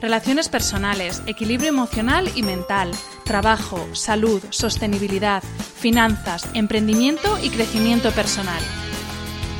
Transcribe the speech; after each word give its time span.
Relaciones 0.00 0.48
personales, 0.48 1.24
equilibrio 1.26 1.70
emocional 1.70 2.30
y 2.36 2.44
mental, 2.44 2.92
trabajo, 3.24 3.84
salud, 3.96 4.40
sostenibilidad, 4.50 5.42
finanzas, 5.42 6.48
emprendimiento 6.54 7.36
y 7.42 7.50
crecimiento 7.50 8.12
personal. 8.12 8.62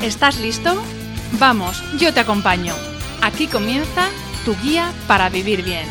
¿Estás 0.01 0.39
listo? 0.39 0.81
Vamos, 1.39 1.83
yo 1.99 2.13
te 2.13 2.21
acompaño. 2.21 2.73
Aquí 3.21 3.47
comienza 3.47 4.07
tu 4.45 4.55
guía 4.63 4.93
para 5.09 5.27
vivir 5.27 5.61
bien. 5.61 5.85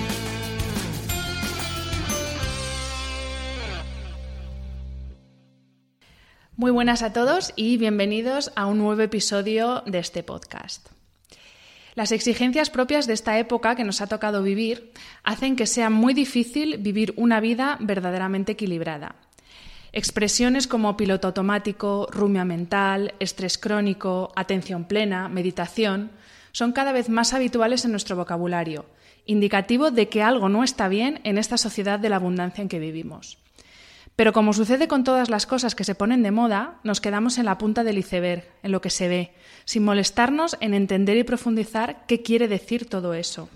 Muy 6.57 6.71
buenas 6.71 7.03
a 7.03 7.13
todos 7.13 7.53
y 7.55 7.77
bienvenidos 7.77 8.51
a 8.57 8.65
un 8.65 8.79
nuevo 8.79 9.03
episodio 9.03 9.83
de 9.85 9.99
este 9.99 10.23
podcast. 10.23 10.98
Las 11.99 12.13
exigencias 12.13 12.71
propias 12.71 13.09
de 13.09 13.13
esta 13.13 13.41
época 13.41 13.75
que 13.75 13.83
nos 13.83 14.01
ha 14.01 14.07
tocado 14.07 14.41
vivir 14.41 14.93
hacen 15.25 15.57
que 15.57 15.67
sea 15.67 15.91
muy 15.91 16.15
difícil 16.15 16.79
vivir 16.79 17.13
una 17.17 17.41
vida 17.41 17.77
verdaderamente 17.81 18.53
equilibrada. 18.53 19.17
Expresiones 19.91 20.69
como 20.69 20.97
piloto 20.97 21.27
automático, 21.27 22.07
rumia 22.13 22.45
mental, 22.45 23.15
estrés 23.19 23.59
crónico, 23.59 24.31
atención 24.37 24.85
plena, 24.85 25.29
meditación, 25.29 26.13
son 26.53 26.71
cada 26.71 26.93
vez 26.93 27.09
más 27.09 27.35
habituales 27.35 27.85
en 27.85 27.91
nuestro 27.91 28.15
vocabulario, 28.15 28.87
indicativo 29.27 29.91
de 29.91 30.09
que 30.09 30.23
algo 30.23 30.49
no 30.49 30.63
está 30.63 30.87
bien 30.87 31.21
en 31.25 31.37
esta 31.37 31.59
sociedad 31.59 31.99
de 31.99 32.11
la 32.11 32.15
abundancia 32.15 32.63
en 32.63 32.69
que 32.69 32.79
vivimos. 32.79 33.39
Pero 34.19 34.33
como 34.33 34.53
sucede 34.53 34.89
con 34.89 35.05
todas 35.05 35.31
las 35.31 35.47
cosas 35.47 35.77
que 35.77 35.85
se 35.85 35.95
ponen 35.95 36.25
de 36.25 36.33
moda, 36.33 36.81
nos 36.83 37.01
quedamos 37.01 37.39
en 37.39 37.45
la 37.45 37.57
punta 37.57 37.85
del 37.85 37.99
iceberg, 37.99 38.43
en 38.65 38.73
lo 38.73 38.81
que 38.81 38.91
se 38.91 39.07
ve, 39.07 39.33
sin 39.65 39.85
molestarnos 39.85 40.57
en 40.59 40.75
entender 40.75 41.17
y 41.17 41.23
profundizar 41.23 42.05
qué 42.09 42.21
quiere 42.21 42.49
decir 42.49 42.89
todo 42.89 43.15
eso. 43.15 43.49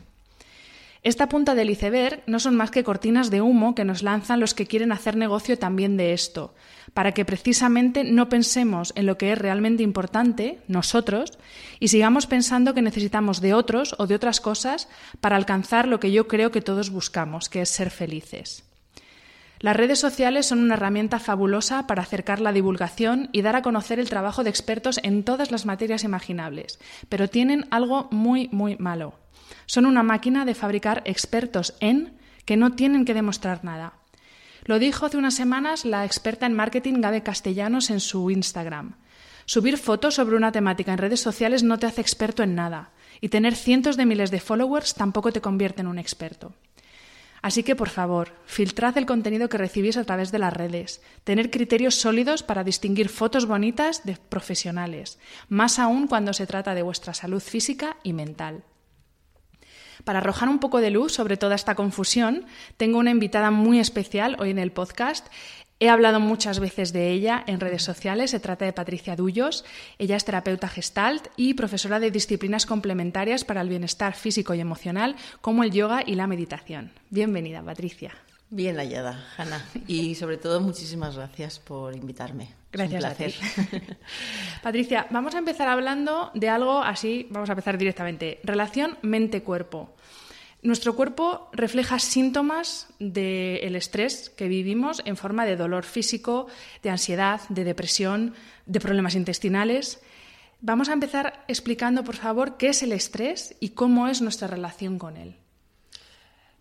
Esta 1.02 1.28
punta 1.28 1.56
del 1.56 1.70
iceberg 1.70 2.22
no 2.28 2.38
son 2.38 2.54
más 2.54 2.70
que 2.70 2.84
cortinas 2.84 3.28
de 3.28 3.40
humo 3.40 3.74
que 3.74 3.84
nos 3.84 4.04
lanzan 4.04 4.38
los 4.38 4.54
que 4.54 4.68
quieren 4.68 4.92
hacer 4.92 5.16
negocio 5.16 5.58
también 5.58 5.96
de 5.96 6.12
esto, 6.12 6.54
para 6.94 7.10
que 7.10 7.24
precisamente 7.24 8.04
no 8.04 8.28
pensemos 8.28 8.92
en 8.94 9.06
lo 9.06 9.18
que 9.18 9.32
es 9.32 9.38
realmente 9.38 9.82
importante, 9.82 10.60
nosotros, 10.68 11.40
y 11.80 11.88
sigamos 11.88 12.28
pensando 12.28 12.72
que 12.72 12.82
necesitamos 12.82 13.40
de 13.40 13.52
otros 13.52 13.96
o 13.98 14.06
de 14.06 14.14
otras 14.14 14.40
cosas 14.40 14.88
para 15.20 15.34
alcanzar 15.34 15.88
lo 15.88 15.98
que 15.98 16.12
yo 16.12 16.28
creo 16.28 16.52
que 16.52 16.60
todos 16.60 16.90
buscamos, 16.90 17.48
que 17.48 17.62
es 17.62 17.68
ser 17.68 17.90
felices. 17.90 18.62
Las 19.62 19.76
redes 19.76 20.00
sociales 20.00 20.46
son 20.46 20.58
una 20.58 20.74
herramienta 20.74 21.20
fabulosa 21.20 21.86
para 21.86 22.02
acercar 22.02 22.40
la 22.40 22.52
divulgación 22.52 23.28
y 23.30 23.42
dar 23.42 23.54
a 23.54 23.62
conocer 23.62 24.00
el 24.00 24.10
trabajo 24.10 24.42
de 24.42 24.50
expertos 24.50 24.98
en 25.04 25.22
todas 25.22 25.52
las 25.52 25.66
materias 25.66 26.02
imaginables, 26.02 26.80
pero 27.08 27.28
tienen 27.28 27.66
algo 27.70 28.08
muy, 28.10 28.48
muy 28.50 28.76
malo. 28.78 29.14
Son 29.66 29.86
una 29.86 30.02
máquina 30.02 30.44
de 30.44 30.56
fabricar 30.56 31.02
expertos 31.04 31.76
en 31.78 32.18
que 32.44 32.56
no 32.56 32.72
tienen 32.72 33.04
que 33.04 33.14
demostrar 33.14 33.62
nada. 33.62 33.92
Lo 34.64 34.80
dijo 34.80 35.06
hace 35.06 35.16
unas 35.16 35.34
semanas 35.34 35.84
la 35.84 36.04
experta 36.04 36.46
en 36.46 36.54
marketing 36.54 37.00
Gabe 37.00 37.22
Castellanos 37.22 37.90
en 37.90 38.00
su 38.00 38.32
Instagram. 38.32 38.96
Subir 39.44 39.78
fotos 39.78 40.16
sobre 40.16 40.34
una 40.34 40.50
temática 40.50 40.90
en 40.90 40.98
redes 40.98 41.20
sociales 41.20 41.62
no 41.62 41.78
te 41.78 41.86
hace 41.86 42.00
experto 42.00 42.42
en 42.42 42.56
nada, 42.56 42.90
y 43.20 43.28
tener 43.28 43.54
cientos 43.54 43.96
de 43.96 44.06
miles 44.06 44.32
de 44.32 44.40
followers 44.40 44.94
tampoco 44.94 45.30
te 45.30 45.40
convierte 45.40 45.82
en 45.82 45.86
un 45.86 46.00
experto. 46.00 46.52
Así 47.42 47.64
que, 47.64 47.74
por 47.74 47.88
favor, 47.88 48.32
filtrad 48.46 48.96
el 48.96 49.06
contenido 49.06 49.48
que 49.48 49.58
recibís 49.58 49.96
a 49.96 50.04
través 50.04 50.30
de 50.30 50.38
las 50.38 50.52
redes. 50.52 51.02
Tener 51.24 51.50
criterios 51.50 51.96
sólidos 51.96 52.44
para 52.44 52.62
distinguir 52.62 53.08
fotos 53.08 53.46
bonitas 53.46 54.04
de 54.04 54.16
profesionales, 54.16 55.18
más 55.48 55.80
aún 55.80 56.06
cuando 56.06 56.32
se 56.32 56.46
trata 56.46 56.74
de 56.74 56.82
vuestra 56.82 57.14
salud 57.14 57.42
física 57.42 57.96
y 58.04 58.12
mental. 58.12 58.62
Para 60.04 60.18
arrojar 60.18 60.48
un 60.48 60.58
poco 60.58 60.80
de 60.80 60.90
luz 60.90 61.12
sobre 61.12 61.36
toda 61.36 61.54
esta 61.54 61.74
confusión, 61.74 62.46
tengo 62.76 62.98
una 62.98 63.10
invitada 63.10 63.50
muy 63.50 63.78
especial 63.78 64.36
hoy 64.40 64.50
en 64.50 64.58
el 64.58 64.72
podcast. 64.72 65.26
He 65.82 65.88
hablado 65.88 66.20
muchas 66.20 66.60
veces 66.60 66.92
de 66.92 67.10
ella 67.10 67.42
en 67.44 67.58
redes 67.58 67.82
sociales. 67.82 68.30
Se 68.30 68.38
trata 68.38 68.64
de 68.64 68.72
Patricia 68.72 69.16
Dullos. 69.16 69.64
Ella 69.98 70.14
es 70.14 70.24
terapeuta 70.24 70.68
gestalt 70.68 71.26
y 71.36 71.54
profesora 71.54 71.98
de 71.98 72.12
disciplinas 72.12 72.66
complementarias 72.66 73.42
para 73.42 73.62
el 73.62 73.68
bienestar 73.68 74.14
físico 74.14 74.54
y 74.54 74.60
emocional, 74.60 75.16
como 75.40 75.64
el 75.64 75.72
yoga 75.72 76.04
y 76.06 76.14
la 76.14 76.28
meditación. 76.28 76.92
Bienvenida, 77.10 77.64
Patricia. 77.64 78.12
Bien 78.48 78.76
hallada, 78.76 79.26
Hanna. 79.36 79.66
Y 79.88 80.14
sobre 80.14 80.36
todo, 80.36 80.60
muchísimas 80.60 81.16
gracias 81.16 81.58
por 81.58 81.96
invitarme. 81.96 82.54
Gracias 82.70 83.04
a 83.04 83.14
ti. 83.14 83.34
Patricia, 84.62 85.08
vamos 85.10 85.34
a 85.34 85.38
empezar 85.38 85.66
hablando 85.66 86.30
de 86.34 86.48
algo 86.48 86.80
así, 86.80 87.26
vamos 87.30 87.48
a 87.48 87.54
empezar 87.54 87.76
directamente. 87.76 88.38
Relación 88.44 88.98
mente-cuerpo. 89.02 89.96
Nuestro 90.62 90.94
cuerpo 90.94 91.50
refleja 91.52 91.98
síntomas 91.98 92.86
del 93.00 93.74
estrés 93.74 94.30
que 94.30 94.46
vivimos 94.46 95.02
en 95.04 95.16
forma 95.16 95.44
de 95.44 95.56
dolor 95.56 95.82
físico, 95.82 96.46
de 96.84 96.90
ansiedad, 96.90 97.40
de 97.48 97.64
depresión, 97.64 98.34
de 98.66 98.78
problemas 98.78 99.16
intestinales. 99.16 100.00
Vamos 100.60 100.88
a 100.88 100.92
empezar 100.92 101.44
explicando, 101.48 102.04
por 102.04 102.14
favor, 102.14 102.56
qué 102.58 102.68
es 102.68 102.84
el 102.84 102.92
estrés 102.92 103.56
y 103.58 103.70
cómo 103.70 104.06
es 104.06 104.22
nuestra 104.22 104.46
relación 104.46 105.00
con 105.00 105.16
él. 105.16 105.34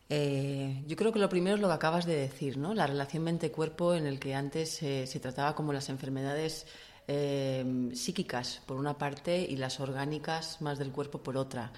Eh, 0.09 0.84
yo 0.88 0.95
creo 0.95 1.11
que 1.11 1.19
lo 1.19 1.29
primero 1.29 1.57
es 1.57 1.61
lo 1.61 1.67
que 1.67 1.75
acabas 1.75 2.07
de 2.07 2.16
decir, 2.16 2.57
¿no? 2.57 2.73
La 2.73 2.88
relación 2.88 3.23
mente-cuerpo 3.23 3.94
en 3.94 4.07
el 4.07 4.19
que 4.19 4.34
antes 4.34 4.81
eh, 4.81 5.06
se 5.06 5.19
trataba 5.19 5.53
como 5.53 5.73
las 5.73 5.90
enfermedades 5.90 6.66
eh, 7.08 7.91
psíquicas 7.93 8.64
por 8.66 8.78
una 8.78 8.97
parte 8.97 9.46
y 9.47 9.58
las 9.58 9.79
orgánicas 9.79 10.59
más 10.59 10.79
del 10.79 10.91
cuerpo 10.91 11.22
por 11.22 11.37
otra. 11.37 11.72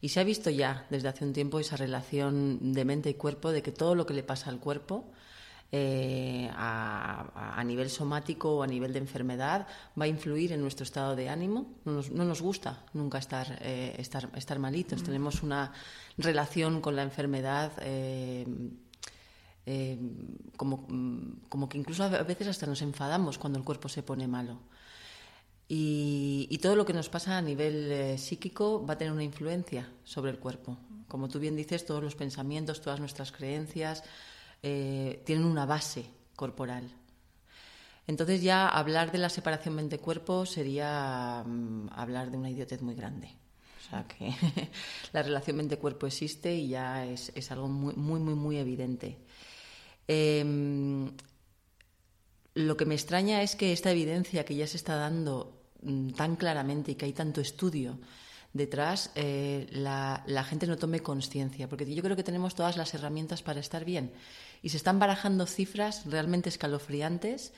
Y 0.00 0.10
se 0.10 0.20
ha 0.20 0.24
visto 0.24 0.50
ya 0.50 0.86
desde 0.90 1.08
hace 1.08 1.24
un 1.24 1.32
tiempo 1.32 1.58
esa 1.58 1.76
relación 1.76 2.72
de 2.72 2.84
mente 2.84 3.10
y 3.10 3.14
cuerpo, 3.14 3.50
de 3.50 3.62
que 3.62 3.72
todo 3.72 3.94
lo 3.94 4.06
que 4.06 4.14
le 4.14 4.22
pasa 4.22 4.50
al 4.50 4.60
cuerpo 4.60 5.10
eh, 5.70 6.48
a, 6.54 7.62
nivel 7.66 7.90
somático 7.90 8.56
o 8.56 8.62
a 8.62 8.66
nivel 8.66 8.94
de 8.94 9.00
enfermedad 9.00 9.66
va 10.00 10.06
a 10.06 10.08
influir 10.08 10.52
en 10.52 10.62
nuestro 10.62 10.84
estado 10.84 11.14
de 11.14 11.28
ánimo. 11.28 11.74
No 11.84 12.24
nos, 12.24 12.40
gusta 12.40 12.84
nunca 12.94 13.18
estar, 13.18 13.58
eh, 13.60 13.94
estar, 13.98 14.30
estar, 14.34 14.58
malitos. 14.58 15.02
Mm. 15.02 15.04
Tenemos 15.04 15.42
una 15.42 15.72
relación 16.16 16.80
con 16.80 16.96
la 16.96 17.02
enfermedad. 17.02 17.72
Eh, 17.80 18.46
como, 20.56 20.86
como 21.50 21.68
que 21.68 21.76
incluso 21.76 22.04
a 22.04 22.22
veces 22.22 22.48
hasta 22.48 22.64
nos 22.64 22.80
enfadamos 22.80 23.36
cuando 23.36 23.58
el 23.58 23.64
cuerpo 23.66 23.90
se 23.90 24.02
pone 24.02 24.26
malo. 24.26 24.60
Y, 25.70 26.58
todo 26.62 26.76
lo 26.76 26.86
que 26.86 26.94
nos 26.94 27.10
pasa 27.10 27.36
a 27.36 27.42
nivel 27.42 27.92
eh, 27.92 28.18
psíquico 28.18 28.84
va 28.84 28.94
a 28.94 28.98
tener 28.98 29.12
una 29.12 29.22
influencia 29.22 29.88
sobre 30.02 30.30
el 30.30 30.38
cuerpo. 30.38 30.78
Como 31.06 31.28
tú 31.28 31.38
bien 31.38 31.56
dices, 31.56 31.84
todos 31.84 32.02
los 32.02 32.16
pensamientos, 32.16 32.80
todas 32.80 33.00
nuestras 33.00 33.32
creencias 33.32 34.02
eh, 34.62 35.22
tienen 35.26 35.44
una 35.44 35.66
base 35.66 36.06
corporal. 36.34 36.90
Entonces 38.06 38.40
ya 38.40 38.66
hablar 38.66 39.12
de 39.12 39.18
la 39.18 39.28
separación 39.28 39.74
mente-cuerpo 39.74 40.46
sería 40.46 41.44
mm, 41.46 41.90
hablar 41.92 42.30
de 42.30 42.38
una 42.38 42.50
idiotez 42.50 42.80
muy 42.80 42.94
grande. 42.94 43.28
O 43.78 43.90
sea 43.90 44.06
que 44.08 44.34
la 45.12 45.22
relación 45.22 45.58
mente-cuerpo 45.58 46.06
existe 46.06 46.54
y 46.54 46.68
ya 46.68 47.04
es, 47.04 47.50
algo 47.50 47.68
muy, 47.68 47.94
muy, 47.94 48.20
muy, 48.20 48.34
muy 48.34 48.56
evidente. 48.56 49.18
Em, 50.06 51.10
lo 52.54 52.76
que 52.78 52.86
me 52.86 52.94
extraña 52.94 53.42
es 53.42 53.54
que 53.54 53.72
esta 53.72 53.90
evidencia 53.90 54.46
que 54.46 54.56
ya 54.56 54.66
se 54.66 54.78
está 54.78 54.96
dando 54.96 55.57
tan 56.16 56.36
claramente 56.36 56.92
y 56.92 56.94
que 56.94 57.06
hay 57.06 57.12
tanto 57.12 57.40
estudio 57.40 57.98
detrás, 58.52 59.10
eh, 59.14 59.66
la, 59.70 60.22
la, 60.26 60.42
gente 60.42 60.66
no 60.66 60.76
tome 60.76 61.00
conciencia, 61.00 61.68
porque 61.68 61.92
yo 61.94 62.02
creo 62.02 62.16
que 62.16 62.24
tenemos 62.24 62.54
todas 62.54 62.76
las 62.76 62.94
herramientas 62.94 63.42
para 63.42 63.60
estar 63.60 63.84
bien. 63.84 64.10
Y 64.62 64.70
se 64.70 64.78
están 64.78 64.98
barajando 64.98 65.46
cifras 65.46 66.04
realmente 66.06 66.48
escalofriantes 66.48 67.52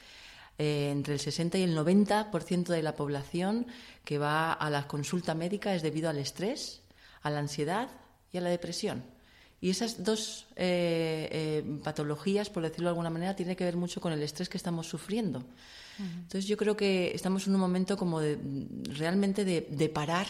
eh, 0.60 0.90
entre 0.90 1.14
el 1.14 1.20
60 1.20 1.56
y 1.56 1.62
el 1.62 1.74
90% 1.74 2.66
de 2.66 2.82
la 2.82 2.94
población 2.94 3.66
que 4.04 4.18
va 4.18 4.52
a 4.52 4.68
la 4.68 4.86
consulta 4.86 5.34
médica 5.34 5.74
es 5.74 5.80
debido 5.80 6.10
al 6.10 6.18
estrés, 6.18 6.82
a 7.22 7.30
la 7.30 7.38
ansiedad 7.38 7.88
y 8.30 8.36
a 8.36 8.42
la 8.42 8.50
depresión. 8.50 9.02
Y 9.62 9.70
esas 9.70 10.04
dos 10.04 10.48
eh, 10.56 11.30
eh, 11.32 11.80
patologías, 11.82 12.50
por 12.50 12.62
decirlo 12.62 12.88
de 12.88 12.90
alguna 12.90 13.08
manera, 13.08 13.36
tienen 13.36 13.56
que 13.56 13.64
ver 13.64 13.76
mucho 13.76 14.02
con 14.02 14.12
el 14.12 14.22
estrés 14.22 14.50
que 14.50 14.58
estamos 14.58 14.86
sufriendo. 14.86 15.44
Entonces 16.00 16.46
yo 16.46 16.56
creo 16.56 16.76
que 16.76 17.12
estamos 17.14 17.46
en 17.46 17.54
un 17.54 17.60
momento 17.60 17.96
como 17.96 18.20
de, 18.20 18.38
realmente 18.94 19.44
de 19.44 19.88
parar 19.88 20.26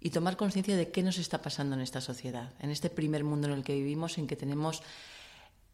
y 0.00 0.10
tomar 0.10 0.36
conciencia 0.36 0.76
de 0.76 0.90
qué 0.90 1.02
nos 1.02 1.18
está 1.18 1.40
pasando 1.40 1.74
en 1.74 1.80
esta 1.80 2.00
sociedad, 2.00 2.52
en 2.60 2.70
este 2.70 2.90
primer 2.90 3.24
mundo 3.24 3.48
en 3.48 3.54
el 3.54 3.64
que 3.64 3.74
vivimos, 3.74 4.18
en 4.18 4.26
que 4.26 4.36
tenemos 4.36 4.82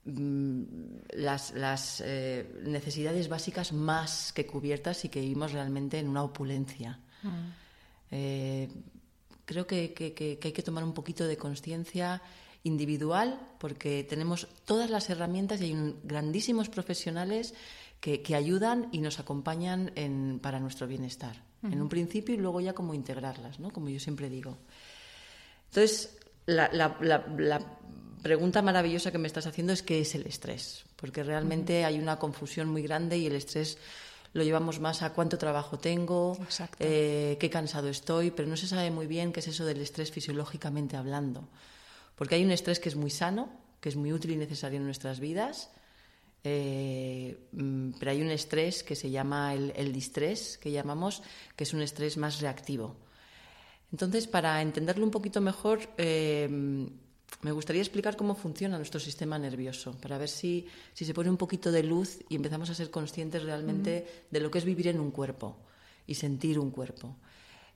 Mm, 0.06 0.62
las, 1.14 2.00
eh, 2.04 2.46
necesidades 2.62 3.28
básicas 3.28 3.72
más 3.72 4.32
que 4.32 4.46
cubiertas 4.46 5.04
y 5.04 5.08
que 5.08 5.20
vivimos 5.20 5.50
realmente 5.50 5.98
en 5.98 6.06
una 6.06 6.22
opulencia. 6.22 7.00
Mm. 7.24 7.28
Eh, 8.12 8.68
creo 9.44 9.66
que, 9.66 10.38
hay 10.40 10.52
que 10.52 10.62
tomar 10.62 10.84
un 10.84 10.92
poquito 10.92 11.26
de 11.26 11.36
conciencia 11.36 12.22
individual 12.62 13.40
porque 13.58 14.04
tenemos 14.04 14.46
todas 14.64 14.90
las 14.90 15.10
herramientas 15.10 15.60
y 15.60 15.64
hay 15.64 15.94
grandísimos 16.04 16.68
profesionales 16.68 17.54
que, 18.00 18.34
ayudan 18.34 18.88
y 18.92 19.00
nos 19.00 19.18
acompañan 19.18 19.92
para 20.42 20.60
nuestro 20.60 20.86
bienestar. 20.86 21.44
En 21.62 21.82
un 21.82 21.88
principio 21.88 22.34
y 22.34 22.38
luego 22.38 22.60
ya 22.60 22.74
como 22.74 22.94
integrarlas, 22.94 23.58
¿no? 23.58 23.72
como 23.72 23.88
yo 23.88 23.98
siempre 23.98 24.30
digo. 24.30 24.56
Entonces, 25.70 26.16
la, 26.46 27.66
pregunta 28.22 28.62
maravillosa 28.62 29.10
que 29.10 29.18
me 29.18 29.26
estás 29.26 29.46
haciendo 29.46 29.72
es 29.72 29.82
qué 29.82 30.00
es 30.00 30.14
el 30.14 30.26
estrés, 30.26 30.84
porque 30.96 31.22
realmente 31.22 31.84
hay 31.84 31.98
una 31.98 32.18
confusión 32.18 32.68
muy 32.68 32.82
grande 32.82 33.18
y 33.18 33.26
el 33.26 33.34
estrés 33.34 33.78
lo 34.32 34.42
llevamos 34.42 34.80
más 34.80 35.02
a 35.02 35.12
cuánto 35.12 35.38
trabajo 35.38 35.78
tengo, 35.78 36.36
eh, 36.78 37.36
qué 37.40 37.50
cansado 37.50 37.88
estoy, 37.88 38.30
pero 38.30 38.48
no 38.48 38.56
se 38.56 38.68
sabe 38.68 38.90
muy 38.90 39.06
bien 39.06 39.32
qué 39.32 39.40
es 39.40 39.48
eso 39.48 39.64
del 39.64 39.80
estrés 39.80 40.10
fisiológicamente 40.10 40.96
hablando. 40.96 41.48
Porque 42.16 42.34
hay 42.34 42.44
un 42.44 42.50
estrés 42.50 42.80
que 42.80 42.88
es 42.88 42.96
muy 42.96 43.10
sano, 43.10 43.48
que 43.80 43.88
es 43.88 43.96
muy 43.96 44.12
útil 44.12 44.32
y 44.32 44.36
necesario 44.36 44.78
en 44.78 44.84
nuestras 44.84 45.20
vidas, 45.20 45.70
eh, 46.48 47.48
mm, 47.50 47.98
pero 47.98 48.12
hay 48.12 48.22
un 48.22 48.30
estrés 48.30 48.84
que 48.84 48.94
se 48.94 49.10
llama 49.10 49.52
el, 49.52 49.72
el, 49.74 49.92
distrés, 49.92 50.58
que 50.58 50.70
llamamos, 50.70 51.24
que 51.56 51.64
es 51.64 51.74
un 51.74 51.82
estrés 51.82 52.16
más 52.16 52.40
reactivo. 52.40 52.94
Entonces, 53.90 54.28
para 54.28 54.62
entenderlo 54.62 55.04
un 55.04 55.10
poquito 55.10 55.40
mejor, 55.40 55.80
eh, 55.98 56.48
me 57.42 57.50
gustaría 57.50 57.82
explicar 57.82 58.16
cómo 58.16 58.36
funciona 58.36 58.76
nuestro 58.76 59.00
sistema 59.00 59.40
nervioso, 59.40 59.98
para 60.00 60.18
ver 60.18 60.28
si, 60.28 60.68
se 60.94 61.12
pone 61.14 61.30
un 61.30 61.36
poquito 61.36 61.72
de 61.72 61.82
luz 61.82 62.20
y 62.28 62.36
empezamos 62.36 62.70
a 62.70 62.74
ser 62.74 62.92
conscientes 62.92 63.42
realmente 63.42 64.06
de 64.30 64.40
lo 64.40 64.48
que 64.48 64.58
es 64.58 64.64
vivir 64.64 64.86
en 64.86 65.00
un 65.00 65.10
cuerpo 65.10 65.56
y 66.06 66.14
sentir 66.14 66.60
un 66.60 66.70
cuerpo. 66.70 67.16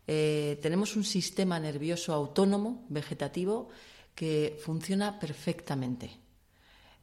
Eh, 0.07 0.61
tenemos 0.63 0.95
un 0.95 1.03
sistema 1.03 1.59
nervioso 1.59 2.15
autónomo, 2.15 2.87
vegetativo, 2.89 3.69
que 4.15 4.57
funciona 4.63 5.19
perfectamente. 5.19 6.11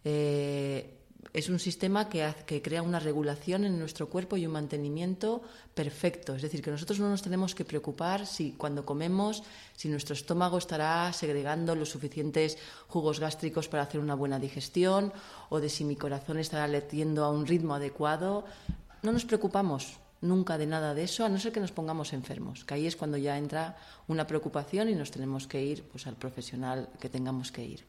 Eh, 0.06 0.97
es 1.34 1.50
un 1.50 1.60
sistema 1.60 2.10
que, 2.10 2.62
crea 2.62 2.82
una 2.82 3.00
regulación 3.00 3.66
en 3.66 3.80
nuestro 3.80 4.10
cuerpo 4.10 4.38
y 4.38 4.46
un 4.46 4.54
mantenimiento 4.54 5.42
perfecto. 5.74 6.36
Es 6.36 6.42
decir, 6.42 6.62
que 6.62 6.72
nosotros 6.72 7.00
no 7.00 7.10
nos 7.10 7.22
tenemos 7.22 7.56
que 7.56 7.66
preocupar 7.66 8.26
si 8.26 8.54
cuando 8.54 8.86
comemos, 8.86 9.44
si 9.76 9.90
nuestro 9.90 10.14
estómago 10.14 10.58
estará 10.58 11.12
segregando 11.14 11.76
los 11.76 11.90
suficientes 11.90 12.58
jugos 12.88 13.20
gástricos 13.20 13.68
para 13.68 13.84
hacer 13.84 14.00
una 14.00 14.16
buena 14.16 14.40
digestión 14.40 15.14
o 15.50 15.60
de 15.60 15.70
si 15.70 15.84
mi 15.84 15.96
corazón 15.96 16.40
estará 16.40 16.68
latiendo 16.68 17.24
a 17.24 17.30
un 17.30 17.46
ritmo 17.46 17.76
adecuado. 17.76 18.46
No 19.04 19.12
nos 19.12 19.26
preocupamos 19.26 20.00
nunca 20.22 20.58
de 20.58 20.66
nada 20.66 20.94
de 20.94 21.04
eso, 21.04 21.26
a 21.26 21.30
no 21.30 21.40
ser 21.40 21.52
que 21.52 21.60
nos 21.60 21.72
pongamos 21.72 22.14
enfermos, 22.14 22.66
que 22.66 22.74
ahí 22.74 22.88
es 22.88 22.96
cuando 22.96 23.18
ya 23.18 23.38
entra 23.38 23.78
una 24.08 24.26
preocupación 24.26 24.90
y 24.90 24.96
nos 24.96 25.12
tenemos 25.12 25.48
que 25.48 25.64
ir 25.64 25.84
pues, 25.84 26.08
al 26.08 26.16
profesional 26.16 26.90
que 27.00 27.10
tengamos 27.10 27.52
que 27.52 27.64
ir. 27.64 27.86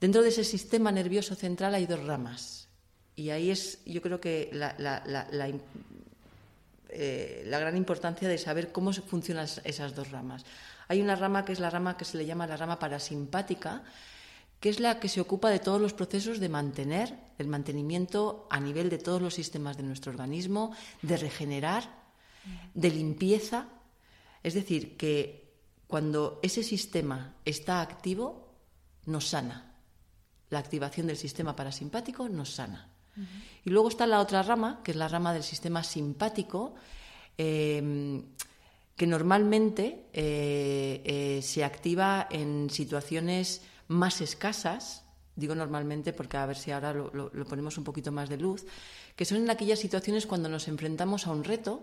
Dentro 0.00 0.22
de 0.22 0.30
ese 0.30 0.44
sistema 0.44 0.90
nervioso 0.90 1.34
central 1.34 1.74
hay 1.74 1.84
dos 1.84 2.02
ramas. 2.02 2.68
Y 3.14 3.28
ahí 3.28 3.50
es, 3.50 3.84
yo 3.84 4.00
creo 4.00 4.18
que 4.18 4.48
la, 4.50 4.74
eh, 6.88 7.44
gran 7.46 7.76
importancia 7.76 8.26
de 8.26 8.38
saber 8.38 8.72
cómo 8.72 8.94
funcionan 8.94 9.46
esas 9.64 9.94
dos 9.94 10.10
ramas. 10.10 10.46
Hay 10.88 11.02
una 11.02 11.16
rama 11.16 11.44
que 11.44 11.52
es 11.52 11.60
la 11.60 11.68
rama 11.68 11.98
que 11.98 12.06
se 12.06 12.16
le 12.16 12.24
llama 12.24 12.46
la 12.46 12.56
rama 12.56 12.78
parasimpática, 12.78 13.82
que 14.58 14.70
es 14.70 14.80
la 14.80 15.00
que 15.00 15.08
se 15.08 15.20
ocupa 15.20 15.50
de 15.50 15.58
todos 15.58 15.80
los 15.80 15.92
procesos 15.92 16.40
de 16.40 16.48
mantener, 16.48 17.14
el 17.36 17.48
mantenimiento 17.48 18.46
a 18.48 18.58
nivel 18.58 18.88
de 18.88 18.98
todos 18.98 19.20
los 19.20 19.34
sistemas 19.34 19.76
de 19.76 19.82
nuestro 19.82 20.12
organismo, 20.12 20.74
de 21.02 21.18
regenerar, 21.18 21.84
de 22.72 22.90
limpieza. 22.90 23.68
Es 24.42 24.54
decir, 24.54 24.96
que 24.96 25.52
cuando 25.86 26.40
ese 26.42 26.62
sistema 26.62 27.34
está 27.44 27.82
activo, 27.82 28.48
nos 29.04 29.28
sana 29.28 29.69
la 30.50 30.58
activación 30.58 31.06
del 31.06 31.16
sistema 31.16 31.56
parasimpático 31.56 32.28
nos 32.28 32.54
sana. 32.54 32.88
Y 33.64 33.70
luego 33.70 33.88
está 33.88 34.06
la 34.06 34.20
otra 34.20 34.42
rama, 34.42 34.80
que 34.82 34.92
es 34.92 34.96
la 34.96 35.08
rama 35.08 35.32
del 35.32 35.42
sistema 35.42 35.82
simpático, 35.82 36.74
em, 37.36 38.22
que 38.96 39.06
normalmente 39.06 40.06
eh, 40.12 41.02
eh, 41.04 41.42
se 41.42 41.64
activa 41.64 42.28
en 42.30 42.70
situaciones 42.70 43.62
más 43.88 44.20
escasas, 44.20 45.04
digo 45.36 45.54
normalmente 45.54 46.12
porque 46.12 46.36
a 46.36 46.46
ver 46.46 46.56
si 46.56 46.70
ahora 46.70 46.92
lo, 46.92 47.10
lo, 47.12 47.44
ponemos 47.46 47.78
un 47.78 47.84
poquito 47.84 48.12
más 48.12 48.28
de 48.28 48.36
luz, 48.36 48.66
que 49.16 49.24
son 49.24 49.38
en 49.38 49.50
aquellas 49.50 49.78
situaciones 49.78 50.26
cuando 50.26 50.48
nos 50.48 50.68
enfrentamos 50.68 51.26
a 51.26 51.32
un 51.32 51.44
reto 51.44 51.82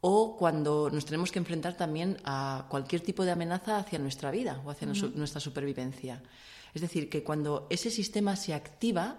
o 0.00 0.36
cuando 0.36 0.90
nos 0.90 1.06
tenemos 1.06 1.32
que 1.32 1.38
enfrentar 1.38 1.76
también 1.76 2.18
a 2.24 2.66
cualquier 2.68 3.00
tipo 3.00 3.24
de 3.24 3.32
amenaza 3.32 3.78
hacia 3.78 3.98
nuestra 3.98 4.30
vida 4.30 4.60
o 4.64 4.70
hacia 4.70 4.86
nuestra 4.86 5.40
supervivencia. 5.40 6.22
Es 6.74 6.82
decir, 6.82 7.08
que 7.08 7.22
cuando 7.22 7.66
ese 7.70 7.90
sistema 7.90 8.36
se 8.36 8.52
activa, 8.52 9.18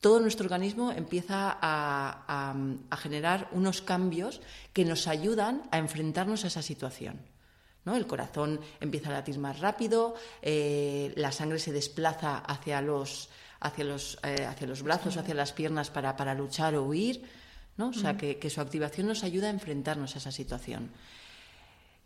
todo 0.00 0.20
nuestro 0.20 0.44
organismo 0.44 0.92
empieza 0.92 1.58
a, 1.60 2.54
generar 2.98 3.48
unos 3.52 3.82
cambios 3.82 4.40
que 4.72 4.84
nos 4.84 5.06
ayudan 5.06 5.62
a 5.70 5.78
enfrentarnos 5.78 6.44
a 6.44 6.48
esa 6.48 6.62
situación. 6.62 7.20
¿no? 7.84 7.96
El 7.96 8.06
corazón 8.06 8.60
empieza 8.80 9.10
a 9.10 9.12
latir 9.12 9.38
más 9.38 9.60
rápido, 9.60 10.14
eh, 10.42 11.12
la 11.16 11.32
sangre 11.32 11.58
se 11.58 11.72
desplaza 11.72 12.38
hacia 12.38 12.82
los, 12.82 13.28
hacia 13.60 13.84
los, 13.84 14.18
eh, 14.22 14.44
hacia 14.46 14.66
los 14.66 14.82
brazos, 14.82 15.16
hacia 15.16 15.34
las 15.34 15.52
piernas 15.52 15.90
para, 15.90 16.16
para 16.16 16.34
luchar 16.34 16.74
o 16.74 16.84
huir. 16.84 17.22
¿no? 17.76 17.90
O 17.90 17.92
sea, 17.92 18.16
que, 18.16 18.38
que, 18.38 18.50
su 18.50 18.60
activación 18.60 19.06
nos 19.06 19.22
ayuda 19.22 19.46
a 19.46 19.50
enfrentarnos 19.50 20.16
a 20.16 20.18
esa 20.18 20.32
situación. 20.32 20.90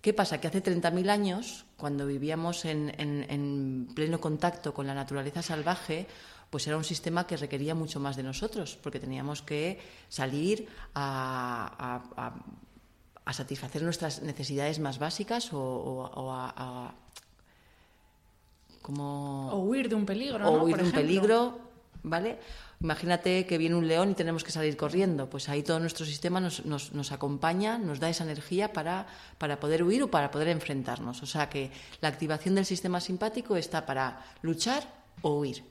¿Qué 0.03 0.13
pasa? 0.13 0.41
Que 0.41 0.49
hace 0.49 0.61
30.000 0.61 1.09
años, 1.11 1.65
cuando 1.77 2.09
vivíamos 2.09 2.65
en, 2.65 3.89
pleno 3.95 4.21
contacto 4.21 4.75
con 4.75 4.89
la 4.89 4.95
naturaleza 4.95 5.43
salvaje, 5.43 6.09
pues 6.51 6.67
era 6.67 6.77
un 6.77 6.83
sistema 6.83 7.25
que 7.25 7.37
requería 7.37 7.77
mucho 7.77 8.01
más 8.01 8.17
de 8.17 8.25
nosotros, 8.25 8.77
porque 8.83 8.99
teníamos 8.99 9.43
que 9.43 9.79
salir 10.09 10.67
a, 10.97 12.03
satisfacer 13.31 13.85
nuestras 13.85 14.23
necesidades 14.23 14.81
más 14.81 14.99
básicas 14.99 15.51
o, 15.53 16.11
a, 16.33 16.95
como... 18.83 19.55
huir 19.55 19.89
de 19.89 19.95
un 19.95 20.05
peligro. 20.05 20.51
O 20.51 20.65
huir 20.65 20.79
de 20.79 20.83
un 20.83 20.91
peligro, 20.91 21.61
¿vale? 22.03 22.41
Imagínate 22.83 23.47
que 23.47 23.59
viene 23.59 23.77
un 23.77 23.87
león 23.87 24.11
y 24.11 24.15
tenemos 24.15 24.43
que 24.43 24.51
salir 24.51 24.77
corriendo. 24.77 25.31
Pues 25.31 25.49
ahí 25.49 25.63
todo 25.63 25.79
nuestro 25.79 26.05
sistema 26.05 26.41
nos, 26.41 26.65
nos, 26.67 27.13
acompaña, 27.13 27.79
nos 27.79 28.01
da 28.01 28.11
esa 28.11 28.25
energía 28.25 28.73
para, 28.73 29.07
para, 29.39 29.61
poder 29.61 29.85
huir 29.85 30.03
o 30.03 30.11
para 30.11 30.33
poder 30.33 30.49
enfrentarnos. 30.49 31.23
O 31.23 31.27
sea 31.27 31.49
que 31.49 31.71
la 32.01 32.09
activación 32.09 32.57
del 32.57 32.67
sistema 32.67 33.01
simpático 33.01 33.57
está 33.57 33.87
para 33.87 34.27
luchar 34.43 34.83
o 35.23 35.39
huir. 35.39 35.63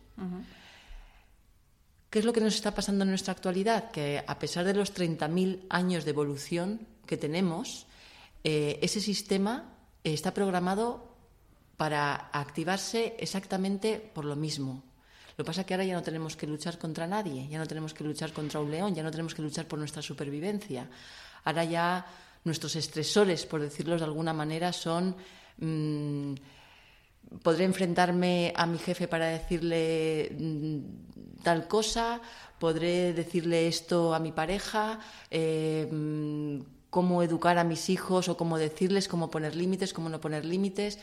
¿Qué 2.09 2.19
es 2.19 2.25
lo 2.25 2.31
que 2.31 2.39
nos 2.39 2.55
está 2.55 2.73
pasando 2.73 3.03
en 3.03 3.09
nuestra 3.09 3.33
actualidad? 3.33 3.91
Que 3.91 4.23
a 4.25 4.39
pesar 4.39 4.63
de 4.63 4.73
los 4.73 4.93
30.000 4.93 5.67
años 5.69 6.05
de 6.05 6.11
evolución 6.11 6.87
que 7.05 7.17
tenemos, 7.17 7.87
eh, 8.45 8.79
ese 8.81 9.01
sistema 9.01 9.75
está 10.05 10.33
programado 10.33 11.11
para 11.75 12.29
activarse 12.31 13.15
exactamente 13.19 13.99
por 14.13 14.23
lo 14.23 14.35
mismo, 14.35 14.83
Lo 15.41 15.43
que 15.43 15.49
pasa 15.49 15.61
es 15.61 15.67
que 15.67 15.73
ahora 15.73 15.85
ya 15.85 15.95
no 15.95 16.03
tenemos 16.03 16.35
que 16.35 16.45
luchar 16.45 16.77
contra 16.77 17.07
nadie, 17.07 17.47
ya 17.49 17.57
no 17.57 17.65
tenemos 17.65 17.95
que 17.95 18.03
luchar 18.03 18.31
contra 18.31 18.59
un 18.59 18.69
león, 18.69 18.93
ya 18.93 19.01
no 19.01 19.09
tenemos 19.09 19.33
que 19.33 19.41
luchar 19.41 19.67
por 19.67 19.79
nuestra 19.79 19.99
supervivencia. 20.03 20.87
Ahora 21.45 21.63
ya 21.63 22.05
nuestros 22.43 22.75
estresores, 22.75 23.47
por 23.47 23.59
decirlo 23.59 23.97
de 23.97 24.03
alguna 24.03 24.33
manera, 24.33 24.71
son... 24.71 25.15
Mm, 25.57 26.35
podré 27.41 27.65
enfrentarme 27.65 28.53
a 28.55 28.67
mi 28.67 28.77
jefe 28.77 29.07
para 29.07 29.29
decirle 29.29 30.29
mm, 30.29 31.41
tal 31.41 31.67
cosa, 31.67 32.21
podré 32.59 33.11
decirle 33.13 33.67
esto 33.67 34.13
a 34.13 34.19
mi 34.19 34.31
pareja, 34.31 34.99
eh, 35.31 35.89
mm, 35.91 36.59
cómo 36.91 37.23
educar 37.23 37.57
a 37.57 37.63
mis 37.63 37.89
hijos 37.89 38.29
o 38.29 38.37
cómo 38.37 38.59
decirles, 38.59 39.07
cómo 39.07 39.31
poner 39.31 39.55
límites, 39.55 39.91
cómo 39.91 40.07
no 40.07 40.21
poner 40.21 40.45
límites. 40.45 40.99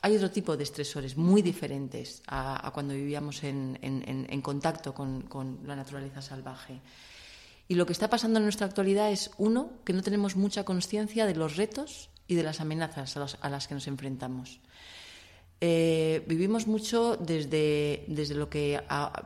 Hay 0.00 0.16
otro 0.16 0.30
tipo 0.30 0.56
de 0.56 0.64
estresores 0.64 1.16
muy 1.16 1.42
diferentes 1.42 2.22
a, 2.26 2.70
cuando 2.74 2.94
vivíamos 2.94 3.44
en, 3.44 4.40
contacto 4.42 4.92
con, 4.92 5.60
la 5.64 5.76
naturaleza 5.76 6.20
salvaje. 6.20 6.80
Y 7.68 7.74
lo 7.76 7.86
que 7.86 7.92
está 7.92 8.10
pasando 8.10 8.38
en 8.38 8.44
nuestra 8.44 8.66
actualidad 8.66 9.12
es, 9.12 9.30
uno, 9.38 9.70
que 9.84 9.92
no 9.92 10.02
tenemos 10.02 10.34
mucha 10.34 10.64
conciencia 10.64 11.24
de 11.24 11.36
los 11.36 11.56
retos 11.56 12.10
y 12.26 12.34
de 12.34 12.42
las 12.42 12.60
amenazas 12.60 13.16
a, 13.16 13.48
las 13.48 13.68
que 13.68 13.74
nos 13.74 13.86
enfrentamos. 13.86 14.60
Eh, 15.60 16.24
vivimos 16.26 16.66
mucho 16.66 17.16
desde, 17.16 18.04
desde 18.08 18.34
lo 18.34 18.50
que 18.50 18.82
a, 18.88 19.22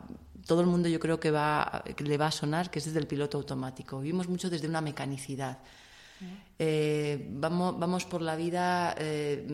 todo 0.47 0.61
el 0.61 0.67
mundo 0.67 0.89
yo 0.89 1.01
creo 1.01 1.19
que, 1.19 1.31
va, 1.31 1.83
que 1.97 2.05
le 2.05 2.17
va 2.17 2.29
a 2.29 2.31
sonar, 2.31 2.71
que 2.71 2.79
es 2.79 2.85
desde 2.85 3.01
el 3.01 3.07
piloto 3.07 3.37
automático. 3.37 4.01
Vivimos 4.01 4.29
mucho 4.29 4.49
desde 4.49 4.69
una 4.69 4.81
mecanicidad. 4.81 5.59
Eh, 6.59 7.27
vamos, 7.31 7.79
vamos, 7.79 8.05
por 8.07 8.23
la 8.23 8.37
vida, 8.37 8.95
eh, 8.99 9.47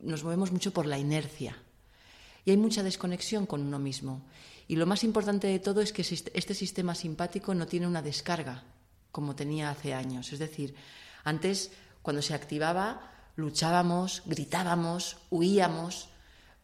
nos 0.00 0.24
movemos 0.24 0.52
mucho 0.52 0.72
por 0.72 0.86
la 0.86 0.98
inercia 0.98 1.56
y 2.44 2.50
hay 2.50 2.56
mucha 2.56 2.82
desconexión 2.82 3.44
con 3.44 3.60
uno 3.60 3.78
mismo. 3.78 4.22
Y 4.68 4.76
lo 4.76 4.86
más 4.86 5.04
importante 5.04 5.48
de 5.48 5.58
todo 5.58 5.80
es 5.80 5.92
que 5.92 6.02
este 6.02 6.54
sistema 6.54 6.94
simpático 6.94 7.54
no 7.54 7.66
tiene 7.66 7.86
una 7.86 8.02
descarga 8.02 8.64
como 9.12 9.34
tenía 9.34 9.70
hace 9.70 9.94
años. 9.94 10.32
Es 10.32 10.38
decir, 10.38 10.74
antes, 11.24 11.72
cuando 12.02 12.22
se 12.22 12.34
activaba, 12.34 13.12
luchábamos, 13.34 14.22
gritábamos, 14.26 15.16
huíamos, 15.30 16.08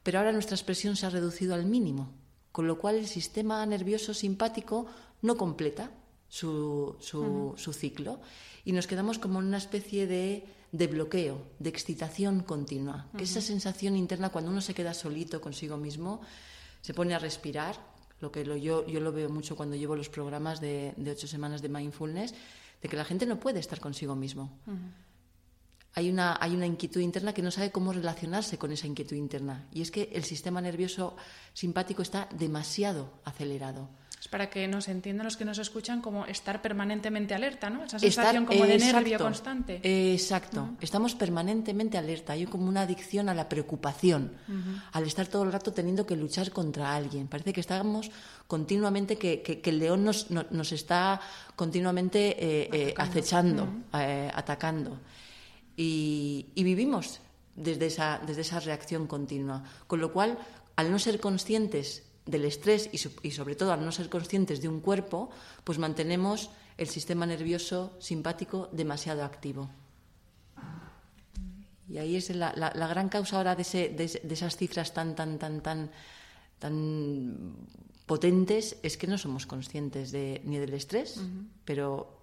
pero 0.03 0.19
ahora 0.19 0.33
nuestra 0.33 0.55
expresión 0.55 0.97
se 0.97 1.07
ha 1.07 1.11
reducido 1.11 1.55
al 1.55 1.67
mínimo, 1.67 2.12
con 2.53 2.67
lo 2.67 2.79
cual 2.79 2.97
el 2.97 3.07
sistema 3.07 3.65
nervioso 3.67 4.15
simpático 4.15 4.87
no 5.21 5.37
completa 5.37 5.91
su, 6.29 6.97
su 7.01 7.73
ciclo 7.73 8.21
y 8.65 8.73
nos 8.73 8.87
quedamos 8.87 9.19
como 9.19 9.41
en 9.41 9.47
una 9.47 9.59
especie 9.59 10.07
de, 10.07 10.47
de 10.73 10.87
bloqueo, 10.87 11.52
de 11.59 11.69
excitación 11.69 12.41
continua. 12.41 13.07
Que 13.17 13.25
esa 13.25 13.41
sensación 13.41 13.95
interna, 13.95 14.31
cuando 14.31 14.50
uno 14.50 14.61
se 14.61 14.75
queda 14.75 14.95
solito 14.95 15.41
consigo 15.41 15.76
mismo, 15.76 16.23
se 16.81 16.95
pone 16.95 17.14
a 17.14 17.19
respirar, 17.19 17.76
lo 18.21 18.33
que 18.33 18.45
lo, 18.45 18.57
yo, 18.57 18.87
yo 18.87 19.00
lo 19.00 19.12
veo 19.12 19.29
mucho 19.29 19.55
cuando 19.55 19.76
llevo 19.76 19.95
los 19.95 20.09
programas 20.09 20.61
de, 20.61 20.95
de, 20.97 21.11
ocho 21.11 21.26
semanas 21.26 21.61
de 21.61 21.69
mindfulness, 21.69 22.35
de 22.81 22.88
que 22.88 22.97
la 22.97 23.05
gente 23.05 23.26
no 23.26 23.38
puede 23.38 23.61
estar 23.61 23.81
consigo 23.81 24.17
mismo. 24.17 24.59
Hay 25.95 26.09
una, 26.09 26.38
hay 26.41 26.55
una 26.55 26.67
inquietud 26.67 27.00
interna 27.00 27.35
que 27.35 27.43
no 27.43 27.50
sabe 27.50 27.71
cómo 27.71 27.93
relacionarse 27.93 28.57
con 28.57 28.73
esa 28.73 28.87
inquietud 28.87 29.17
interna. 29.17 29.69
Y 29.73 29.83
es 29.83 29.91
que 29.91 30.09
el 30.14 30.25
sistema 30.25 30.62
nervioso 30.62 31.17
simpático 31.52 32.00
está 32.00 32.29
demasiado 32.33 33.12
acelerado. 33.25 33.91
Es 34.23 34.29
para 34.29 34.49
que 34.49 34.69
nos 34.69 34.87
entiendan 34.87 35.25
los 35.25 35.37
que 35.37 35.45
nos 35.45 35.59
escuchan 35.59 36.00
como 36.00 36.26
estar 36.26 36.62
permanentemente 36.62 37.35
alerta, 37.35 37.71
¿no? 37.71 37.83
Esa 37.83 37.99
sensación 37.99 38.47
como 38.47 38.64
de 38.67 38.79
nervio 38.79 39.19
constante. 39.19 39.81
Exacto. 39.83 40.76
Estamos 40.81 41.17
permanentemente 41.17 41.99
alerta. 41.99 42.35
Hay 42.35 42.47
como 42.47 42.69
una 42.69 42.83
adicción 42.83 43.29
a 43.29 43.35
la 43.35 43.49
preocupación, 43.49 44.31
al 44.93 45.02
estar 45.09 45.26
todo 45.26 45.43
el 45.43 45.50
rato 45.50 45.73
teniendo 45.73 46.07
que 46.07 46.14
luchar 46.14 46.52
contra 46.52 46.95
alguien. 46.95 47.26
Parece 47.26 47.52
que 47.52 47.61
estamos 47.61 48.12
continuamente, 48.47 49.19
que, 49.19 49.43
que, 49.43 49.61
el 49.69 49.81
león 49.81 50.05
nos, 50.05 50.31
nos, 50.31 50.71
está 50.71 51.21
continuamente 51.57 52.37
eh, 52.38 52.69
eh, 52.73 52.95
acechando, 52.97 53.67
eh, 53.93 54.31
atacando. 54.33 55.00
Y, 55.76 56.47
y 56.55 56.62
vivimos 56.62 57.19
desde 57.57 57.87
esa, 57.87 58.21
desde 58.25 58.43
esa 58.43 58.61
reacción 58.61 59.09
continua. 59.09 59.64
Con 59.88 60.00
lo 60.00 60.12
cual, 60.12 60.38
al 60.76 60.93
no 60.93 61.00
ser 61.00 61.19
conscientes 61.19 62.05
del 62.26 62.45
estrés 62.45 62.88
y, 62.93 62.99
sobre 63.31 63.57
todo 63.57 63.73
al 63.73 63.85
no 63.85 63.93
ser 63.93 64.09
conscientes 64.09 64.61
de 64.61 64.69
un 64.69 64.81
cuerpo, 64.81 65.31
pues 65.64 65.79
mantenemos 65.79 66.50
el 66.79 66.88
sistema 66.88 67.26
nervioso 67.26 67.97
simpático 67.99 68.69
demasiado 68.73 69.25
activo. 69.25 69.71
Y 71.88 71.99
ahí 71.99 72.17
es 72.17 72.31
la, 72.31 72.52
gran 72.88 73.09
causa 73.09 73.37
ahora 73.37 73.57
de, 73.57 74.21
esas 74.31 74.57
cifras 74.57 74.95
tan, 74.95 75.14
tan, 75.14 75.38
tan, 75.38 75.61
tan, 75.62 75.91
tan 76.59 77.57
potentes, 78.07 78.76
es 78.83 78.97
que 78.97 79.07
no 79.07 79.19
somos 79.19 79.47
conscientes 79.47 80.12
de, 80.12 80.41
ni 80.45 80.59
del 80.59 80.75
estrés, 80.75 81.21
pero 81.64 82.23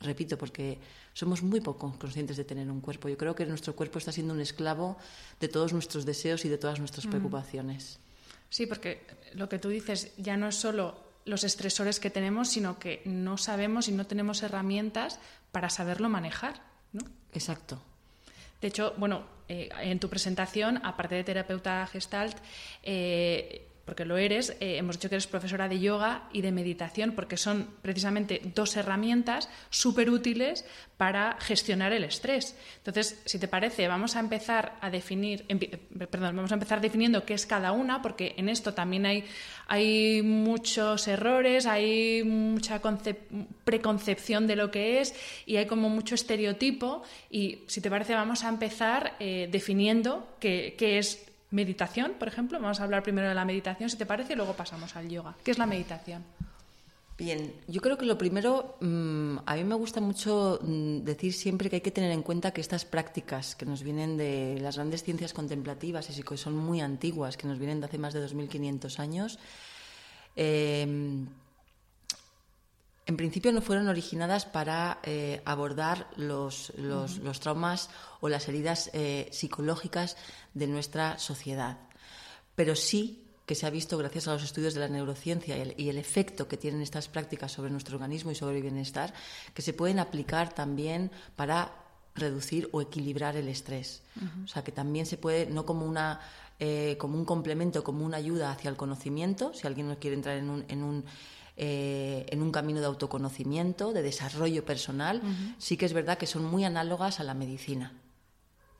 repito, 0.00 0.38
porque 0.38 0.78
somos 1.12 1.42
muy 1.42 1.60
poco 1.60 1.94
conscientes 1.98 2.36
de 2.36 2.44
tener 2.44 2.70
un 2.70 2.80
cuerpo. 2.80 3.08
Yo 3.08 3.18
creo 3.18 3.34
que 3.34 3.44
nuestro 3.44 3.76
cuerpo 3.76 3.98
está 3.98 4.12
siendo 4.12 4.32
un 4.32 4.40
esclavo 4.40 4.96
de 5.38 5.48
todos 5.48 5.72
nuestros 5.72 6.06
deseos 6.06 6.44
y 6.44 6.48
de 6.48 6.56
todas 6.56 6.78
nuestras 6.78 7.06
preocupaciones. 7.06 7.98
Sí, 8.50 8.66
porque 8.66 9.06
lo 9.34 9.48
que 9.48 9.58
tú 9.58 9.68
dices 9.68 10.12
ya 10.18 10.36
no 10.36 10.48
es 10.48 10.56
solo 10.56 10.98
los 11.24 11.44
estresores 11.44 12.00
que 12.00 12.10
tenemos, 12.10 12.48
sino 12.48 12.78
que 12.78 13.02
no 13.04 13.38
sabemos 13.38 13.88
y 13.88 13.92
no 13.92 14.06
tenemos 14.06 14.42
herramientas 14.42 15.20
para 15.52 15.70
saberlo 15.70 16.08
manejar, 16.08 16.62
¿no? 16.92 17.02
Exacto. 17.32 17.80
De 18.60 18.68
hecho, 18.68 18.94
bueno, 18.98 19.24
eh, 19.48 19.68
en 19.80 19.98
tu 19.98 20.08
presentación, 20.08 20.84
aparte 20.84 21.14
de 21.14 21.24
terapeuta 21.24 21.86
gestalt, 21.86 22.36
eh, 22.82 23.69
porque 23.90 24.04
lo 24.04 24.18
eres, 24.18 24.50
eh, 24.60 24.76
hemos 24.76 24.98
dicho 24.98 25.08
que 25.08 25.16
eres 25.16 25.26
profesora 25.26 25.68
de 25.68 25.80
yoga 25.80 26.28
y 26.32 26.42
de 26.42 26.52
meditación, 26.52 27.10
porque 27.10 27.36
son 27.36 27.66
precisamente 27.82 28.40
dos 28.54 28.76
herramientas 28.76 29.48
súper 29.68 30.10
útiles 30.10 30.64
para 30.96 31.36
gestionar 31.40 31.92
el 31.92 32.04
estrés. 32.04 32.54
Entonces, 32.76 33.20
si 33.24 33.40
te 33.40 33.48
parece, 33.48 33.88
vamos 33.88 34.14
a 34.14 34.20
empezar 34.20 34.76
a 34.80 34.90
definir, 34.90 35.44
perdón, 36.08 36.36
vamos 36.36 36.52
a 36.52 36.54
empezar 36.54 36.80
definiendo 36.80 37.24
qué 37.24 37.34
es 37.34 37.46
cada 37.46 37.72
una, 37.72 38.00
porque 38.00 38.34
en 38.36 38.48
esto 38.48 38.74
también 38.74 39.06
hay, 39.06 39.24
hay 39.66 40.22
muchos 40.22 41.08
errores, 41.08 41.66
hay 41.66 42.22
mucha 42.22 42.80
preconcepción 43.64 44.46
de 44.46 44.54
lo 44.54 44.70
que 44.70 45.00
es 45.00 45.16
y 45.46 45.56
hay 45.56 45.66
como 45.66 45.88
mucho 45.88 46.14
estereotipo. 46.14 47.02
Y 47.28 47.64
si 47.66 47.80
te 47.80 47.90
parece, 47.90 48.14
vamos 48.14 48.44
a 48.44 48.50
empezar 48.50 49.16
eh, 49.18 49.48
definiendo 49.50 50.36
qué, 50.38 50.76
qué 50.78 50.98
es 50.98 51.26
meditación, 51.50 52.12
por 52.18 52.28
ejemplo. 52.28 52.60
Vamos 52.60 52.80
a 52.80 52.84
hablar 52.84 53.02
primero 53.02 53.28
de 53.28 53.34
la 53.34 53.44
meditación, 53.44 53.90
si 53.90 53.96
te 53.96 54.06
parece, 54.06 54.34
y 54.34 54.36
luego 54.36 54.54
pasamos 54.54 54.96
al 54.96 55.08
yoga. 55.08 55.34
¿Qué 55.44 55.50
es 55.50 55.58
la 55.58 55.66
meditación? 55.66 56.24
Bien, 57.18 57.52
yo 57.68 57.82
creo 57.82 57.98
que 57.98 58.06
lo 58.06 58.16
primero, 58.16 58.76
mm, 58.80 59.38
a 59.44 59.54
mí 59.54 59.64
me 59.64 59.74
gusta 59.74 60.00
mucho 60.00 60.58
mm, 60.62 61.00
decir 61.00 61.34
siempre 61.34 61.68
que 61.68 61.76
hay 61.76 61.82
que 61.82 61.90
tener 61.90 62.12
en 62.12 62.22
cuenta 62.22 62.50
que 62.52 62.62
estas 62.62 62.86
prácticas 62.86 63.54
que 63.54 63.66
nos 63.66 63.82
vienen 63.82 64.16
de 64.16 64.58
las 64.62 64.76
grandes 64.76 65.02
ciencias 65.02 65.34
contemplativas 65.34 66.08
y 66.18 66.22
que 66.22 66.36
son 66.38 66.56
muy 66.56 66.80
antiguas, 66.80 67.36
que 67.36 67.46
nos 67.46 67.58
vienen 67.58 67.80
de 67.80 67.86
hace 67.86 67.98
más 67.98 68.14
de 68.14 68.26
2.500 68.26 68.98
años, 69.00 69.38
eh, 70.34 71.26
en 73.10 73.16
principio 73.16 73.50
no 73.50 73.60
fueron 73.60 73.88
originadas 73.88 74.46
para 74.46 75.00
eh, 75.02 75.42
abordar 75.44 76.08
los, 76.16 76.72
traumas 77.40 77.90
o 78.20 78.28
las 78.28 78.48
heridas 78.48 78.88
eh, 78.92 79.28
psicológicas 79.32 80.16
de 80.54 80.68
nuestra 80.68 81.18
sociedad, 81.18 81.78
pero 82.54 82.76
sí 82.76 83.26
que 83.46 83.56
se 83.56 83.66
ha 83.66 83.70
visto 83.70 83.98
gracias 83.98 84.28
a 84.28 84.34
los 84.34 84.44
estudios 84.44 84.74
de 84.74 84.80
la 84.80 84.88
neurociencia 84.88 85.56
y 85.76 85.88
el, 85.88 85.98
efecto 85.98 86.46
que 86.46 86.56
tienen 86.56 86.82
estas 86.82 87.08
prácticas 87.08 87.50
sobre 87.50 87.72
nuestro 87.72 87.96
organismo 87.96 88.30
y 88.30 88.36
sobre 88.36 88.58
el 88.58 88.62
bienestar, 88.62 89.12
que 89.54 89.62
se 89.62 89.72
pueden 89.72 89.98
aplicar 89.98 90.54
también 90.54 91.10
para 91.34 91.74
reducir 92.14 92.68
o 92.70 92.80
equilibrar 92.80 93.34
el 93.34 93.48
estrés. 93.48 94.02
O 94.44 94.46
sea, 94.46 94.62
que 94.62 94.70
también 94.70 95.04
se 95.04 95.16
puede, 95.16 95.46
no 95.46 95.66
como 95.66 95.84
una 95.84 96.20
eh, 96.60 96.96
como 96.96 97.18
un 97.18 97.24
complemento, 97.24 97.82
como 97.82 98.06
una 98.06 98.18
ayuda 98.18 98.52
hacia 98.52 98.70
el 98.70 98.76
conocimiento, 98.76 99.52
si 99.52 99.66
alguien 99.66 99.88
no 99.88 99.98
quiere 99.98 100.14
entrar 100.14 100.36
en 100.36 100.48
un 100.84 101.04
eh, 101.62 102.24
en 102.30 102.40
un 102.40 102.52
camino 102.52 102.80
de 102.80 102.86
autoconocimiento, 102.86 103.92
de 103.92 104.00
desarrollo 104.00 104.64
personal, 104.64 105.20
sí 105.58 105.76
que 105.76 105.84
es 105.84 105.92
verdad 105.92 106.16
que 106.16 106.26
son 106.26 106.42
muy 106.42 106.64
análogas 106.64 107.20
a 107.20 107.22
la 107.22 107.34
medicina. 107.34 107.92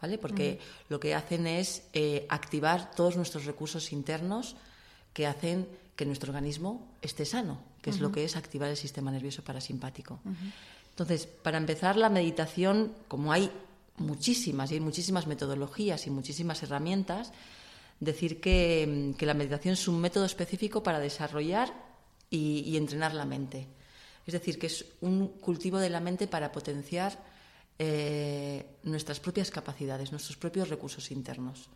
¿Vale? 0.00 0.16
Porque 0.16 0.58
lo 0.88 0.98
que 0.98 1.14
hacen 1.14 1.46
es 1.46 1.82
eh, 1.92 2.24
activar 2.30 2.90
todos 2.92 3.16
nuestros 3.16 3.44
recursos 3.44 3.92
internos 3.92 4.56
que 5.12 5.26
hacen 5.26 5.68
que 5.94 6.06
nuestro 6.06 6.30
organismo 6.30 6.88
esté 7.02 7.26
sano, 7.26 7.60
que 7.82 7.90
es 7.90 8.00
lo 8.00 8.10
que 8.10 8.24
es 8.24 8.34
activar 8.34 8.70
el 8.70 8.78
sistema 8.78 9.10
nervioso 9.10 9.44
parasimpático. 9.44 10.18
Entonces, 10.88 11.26
para 11.26 11.58
empezar, 11.58 11.96
la 11.96 12.08
meditación, 12.08 12.94
como 13.08 13.30
hay 13.30 13.50
muchísimas 13.98 14.70
y 14.70 14.76
hay 14.76 14.80
muchísimas 14.80 15.26
metodologías 15.26 16.06
y 16.06 16.10
muchísimas 16.10 16.62
herramientas, 16.62 17.30
decir 18.00 18.40
que, 18.40 19.12
que 19.18 19.26
la 19.26 19.34
meditación 19.34 19.74
es 19.74 19.86
un 19.86 20.00
método 20.00 20.24
específico 20.24 20.82
para 20.82 20.98
desarrollar 20.98 21.89
y, 22.30 22.76
entrenar 22.76 23.14
la 23.14 23.24
mente. 23.24 23.66
Es 24.26 24.32
decir, 24.32 24.58
que 24.58 24.68
es 24.68 24.84
un 25.00 25.28
cultivo 25.40 25.78
de 25.78 25.90
la 25.90 26.00
mente 26.00 26.28
para 26.28 26.52
potenciar 26.52 27.18
eh, 27.78 28.64
nuestras 28.84 29.18
propias 29.18 29.50
capacidades, 29.50 30.12
nuestros 30.12 30.36
propios 30.36 30.68
recursos 30.68 31.10
internos. 31.10 31.68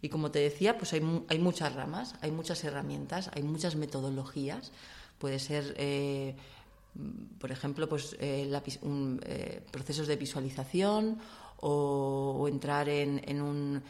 Y 0.00 0.08
como 0.08 0.30
te 0.30 0.40
decía, 0.40 0.76
pues 0.76 0.92
hay, 0.94 1.02
hay, 1.28 1.38
muchas 1.38 1.74
ramas, 1.74 2.14
hay 2.20 2.32
muchas 2.32 2.64
herramientas, 2.64 3.30
hay 3.34 3.42
muchas 3.42 3.76
metodologías. 3.76 4.72
Puede 5.18 5.38
ser, 5.38 5.74
eh, 5.78 6.34
por 7.38 7.52
ejemplo, 7.52 7.88
pues, 7.88 8.16
eh, 8.18 9.62
procesos 9.70 10.08
de 10.08 10.16
visualización 10.16 11.18
o, 11.60 12.48
entrar 12.48 12.88
en, 12.88 13.22
en 13.26 13.40
un 13.40 13.82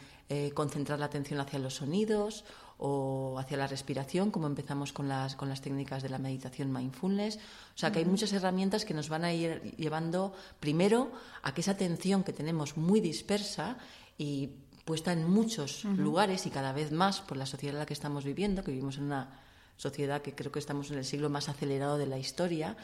concentrar 0.55 0.97
la 0.97 1.05
atención 1.05 1.39
hacia 1.39 1.59
los 1.59 1.75
sonidos 1.75 2.43
o 2.85 3.39
hacia 3.39 3.55
la 3.55 3.65
respiración, 3.65 4.29
como 4.29 4.45
empezamos 4.45 4.91
con 4.91 5.07
las, 5.07 5.37
con 5.37 5.47
las 5.47 5.61
técnicas 5.61 6.03
de 6.03 6.09
la 6.09 6.17
meditación 6.19 6.69
mindfulness. 6.73 7.37
O 7.37 7.77
sea, 7.77 7.93
que 7.93 7.99
hay 7.99 8.05
muchas 8.05 8.33
herramientas 8.33 8.83
que 8.83 8.93
nos 8.93 9.07
van 9.07 9.23
a 9.23 9.31
ir 9.31 9.73
llevando 9.77 10.33
primero 10.59 11.13
a 11.43 11.53
que 11.53 11.61
esa 11.61 11.71
atención 11.71 12.25
que 12.25 12.33
tenemos 12.33 12.75
muy 12.75 12.99
dispersa 12.99 13.77
y 14.17 14.49
puesta 14.83 15.13
en 15.13 15.29
muchos 15.31 15.85
lugares 15.85 16.45
y 16.45 16.49
cada 16.49 16.73
vez 16.73 16.91
más 16.91 17.21
por 17.21 17.37
la 17.37 17.45
sociedad 17.45 17.75
en 17.75 17.79
la 17.79 17.85
que 17.85 17.93
estamos 17.93 18.25
viviendo, 18.25 18.65
que 18.65 18.71
vivimos 18.71 18.97
en 18.97 19.05
una 19.05 19.39
sociedad 19.77 20.21
que 20.21 20.35
creo 20.35 20.51
que 20.51 20.59
estamos 20.59 20.91
en 20.91 20.97
el 20.97 21.05
siglo 21.05 21.29
más 21.29 21.47
acelerado 21.47 21.97
de 21.97 22.07
la 22.07 22.17
historia. 22.17 22.75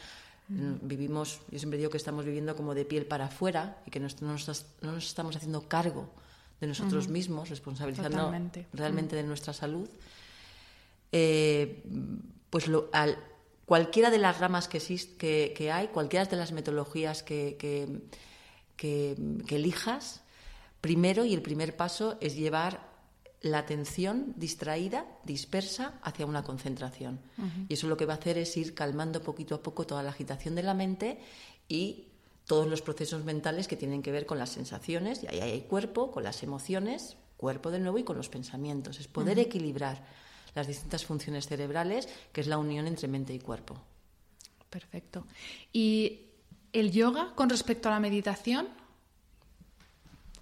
Vivimos, 0.48 1.42
yo 1.52 1.60
siempre 1.60 1.78
digo 1.78 1.92
que 1.92 1.98
estamos 1.98 2.24
viviendo 2.24 2.56
como 2.56 2.74
de 2.74 2.86
piel 2.86 3.06
para 3.06 3.26
afuera 3.26 3.84
y 3.86 3.92
que 3.92 4.00
no, 4.00 4.08
no 4.22 4.32
nos 4.32 5.06
estamos 5.06 5.36
haciendo 5.36 5.68
cargo 5.68 6.10
de 6.60 6.68
nosotros 6.68 7.08
mismos, 7.08 7.50
responsabilizando 7.50 8.32
realmente 8.74 9.16
de 9.16 9.24
nuestra 9.24 9.54
salud, 9.54 9.90
eh, 11.12 11.84
pues 12.50 12.66
al, 12.92 13.18
cualquiera 13.66 14.10
de 14.10 14.18
las 14.18 14.40
ramas 14.40 14.68
que, 14.68 14.78
existe, 14.78 15.54
que, 15.54 15.72
hay, 15.72 15.88
cualquiera 15.90 16.26
de 16.26 16.36
las 16.36 16.52
metodologías 16.52 17.24
que, 17.24 17.56
que, 18.76 19.16
elijas, 19.56 20.22
primero 20.82 21.24
y 21.24 21.34
el 21.34 21.42
primer 21.42 21.78
paso 21.78 22.18
es 22.20 22.36
llevar 22.36 22.90
la 23.42 23.60
atención 23.60 24.34
distraída, 24.36 25.06
dispersa, 25.24 25.94
hacia 26.02 26.26
una 26.26 26.44
concentración. 26.44 27.20
Y 27.70 27.76
eso 27.76 27.88
lo 27.88 27.96
que 27.96 28.06
va 28.06 28.16
a 28.16 28.18
hacer 28.18 28.38
es 28.38 28.58
ir 28.58 28.74
calmando 28.74 29.22
poquito 29.22 29.56
a 29.56 29.64
poco 29.64 29.86
toda 29.86 30.04
la 30.04 30.10
agitación 30.10 30.56
de 30.56 30.64
la 30.64 30.74
mente 30.74 31.20
y 31.70 32.09
todos 32.50 32.66
los 32.66 32.82
procesos 32.82 33.26
mentales 33.26 33.68
que 33.68 33.76
tienen 33.76 34.02
que 34.02 34.12
ver 34.12 34.26
con 34.26 34.40
las 34.40 34.50
sensaciones, 34.50 35.22
y 35.22 35.28
ahí 35.28 35.40
hay 35.40 35.62
cuerpo, 35.62 36.10
con 36.10 36.24
las 36.24 36.42
emociones, 36.42 37.16
cuerpo 37.38 37.70
de 37.70 37.78
nuevo 37.78 38.00
y 38.00 38.04
con 38.04 38.18
los 38.18 38.28
pensamientos. 38.28 39.00
Es 39.00 39.08
poder 39.08 39.38
equilibrar 39.38 40.04
las 40.56 40.66
distintas 40.66 41.06
funciones 41.06 41.46
cerebrales, 41.46 42.10
que 42.34 42.42
es 42.42 42.48
la 42.48 42.58
unión 42.58 42.88
entre 42.88 43.08
mente 43.08 43.36
y 43.36 43.40
cuerpo. 43.40 43.80
Perfecto. 44.68 45.28
¿Y 45.72 46.22
el 46.74 46.92
yoga 46.92 47.34
con 47.36 47.52
respecto 47.52 47.88
a 47.88 47.92
la 47.92 48.00
meditación? 48.00 48.68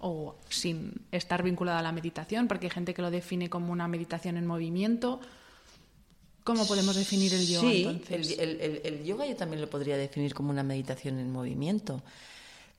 O 0.00 0.36
sin 0.48 0.94
estar 1.12 1.42
vinculada 1.42 1.80
a 1.80 1.82
la 1.82 1.92
meditación, 1.92 2.48
porque 2.48 2.68
hay 2.68 2.70
gente 2.70 2.94
que 2.94 3.02
lo 3.02 3.10
define 3.10 3.50
como 3.50 3.70
una 3.70 3.86
meditación 3.86 4.38
en 4.38 4.46
movimiento 4.46 5.20
¿Cómo 6.48 6.66
podemos 6.66 6.96
definir 6.96 7.34
el 7.34 7.46
yoga 7.46 7.68
sí, 7.68 8.02
El, 8.08 9.04
yoga 9.04 9.26
yo 9.26 9.36
también 9.36 9.60
lo 9.60 9.68
podría 9.68 9.98
definir 9.98 10.32
como 10.32 10.48
una 10.48 10.62
meditación 10.62 11.18
en 11.18 11.30
movimiento. 11.30 12.02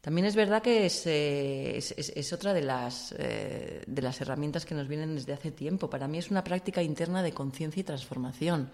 También 0.01 0.25
es 0.25 0.35
verdad 0.35 0.63
que 0.63 0.87
es, 0.87 1.03
eh, 1.05 2.33
otra 2.33 2.55
de 2.55 2.63
las, 2.63 3.13
eh, 3.19 3.83
de 3.85 4.01
las 4.01 4.19
herramientas 4.21 4.65
que 4.65 4.73
nos 4.73 4.87
vienen 4.87 5.13
desde 5.13 5.33
hace 5.33 5.51
tiempo. 5.51 5.87
Para 5.87 6.07
mí 6.07 6.17
es 6.17 6.31
una 6.31 6.43
práctica 6.43 6.81
interna 6.81 7.21
de 7.21 7.31
conciencia 7.31 7.81
y 7.81 7.83
transformación. 7.83 8.71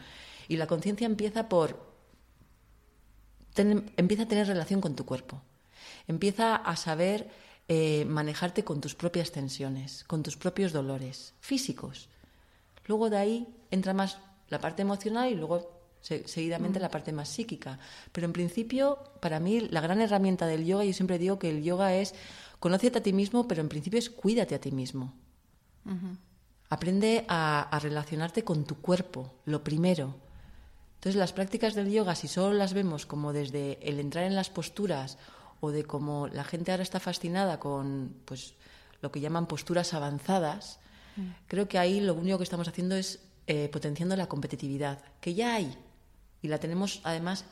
Y 0.48 0.56
la 0.56 0.66
conciencia 0.66 1.06
empieza 1.06 1.50
por. 1.50 1.78
empieza 3.58 4.24
a 4.24 4.28
tener 4.30 4.48
relación 4.48 4.80
con 4.80 4.96
tu 4.96 5.04
cuerpo. 5.06 5.42
Empieza 6.08 6.56
a 6.56 6.78
saber 6.78 7.28
eh, 7.68 8.06
manejarte 8.06 8.64
con 8.64 8.80
tus 8.80 8.96
propias 8.96 9.34
tensiones, 9.34 10.06
con 10.06 10.24
tus 10.24 10.38
propios 10.38 10.72
dolores 10.72 11.34
físicos. 11.42 12.08
Luego 12.88 13.10
de 13.10 13.18
ahí 13.18 13.48
entra 13.72 13.94
más 13.94 14.20
la 14.56 14.62
parte 14.62 14.84
emocional 14.84 15.30
y 15.30 15.36
luego 15.36 15.76
seguidamente 16.00 16.80
la 16.80 16.90
parte 16.90 17.12
más 17.12 17.28
psíquica. 17.28 17.78
Pero 18.12 18.26
en 18.26 18.34
principio, 18.34 19.00
para 19.20 19.40
mí, 19.40 19.62
la 19.62 19.82
gran 19.82 20.00
herramienta 20.00 20.46
del 20.46 20.66
yoga, 20.66 20.86
yo 20.86 20.94
siempre 20.94 21.20
digo 21.20 21.40
que 21.40 21.50
el 21.50 21.64
yoga 21.64 21.94
es 21.96 22.16
conócete 22.60 23.00
a 23.00 23.04
ti 23.04 23.12
mismo, 23.12 23.48
pero 23.48 23.62
en 23.62 23.70
principio 23.70 24.00
es 24.00 24.10
cuídate 24.10 24.56
a 24.56 24.62
ti 24.62 24.72
mismo. 24.72 25.14
Aprende 26.70 27.26
a, 27.28 27.78
relacionarte 27.82 28.44
con 28.44 28.66
tu 28.66 28.76
cuerpo, 28.76 29.34
lo 29.46 29.64
primero. 29.64 30.16
Entonces, 30.96 31.20
las 31.20 31.34
prácticas 31.34 31.76
del 31.76 31.92
yoga, 31.92 32.16
si 32.16 32.28
solo 32.28 32.54
las 32.54 32.74
vemos 32.74 33.06
como 33.06 33.34
desde 33.34 33.78
el 33.88 34.00
entrar 34.00 34.24
en 34.24 34.36
las 34.36 34.50
posturas 34.50 35.18
o 35.60 35.72
de 35.72 35.84
cómo 35.84 36.28
la 36.28 36.44
gente 36.44 36.72
ahora 36.72 36.84
está 36.84 37.00
fascinada 37.00 37.60
con 37.60 38.16
pues, 38.26 38.56
lo 39.02 39.12
que 39.12 39.20
llaman 39.20 39.48
posturas 39.48 39.94
avanzadas, 39.94 40.80
creo 41.48 41.68
que 41.68 41.78
ahí 41.78 42.00
lo 42.00 42.14
único 42.14 42.38
que 42.38 42.44
estamos 42.44 42.68
haciendo 42.68 42.96
es 42.96 43.20
eh, 43.48 43.70
potenciando 43.70 44.16
la 44.16 44.28
competitividad, 44.28 45.00
que 45.22 45.34
ya 45.34 45.56
hay 45.56 45.76
y 46.42 46.48
la 46.48 46.60
tenemos 46.60 47.02
además 47.04 47.46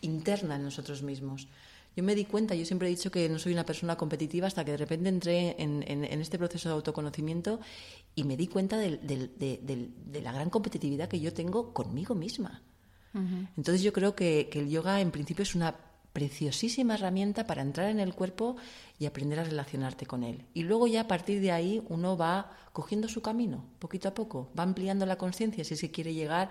interna 0.00 0.56
en 0.56 0.64
nosotros 0.64 1.02
mismos. 1.02 1.48
Yo 1.96 2.02
me 2.02 2.14
di 2.14 2.24
cuenta, 2.24 2.54
yo 2.54 2.64
siempre 2.64 2.88
he 2.88 2.90
dicho 2.90 3.10
que 3.10 3.28
no 3.28 3.38
soy 3.38 3.52
una 3.52 3.64
persona 3.64 3.96
competitiva 3.96 4.48
hasta 4.48 4.64
que 4.64 4.72
de 4.72 4.76
repente 4.76 5.08
entré 5.08 5.54
en, 5.58 5.82
este 6.20 6.38
proceso 6.38 6.68
de 6.68 6.74
autoconocimiento 6.74 7.60
y 8.14 8.24
me 8.24 8.36
di 8.36 8.48
cuenta 8.48 8.76
de, 8.78 8.98
la 10.22 10.32
gran 10.32 10.50
competitividad 10.50 11.08
que 11.08 11.20
yo 11.20 11.32
tengo 11.32 11.72
conmigo 11.72 12.14
misma. 12.14 12.62
Entonces 13.56 13.82
yo 13.82 13.92
creo 13.92 14.16
que, 14.16 14.48
que 14.50 14.58
el 14.58 14.68
yoga 14.68 15.00
en 15.00 15.12
principio 15.12 15.44
es 15.44 15.54
una 15.54 15.76
preciosísima 16.14 16.94
herramienta 16.94 17.44
para 17.44 17.60
entrar 17.60 17.90
en 17.90 17.98
el 17.98 18.14
cuerpo 18.14 18.56
y 19.00 19.06
aprender 19.06 19.40
a 19.40 19.44
relacionarte 19.44 20.06
con 20.06 20.22
él. 20.22 20.46
Y 20.54 20.62
luego 20.62 20.86
ya 20.86 21.02
a 21.02 21.08
partir 21.08 21.40
de 21.40 21.50
ahí 21.50 21.82
uno 21.88 22.16
va 22.16 22.56
cogiendo 22.72 23.08
su 23.08 23.20
camino, 23.20 23.64
poquito 23.80 24.08
a 24.08 24.14
poco, 24.14 24.48
va 24.56 24.62
ampliando 24.62 25.06
la 25.06 25.18
conciencia 25.18 25.64
si 25.64 25.74
se 25.76 25.90
quiere 25.90 26.14
llegar 26.14 26.50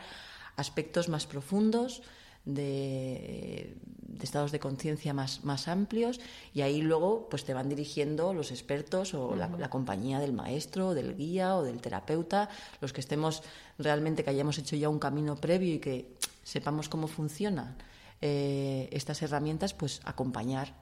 a 0.57 0.61
aspectos 0.61 1.07
más 1.07 1.25
profundos, 1.25 2.03
de, 2.43 3.77
estados 4.21 4.51
de 4.51 4.59
conciencia 4.59 5.13
más, 5.13 5.45
más 5.45 5.69
amplios. 5.69 6.19
Y 6.53 6.59
ahí 6.59 6.81
luego 6.81 7.29
pues 7.29 7.45
te 7.45 7.53
van 7.53 7.69
dirigiendo 7.69 8.33
los 8.33 8.51
expertos 8.51 9.13
o 9.13 9.33
la, 9.33 9.47
la, 9.47 9.69
compañía 9.69 10.19
del 10.19 10.33
maestro, 10.33 10.93
del 10.93 11.15
guía 11.15 11.55
o 11.55 11.63
del 11.63 11.79
terapeuta, 11.79 12.49
los 12.81 12.91
que 12.91 12.99
estemos 12.99 13.43
realmente 13.77 14.25
que 14.25 14.29
hayamos 14.29 14.57
hecho 14.57 14.75
ya 14.75 14.89
un 14.89 14.99
camino 14.99 15.37
previo 15.37 15.73
y 15.73 15.79
que 15.79 16.15
sepamos 16.43 16.89
cómo 16.89 17.07
funciona 17.07 17.77
eh, 18.25 18.87
estas 18.93 19.21
herramientas, 19.21 19.73
pues 19.73 19.99
acompañar. 20.05 20.73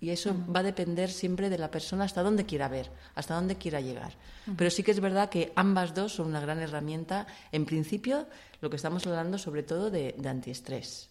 Y 0.00 0.10
eso 0.10 0.36
va 0.54 0.60
a 0.60 0.62
depender 0.62 1.10
siempre 1.10 1.48
de 1.48 1.56
la 1.56 1.70
persona 1.70 2.04
hasta 2.04 2.22
dónde 2.22 2.44
quiera 2.44 2.68
ver, 2.68 2.90
hasta 3.14 3.34
dónde 3.34 3.56
quiera 3.56 3.80
llegar. 3.80 4.12
Pero 4.54 4.70
sí 4.70 4.82
que 4.82 4.90
es 4.90 5.00
verdad 5.00 5.30
que 5.30 5.50
ambas 5.56 5.94
dos 5.94 6.12
son 6.12 6.26
una 6.26 6.40
gran 6.40 6.60
herramienta. 6.60 7.26
En 7.52 7.64
principio, 7.64 8.26
lo 8.60 8.68
que 8.68 8.76
estamos 8.76 9.06
hablando 9.06 9.38
sobre 9.38 9.62
todo 9.62 9.90
de, 9.90 10.14
antiestrés. 10.28 11.08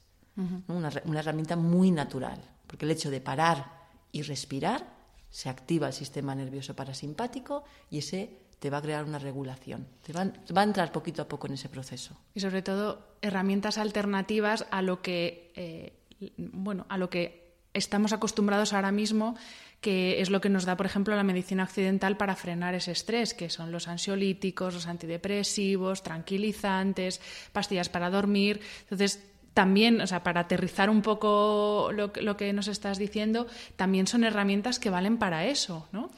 una, 0.68 0.92
una 1.06 1.20
herramienta 1.20 1.56
muy 1.56 1.90
natural, 1.90 2.40
porque 2.68 2.86
el 2.86 2.92
hecho 2.92 3.10
de 3.10 3.20
parar 3.20 3.66
y 4.12 4.22
respirar 4.22 4.86
se 5.32 5.50
activa 5.50 5.88
el 5.88 5.94
sistema 5.94 6.36
nervioso 6.36 6.76
parasimpático 6.76 7.64
y 7.90 7.98
ese 7.98 8.43
te 8.64 8.70
va 8.70 8.78
a 8.78 8.82
crear 8.82 9.04
una 9.04 9.20
regulación. 9.20 9.86
Te 10.06 10.14
va, 10.14 10.22
a 10.22 10.64
entrar 10.64 10.94
poquito 10.94 11.22
a 11.22 11.28
poco 11.28 11.48
en 11.48 11.56
ese 11.56 11.68
proceso. 11.68 12.16
Y 12.34 12.40
sobre 12.40 12.62
todo 12.62 13.18
herramientas 13.22 13.78
alternativas 13.78 14.68
a 14.72 14.82
lo 14.82 15.02
que, 15.02 15.52
eh, 15.58 15.92
bueno, 16.38 16.86
a 16.88 16.98
lo 16.98 17.10
que 17.10 17.58
estamos 17.74 18.14
acostumbrados 18.14 18.72
ahora 18.72 18.94
mismo, 18.94 19.36
que 19.82 20.22
es 20.22 20.30
lo 20.30 20.40
que 20.40 20.48
nos 20.48 20.64
da, 20.64 20.78
por 20.78 20.86
ejemplo, 20.86 21.14
la 21.14 21.26
medicina 21.26 21.64
occidental 21.66 22.16
para 22.16 22.38
frenar 22.38 22.74
ese 22.74 22.94
estrés, 22.94 23.34
que 23.34 23.50
son 23.50 23.74
los 23.74 23.90
ansiolíticos, 23.90 24.74
los 24.74 24.88
antidepresivos, 24.88 26.02
tranquilizantes, 26.02 27.20
pastillas 27.52 27.90
para 27.90 28.10
dormir. 28.10 28.62
Entonces, 28.84 29.22
también, 29.54 30.00
o 30.00 30.08
sea, 30.08 30.24
para 30.24 30.40
aterrizar 30.40 30.90
un 30.90 31.02
poco 31.02 31.90
lo, 31.92 32.14
lo 32.16 32.38
que 32.38 32.54
nos 32.54 32.70
estás 32.70 32.98
diciendo, 32.98 33.46
también 33.76 34.08
son 34.08 34.24
herramientas 34.24 34.80
que 34.80 34.90
valen 34.90 35.18
para 35.18 35.48
eso, 35.48 35.90
¿no? 35.92 36.10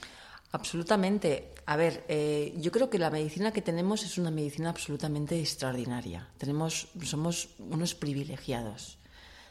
Absolutamente. 0.52 1.55
A 1.68 1.76
ver, 1.78 2.06
eh, 2.08 2.54
yo 2.58 2.72
creo 2.72 2.90
que 2.90 3.00
la 3.00 3.10
medicina 3.10 3.52
que 3.52 3.62
tenemos 3.62 4.04
es 4.04 4.18
una 4.18 4.30
medicina 4.30 4.70
absolutamente 4.70 5.40
extraordinaria. 5.40 6.30
Tenemos, 6.38 6.88
somos 7.04 7.50
unos 7.58 7.96
privilegiados 7.96 9.00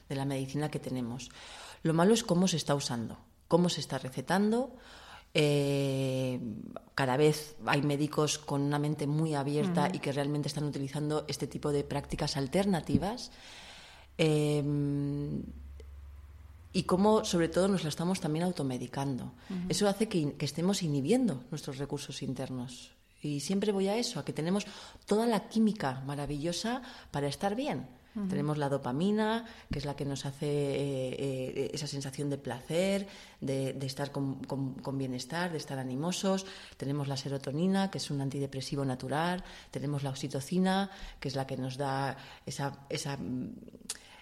de 0.09 0.15
la 0.15 0.25
medicina 0.25 0.71
que 0.71 0.79
tenemos. 0.79 1.31
Lo 1.83 1.93
malo 1.93 2.15
es 2.15 2.23
cómo 2.23 2.47
se 2.47 2.57
está 2.57 2.75
usando, 2.75 3.19
cómo 3.49 3.69
se 3.69 3.81
está 3.81 3.99
recetando. 3.99 4.77
Eh, 5.37 6.39
cada 6.95 7.17
vez 7.17 7.57
hay 7.67 7.83
médicos 7.83 8.39
con 8.39 8.63
una 8.63 8.79
mente 8.79 9.09
muy 9.09 9.35
abierta 9.35 9.91
y 9.93 9.99
que 9.99 10.13
realmente 10.13 10.47
están 10.47 10.65
utilizando 10.65 11.25
este 11.27 11.49
tipo 11.49 11.73
de 11.73 11.83
prácticas 11.83 12.37
alternativas. 12.37 13.33
Eh, 14.19 14.63
y 16.75 16.83
cómo, 16.83 17.25
sobre 17.25 17.49
todo, 17.49 17.69
nos 17.69 17.85
la 17.85 17.89
estamos 17.89 18.21
también 18.21 18.45
automedicando. 18.45 19.33
Eso 19.69 19.89
hace 19.89 20.09
que, 20.09 20.35
estemos 20.41 20.83
inhibiendo 20.83 21.45
nuestros 21.53 21.79
recursos 21.79 22.21
internos. 22.21 22.91
Y 23.23 23.41
siempre 23.41 23.71
voy 23.71 23.87
a 23.87 23.97
eso, 23.97 24.19
a 24.19 24.25
que 24.25 24.33
tenemos 24.33 24.67
toda 25.07 25.25
la 25.25 25.49
química 25.49 26.03
maravillosa 26.05 26.83
para 27.13 27.29
estar 27.29 27.55
bien. 27.55 27.87
Tenemos 28.29 28.59
la 28.59 28.69
dopamina, 28.69 29.45
que 29.73 29.81
es 29.81 29.85
la 29.85 29.97
que 29.97 30.05
nos 30.05 30.25
hace 30.25 30.47
eh, 30.47 31.17
eh, 31.19 31.71
esa 31.75 31.89
sensación 31.89 32.31
de 32.31 32.39
placer, 32.39 33.09
de, 33.41 33.77
estar 33.83 34.13
con, 34.13 34.99
bienestar, 34.99 35.51
de 35.51 35.59
estar 35.59 35.79
animosos. 35.79 36.47
Tenemos 36.77 37.09
la 37.09 37.17
serotonina, 37.17 37.91
que 37.91 37.99
es 37.99 38.11
un 38.11 38.21
antidepresivo 38.21 38.85
natural. 38.85 39.43
Tenemos 39.73 40.05
la 40.05 40.11
oxitocina, 40.11 40.91
que 41.19 41.27
es 41.27 41.35
la 41.35 41.45
que 41.45 41.57
nos 41.57 41.77
da 41.77 42.17
esa, 42.47 42.87
esa, 42.89 43.19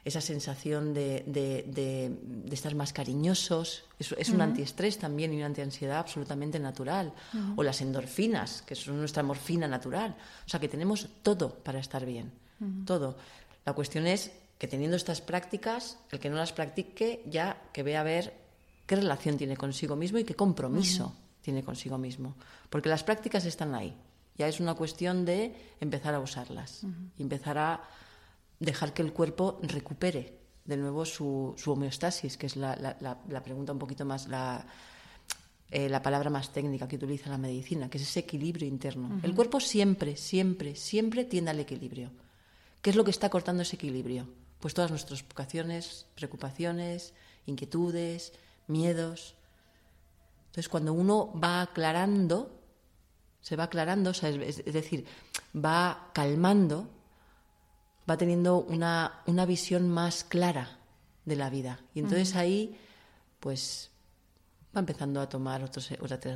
esa 0.05 0.21
sensación 0.21 0.95
de, 0.95 2.13
estar 2.51 2.75
más 2.75 2.93
cariñosos. 2.93 3.85
Es, 3.99 4.31
un 4.31 4.41
antiestrés 4.41 4.99
también 4.99 5.33
y 5.33 5.37
una 5.37 5.47
antiansiedad 5.47 5.99
absolutamente 5.99 6.59
natural. 6.59 7.13
O 7.57 7.63
las 7.63 7.81
endorfinas, 7.81 8.63
que 8.63 8.75
son 8.75 8.99
nuestra 8.99 9.23
morfina 9.23 9.69
natural. 9.69 10.17
O 10.47 10.49
sea 10.49 10.59
que 10.59 10.69
tenemos 10.69 11.09
todo 11.23 11.55
para 11.55 11.79
estar 11.79 12.05
bien. 12.05 12.33
Todo. 12.85 13.17
La 13.65 13.73
cuestión 13.73 14.07
es 14.07 14.33
que 14.59 14.69
teniendo 14.69 14.97
estas 14.97 15.21
prácticas, 15.21 15.99
el 16.11 16.21
que 16.21 16.31
no 16.31 16.37
las 16.37 16.53
practique 16.53 17.23
ya 17.27 17.61
que 17.73 17.83
vea 17.83 18.01
a 18.01 18.05
ver 18.05 18.33
qué 18.87 18.97
relación 18.97 19.37
tiene 19.37 19.57
consigo 19.57 19.97
mismo 19.97 20.19
y 20.19 20.25
qué 20.25 20.35
compromiso 20.35 21.15
tiene 21.43 21.63
consigo 21.63 21.99
mismo. 21.99 22.35
Porque 22.71 22.89
las 22.89 23.03
prácticas 23.03 23.45
están 23.45 23.75
ahí. 23.75 23.95
Ya 24.37 24.49
es 24.49 24.61
una 24.61 24.75
cuestión 24.75 25.25
de 25.25 25.55
empezar 25.81 26.15
a 26.15 26.21
usarlas 26.21 26.87
empezar 27.19 27.59
a 27.59 27.83
dejar 28.65 28.95
que 28.95 29.03
el 29.03 29.13
cuerpo 29.13 29.59
recupere 29.63 30.39
de 30.65 30.77
nuevo 30.77 31.05
su, 31.05 31.55
homeostasis, 31.67 32.37
que 32.37 32.47
es 32.47 32.57
la, 32.57 33.43
pregunta 33.45 33.73
un 33.73 33.79
poquito 33.79 34.05
más, 34.05 34.29
eh, 35.71 35.89
la, 35.89 36.03
palabra 36.03 36.31
más 36.31 36.53
técnica 36.53 36.87
que 36.87 36.97
utiliza 36.97 37.31
la 37.31 37.39
medicina, 37.39 37.91
que 37.91 37.99
es 37.99 38.05
ese 38.05 38.21
equilibrio 38.21 38.67
interno. 38.67 39.21
El 39.23 39.35
cuerpo 39.35 39.61
siempre, 39.61 40.17
siempre, 40.17 40.77
siempre 40.77 41.25
tiende 41.25 41.51
al 41.51 41.61
equilibrio. 41.61 42.11
¿Qué 42.81 42.91
es 42.91 42.97
lo 42.97 43.05
que 43.05 43.11
está 43.11 43.29
cortando 43.29 43.63
ese 43.63 43.77
equilibrio? 43.77 44.29
Pues 44.61 44.75
todas 44.75 44.91
nuestras 44.91 45.27
vocaciones, 45.27 46.07
preocupaciones, 46.15 47.15
inquietudes, 47.47 48.33
miedos. 48.69 49.35
Entonces, 50.47 50.69
cuando 50.69 50.93
uno 50.93 51.33
va 51.39 51.63
aclarando, 51.63 52.61
se 53.41 53.57
va 53.57 53.65
aclarando, 53.65 54.11
es, 54.11 54.65
decir, 54.65 55.05
va 55.55 56.11
calmando, 56.13 56.89
va 58.09 58.17
teniendo 58.17 58.59
una, 58.59 59.23
visión 59.47 59.89
más 59.89 60.25
clara 60.25 60.79
de 61.25 61.37
la 61.37 61.51
vida. 61.51 61.81
Y 61.95 62.01
entonces 62.01 62.35
ahí, 62.37 62.77
pues, 63.41 63.91
va 64.75 64.81
empezando 64.81 65.21
a 65.21 65.29
tomar 65.29 65.63
otra, 65.63 65.83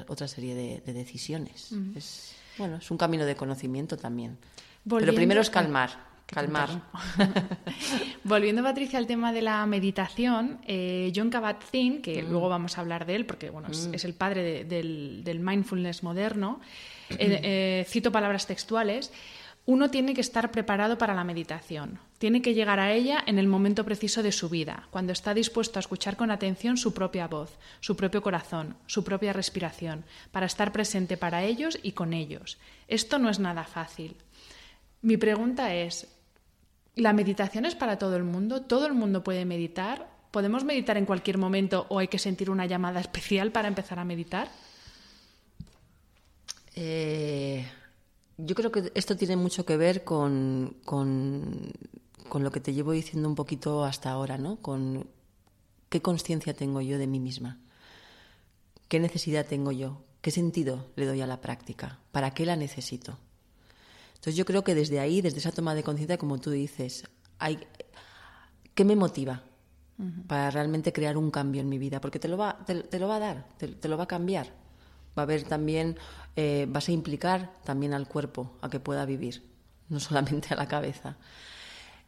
otra 0.08 0.28
serie 0.28 0.54
de, 0.54 0.92
decisiones. 0.92 1.72
es, 1.94 2.34
bueno, 2.58 2.76
es 2.76 2.90
un 2.90 2.98
camino 2.98 3.24
de 3.24 3.36
conocimiento 3.36 3.96
también. 3.96 4.38
Pero 4.88 5.14
primero 5.14 5.40
es 5.40 5.50
calmar. 5.50 6.16
Calmar. 6.26 6.68
Volviendo, 8.24 8.62
Patricia, 8.62 8.98
al 8.98 9.06
tema 9.06 9.32
de 9.32 9.42
la 9.42 9.64
meditación, 9.64 10.58
eh, 10.66 11.12
John 11.14 11.30
Kabat-Zinn, 11.30 12.02
que 12.02 12.22
mm. 12.22 12.30
luego 12.30 12.48
vamos 12.48 12.76
a 12.76 12.80
hablar 12.80 13.06
de 13.06 13.14
él 13.14 13.26
porque 13.26 13.50
bueno, 13.50 13.68
es, 13.70 13.86
mm. 13.88 14.06
el 14.06 14.14
padre 14.14 14.64
del, 14.64 15.38
mindfulness 15.40 16.02
moderno, 16.02 16.60
eh, 17.10 17.16
eh, 17.18 17.86
cito 17.88 18.10
palabras 18.10 18.46
textuales, 18.46 19.12
uno 19.66 19.90
tiene 19.90 20.14
que 20.14 20.20
estar 20.20 20.50
preparado 20.50 20.96
para 20.96 21.14
la 21.14 21.24
meditación, 21.24 21.98
tiene 22.18 22.40
que 22.40 22.54
llegar 22.54 22.80
a 22.80 22.92
ella 22.92 23.22
en 23.26 23.38
el 23.38 23.48
momento 23.48 23.84
preciso 23.84 24.22
de 24.22 24.32
su 24.32 24.48
vida, 24.48 24.88
cuando 24.90 25.12
está 25.12 25.34
dispuesto 25.34 25.78
a 25.78 25.80
escuchar 25.80 26.16
con 26.16 26.30
atención 26.30 26.76
su 26.76 26.94
propia 26.94 27.28
voz, 27.28 27.58
su 27.80 27.96
propio 27.96 28.22
corazón, 28.22 28.76
su 28.86 29.04
propia 29.04 29.32
respiración, 29.32 30.04
para 30.30 30.46
estar 30.46 30.72
presente 30.72 31.16
para 31.16 31.42
ellos 31.42 31.78
y 31.82 31.92
con 31.92 32.14
ellos. 32.14 32.58
Esto 32.88 33.18
no 33.18 33.28
es 33.28 33.40
nada 33.40 33.64
fácil. 33.64 34.16
Mi 35.02 35.16
pregunta 35.16 35.74
es, 35.74 36.08
¿La 36.96 37.12
meditación 37.12 37.66
es 37.66 37.74
para 37.74 37.98
todo 37.98 38.16
el 38.16 38.24
mundo? 38.24 38.62
¿Todo 38.62 38.86
el 38.86 38.94
mundo 38.94 39.22
puede 39.22 39.44
meditar? 39.44 40.08
¿Podemos 40.30 40.64
meditar 40.64 40.96
en 40.96 41.04
cualquier 41.04 41.36
momento 41.36 41.84
o 41.90 41.98
hay 41.98 42.08
que 42.08 42.18
sentir 42.18 42.50
una 42.50 42.64
llamada 42.64 43.00
especial 43.06 43.52
para 43.52 43.68
empezar 43.68 43.98
a 43.98 44.04
meditar? 44.04 44.48
Eh, 46.74 47.66
yo 48.38 48.54
creo 48.54 48.70
que 48.70 48.92
esto 48.94 49.16
tiene 49.16 49.36
mucho 49.36 49.64
que 49.64 49.76
ver 49.76 50.04
con, 50.04 50.76
lo 52.32 52.50
que 52.50 52.60
te 52.60 52.74
llevo 52.74 52.92
diciendo 52.92 53.28
un 53.28 53.34
poquito 53.34 53.84
hasta 53.84 54.10
ahora, 54.10 54.36
¿no? 54.36 54.56
Con 54.56 55.06
qué 55.88 56.02
conciencia 56.02 56.54
tengo 56.54 56.80
yo 56.80 56.98
de 56.98 57.06
mí 57.06 57.18
misma, 57.18 57.58
qué 58.88 59.00
necesidad 59.00 59.46
tengo 59.46 59.72
yo, 59.72 60.02
qué 60.20 60.30
sentido 60.30 60.90
le 60.96 61.06
doy 61.06 61.20
a 61.22 61.26
la 61.26 61.40
práctica, 61.40 61.98
para 62.12 62.32
qué 62.32 62.44
la 62.44 62.56
necesito. 62.56 63.18
Entonces 64.16 64.36
yo 64.36 64.44
creo 64.44 64.64
que 64.64 64.74
desde 64.74 65.00
ahí, 65.00 65.20
desde 65.20 65.38
esa 65.38 65.52
toma 65.52 65.74
de 65.74 65.82
conciencia, 65.82 66.18
como 66.18 66.38
tú 66.38 66.50
dices, 66.50 67.04
hay, 67.38 67.58
¿qué 68.74 68.84
me 68.84 68.96
motiva 68.96 69.42
para 70.26 70.50
realmente 70.50 70.92
crear 70.92 71.16
un 71.16 71.30
cambio 71.30 71.62
en 71.62 71.68
mi 71.68 71.78
vida? 71.78 72.00
Porque 72.00 72.18
te 72.18 72.28
lo 72.28 72.36
va, 72.36 72.58
te, 72.66 72.98
lo 72.98 73.08
va 73.08 73.16
a 73.16 73.20
dar, 73.20 73.48
te, 73.56 73.88
lo 73.88 73.96
va 73.96 74.04
a 74.04 74.08
cambiar. 74.08 74.52
Va 75.16 75.22
a 75.22 75.24
haber 75.24 75.44
también, 75.44 75.98
eh, 76.36 76.66
vas 76.68 76.88
a 76.88 76.92
implicar 76.92 77.52
también 77.64 77.94
al 77.94 78.06
cuerpo 78.08 78.56
a 78.60 78.68
que 78.68 78.80
pueda 78.80 79.04
vivir, 79.04 79.42
no 79.88 80.00
solamente 80.00 80.52
a 80.52 80.56
la 80.56 80.68
cabeza. 80.68 81.16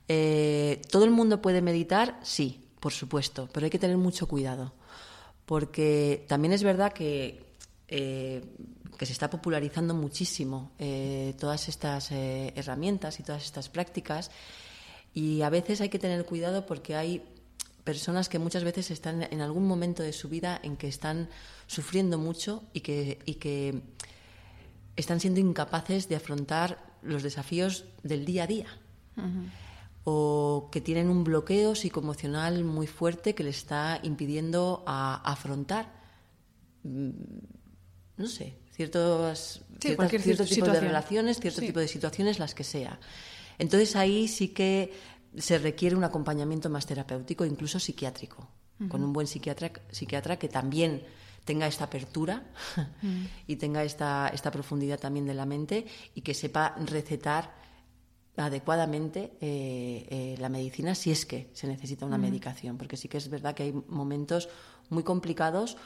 Eh, 0.08 0.80
¿Todo 0.90 1.04
el 1.04 1.10
mundo 1.10 1.42
puede 1.42 1.62
meditar? 1.62 2.18
Sí, 2.22 2.64
por 2.80 2.92
supuesto, 2.92 3.48
pero 3.52 3.64
hay 3.64 3.70
que 3.70 3.78
tener 3.78 3.96
mucho 3.96 4.26
cuidado, 4.26 4.72
porque 5.46 6.24
también 6.28 6.52
es 6.52 6.62
verdad 6.62 6.92
que 6.92 7.46
eh, 7.88 8.44
que 8.98 9.06
se 9.06 9.12
está 9.12 9.30
popularizando 9.30 9.94
muchísimo 9.94 10.72
todas 11.38 11.68
estas 11.68 12.10
herramientas 12.10 13.20
y 13.20 13.22
todas 13.22 13.44
estas 13.44 13.68
prácticas 13.68 14.32
y 15.14 15.42
a 15.42 15.50
veces 15.50 15.80
hay 15.80 15.88
que 15.88 15.98
tener 15.98 16.24
cuidado 16.24 16.66
porque 16.66 16.96
hay 16.96 17.22
personas 17.88 18.28
que 18.28 18.38
muchas 18.38 18.64
veces 18.64 18.90
están 18.90 19.22
en 19.22 19.40
algún 19.40 19.66
momento 19.66 20.02
de 20.02 20.12
su 20.12 20.28
vida 20.28 20.60
en 20.62 20.76
que 20.76 20.88
están 20.88 21.30
sufriendo 21.66 22.18
mucho 22.18 22.64
y 22.74 22.80
que, 22.80 23.18
y 23.24 23.36
que 23.36 23.80
están 24.94 25.20
siendo 25.20 25.40
incapaces 25.40 26.06
de 26.06 26.16
afrontar 26.16 26.98
los 27.00 27.22
desafíos 27.22 27.86
del 28.02 28.26
día 28.26 28.42
a 28.42 28.46
día. 28.46 28.66
O 30.04 30.68
que 30.70 30.82
tienen 30.82 31.08
un 31.08 31.24
bloqueo 31.24 31.74
psicoemocional 31.74 32.62
muy 32.62 32.86
fuerte 32.86 33.34
que 33.34 33.42
les 33.42 33.56
está 33.56 34.00
impidiendo 34.02 34.84
a 34.86 35.22
afrontar, 35.24 35.90
mm, 36.82 37.08
no 38.18 38.26
sé, 38.26 38.58
ciertos, 38.76 39.62
cierto 39.80 40.44
tipo 40.44 40.70
de 40.70 40.80
relaciones, 40.80 41.40
cierto 41.40 41.62
tipo 41.62 41.80
de 41.80 41.88
situaciones, 41.88 42.38
las 42.38 42.54
que 42.54 42.64
sea. 42.64 43.00
Entonces 43.58 43.96
ahí 43.96 44.28
sí 44.28 44.48
que 44.48 44.92
se 45.36 45.58
requiere 45.58 45.96
un 45.96 46.04
acompañamiento 46.04 46.70
más 46.70 46.86
terapéutico, 46.86 47.44
incluso 47.44 47.78
psiquiátrico, 47.78 48.48
con 48.88 49.02
un 49.02 49.12
buen 49.12 49.26
psiquiatra, 49.26 49.72
psiquiatra 49.90 50.38
que 50.38 50.48
también 50.48 51.02
tenga 51.44 51.66
esta 51.66 51.84
apertura 51.84 52.44
y 53.46 53.56
tenga 53.56 53.82
esta, 53.82 54.28
esta 54.28 54.50
profundidad 54.50 55.00
también 55.00 55.26
de 55.26 55.34
la 55.34 55.46
mente 55.46 55.86
y 56.14 56.20
que 56.20 56.34
sepa 56.34 56.74
recetar 56.84 57.54
adecuadamente 58.36 59.32
eh, 59.40 60.06
eh, 60.10 60.36
la 60.38 60.48
medicina 60.48 60.94
si 60.94 61.10
es 61.10 61.26
que 61.26 61.50
se 61.54 61.66
necesita 61.66 62.06
una 62.06 62.18
medicación, 62.18 62.76
porque 62.78 62.96
sí 62.96 63.08
que 63.08 63.16
es 63.18 63.28
verdad 63.28 63.54
que 63.54 63.64
hay 63.64 63.72
momentos 63.88 64.48
muy 64.90 65.02
complicados 65.02 65.76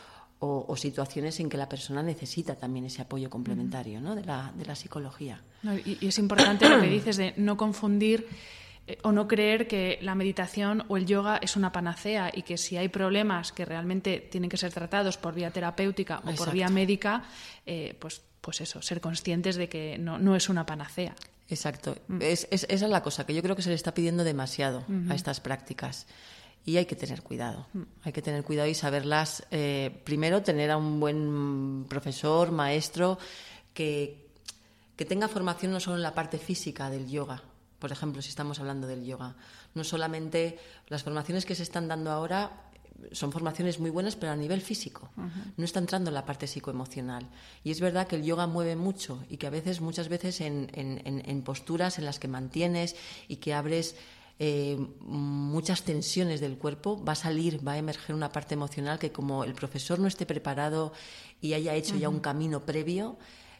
o, 0.44 0.76
situaciones 0.76 1.38
en 1.38 1.48
que 1.48 1.56
la 1.56 1.68
persona 1.68 2.02
necesita 2.02 2.56
también 2.56 2.86
ese 2.86 3.00
apoyo 3.00 3.30
complementario 3.30 4.00
¿no? 4.00 4.16
de, 4.16 4.24
la, 4.24 4.52
de 4.56 4.64
la 4.64 4.74
psicología. 4.74 5.40
y, 5.84 6.04
es 6.04 6.18
importante 6.18 6.68
lo 6.68 6.80
que 6.80 6.88
dices 6.88 7.16
de 7.16 7.34
no 7.36 7.56
confundir 7.56 8.26
o 9.02 9.12
no 9.12 9.28
creer 9.28 9.66
que 9.66 9.98
la 10.02 10.14
meditación 10.14 10.84
o 10.88 10.96
el 10.96 11.06
yoga 11.06 11.38
es 11.38 11.56
una 11.56 11.72
panacea 11.72 12.30
y 12.34 12.42
que 12.42 12.58
si 12.58 12.76
hay 12.76 12.88
problemas 12.88 13.52
que 13.52 13.64
realmente 13.64 14.18
tienen 14.30 14.50
que 14.50 14.56
ser 14.56 14.72
tratados 14.72 15.16
por 15.16 15.34
vía 15.34 15.50
terapéutica 15.50 16.22
o 16.24 16.34
por 16.34 16.52
vía 16.52 16.68
médica, 16.68 17.24
eh, 17.66 17.96
pues, 17.98 18.22
pues 18.40 18.60
eso, 18.60 18.82
ser 18.82 19.00
conscientes 19.00 19.56
de 19.56 19.68
que 19.68 19.98
no, 19.98 20.18
no 20.18 20.36
es 20.36 20.48
una 20.48 20.66
panacea. 20.66 21.14
Exacto. 21.48 21.96
Mm. 22.08 22.22
Es, 22.22 22.48
esa 22.50 22.66
es 22.66 22.82
la 22.82 23.02
cosa, 23.02 23.26
que 23.26 23.34
yo 23.34 23.42
creo 23.42 23.56
que 23.56 23.62
se 23.62 23.68
le 23.68 23.74
está 23.74 23.94
pidiendo 23.94 24.24
demasiado 24.24 24.84
a 25.08 25.14
estas 25.14 25.40
prácticas 25.40 26.06
y 26.64 26.76
hay 26.76 26.86
que 26.86 26.96
tener 26.96 27.22
cuidado. 27.22 27.66
Mm. 27.72 27.82
Hay 28.04 28.12
que 28.12 28.22
tener 28.22 28.42
cuidado 28.44 28.68
y 28.68 28.74
saberlas. 28.74 29.44
Eh, 29.50 29.90
primero, 30.04 30.42
tener 30.42 30.70
a 30.70 30.76
un 30.76 31.00
buen 31.00 31.86
profesor, 31.88 32.52
maestro, 32.52 33.18
que, 33.74 34.28
que 34.96 35.04
tenga 35.04 35.28
formación 35.28 35.72
no 35.72 35.80
solo 35.80 35.96
en 35.96 36.02
la 36.02 36.14
parte 36.14 36.38
física 36.38 36.88
del 36.90 37.08
yoga. 37.08 37.42
Por 37.82 37.90
ejemplo, 37.90 38.22
si 38.22 38.28
estamos 38.28 38.60
hablando 38.60 38.86
del 38.86 39.04
yoga, 39.04 39.34
no 39.74 39.82
solamente 39.82 40.56
las 40.86 41.02
formaciones 41.02 41.44
que 41.44 41.56
se 41.56 41.64
están 41.64 41.88
dando 41.88 42.12
ahora 42.12 42.70
son 43.10 43.32
formaciones 43.32 43.80
muy 43.80 43.90
buenas, 43.90 44.14
pero 44.14 44.30
a 44.30 44.36
nivel 44.36 44.60
físico. 44.60 45.10
No 45.56 45.64
está 45.64 45.80
entrando 45.80 46.10
en 46.10 46.14
la 46.14 46.24
parte 46.24 46.46
psicoemocional. 46.46 47.28
Y 47.64 47.72
es 47.72 47.80
verdad 47.80 48.06
que 48.06 48.14
el 48.14 48.22
yoga 48.22 48.46
mueve 48.46 48.76
mucho 48.76 49.24
y 49.28 49.36
que 49.36 49.48
a 49.48 49.50
veces, 49.50 49.80
muchas 49.80 50.08
veces, 50.08 50.40
en, 50.40 50.70
en, 50.74 51.00
en 51.04 51.42
posturas 51.42 51.98
en 51.98 52.04
las 52.04 52.20
que 52.20 52.28
mantienes 52.28 52.94
y 53.26 53.38
que 53.38 53.52
abres 53.52 53.96
eh, 54.38 54.78
muchas 55.00 55.82
tensiones 55.82 56.40
del 56.40 56.58
cuerpo, 56.58 57.02
va 57.04 57.14
a 57.14 57.16
salir, 57.16 57.66
va 57.66 57.72
a 57.72 57.78
emerger 57.78 58.14
una 58.14 58.30
parte 58.30 58.54
emocional 58.54 59.00
que 59.00 59.10
como 59.10 59.42
el 59.42 59.54
profesor 59.54 59.98
no 59.98 60.06
esté 60.06 60.24
preparado 60.24 60.92
y 61.40 61.54
haya 61.54 61.74
hecho 61.74 61.96
ya 61.96 62.08
un 62.08 62.20
camino 62.20 62.60
previo, 62.60 63.18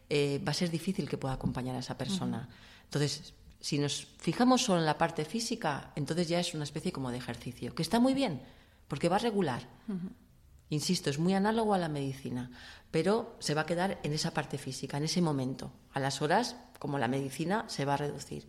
eh, 0.09 0.41
va 0.47 0.53
a 0.53 0.55
ser 0.55 0.71
difícil 0.71 1.09
que 1.09 1.19
pueda 1.19 1.35
acompañar 1.35 1.75
a 1.75 1.81
esa 1.81 1.99
persona. 1.99 2.49
Entonces, 2.85 3.35
Si 3.63 3.79
nos 3.79 4.09
fijamos 4.19 4.65
solo 4.65 4.81
en 4.81 4.87
la 4.87 4.99
parte 4.99 5.25
física, 5.25 5.93
entonces 5.95 6.27
ya 6.27 6.41
es 6.41 6.53
una 6.53 6.65
especie 6.65 6.91
como 6.91 7.13
de 7.13 7.19
ejercicio, 7.19 7.77
que 7.77 7.83
está 7.83 8.01
muy 8.01 8.13
bien, 8.13 8.43
porque 8.89 9.09
va 9.09 9.17
a 9.17 9.21
regular. 9.21 9.63
Insisto, 10.69 11.11
es 11.11 11.21
muy 11.21 11.35
análogo 11.35 11.73
a 11.73 11.79
la 11.79 11.89
medicina, 11.89 12.51
pero 12.91 13.37
se 13.39 13.55
va 13.55 13.61
a 13.61 13.67
quedar 13.67 14.01
en 14.03 14.13
esa 14.13 14.35
parte 14.35 14.59
física, 14.59 14.97
en 14.97 15.05
ese 15.05 15.23
momento. 15.23 15.71
A 15.93 16.01
las 16.01 16.23
horas, 16.23 16.57
como 16.81 16.99
la 16.99 17.07
medicina, 17.07 17.65
se 17.69 17.85
va 17.85 17.95
a 17.95 17.99
reducir. 17.99 18.49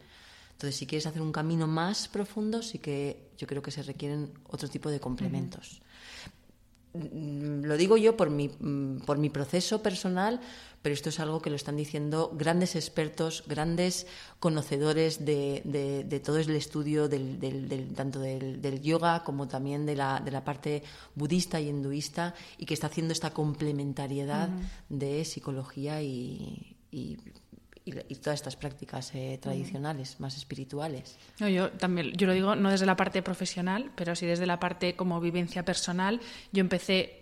Entonces, 0.54 0.78
si 0.78 0.88
quieres 0.88 1.06
hacer 1.06 1.22
un 1.22 1.32
camino 1.32 1.68
más 1.68 2.08
profundo, 2.08 2.64
sí 2.64 2.80
que 2.80 3.30
yo 3.38 3.46
creo 3.46 3.62
que 3.62 3.70
se 3.70 3.84
requieren 3.84 4.34
otro 4.48 4.68
tipo 4.68 4.90
de 4.90 5.00
complementos. 5.00 5.83
Mm, 6.94 7.66
lo 7.66 7.76
digo 7.76 7.98
yo 7.98 8.16
por 8.16 8.30
mi, 8.30 8.50
mm, 8.50 9.00
por 9.06 9.18
mi 9.18 9.30
proceso 9.30 9.82
personal, 9.82 10.40
pero 10.84 10.94
esto 10.94 11.10
es 11.10 11.20
algo 11.20 11.42
que 11.42 11.50
lo 11.50 11.56
están 11.56 11.76
diciendo 11.76 12.32
grandes 12.38 12.76
expertos, 12.76 13.44
grandes 13.48 14.06
conocedores 14.40 15.26
de, 15.26 16.22
todo 16.24 16.38
el 16.38 16.52
estudio 16.52 17.08
del, 17.08 17.94
tanto 17.96 18.20
del, 18.20 18.82
yoga 18.82 19.24
como 19.24 19.48
también 19.48 19.86
de 19.86 19.96
la, 19.96 20.20
de 20.20 20.32
la 20.32 20.44
parte 20.44 20.84
budista 21.16 21.60
y 21.60 21.70
hinduista 21.70 22.36
y 22.58 22.66
que 22.66 22.74
está 22.74 22.88
haciendo 22.88 23.14
esta 23.14 23.32
complementariedad 23.32 24.50
de 24.90 25.24
psicología 25.26 26.02
y, 26.02 26.76
y, 26.92 27.18
todas 27.92 28.40
estas 28.40 28.56
prácticas 28.56 29.14
eh, 29.14 29.38
tradicionales, 29.42 30.20
más 30.20 30.38
espirituales. 30.38 31.18
yo 31.40 31.70
también, 31.72 32.12
yo 32.14 32.28
lo 32.28 32.34
digo 32.34 32.56
no 32.56 32.70
desde 32.70 32.86
la 32.86 32.96
parte 32.96 33.22
profesional, 33.22 33.92
pero 33.96 34.16
sí 34.16 34.26
desde 34.26 34.46
la 34.46 34.60
parte 34.60 34.96
como 34.96 35.20
vivencia 35.20 35.66
personal. 35.66 36.22
Yo 36.52 36.62
empecé, 36.62 37.22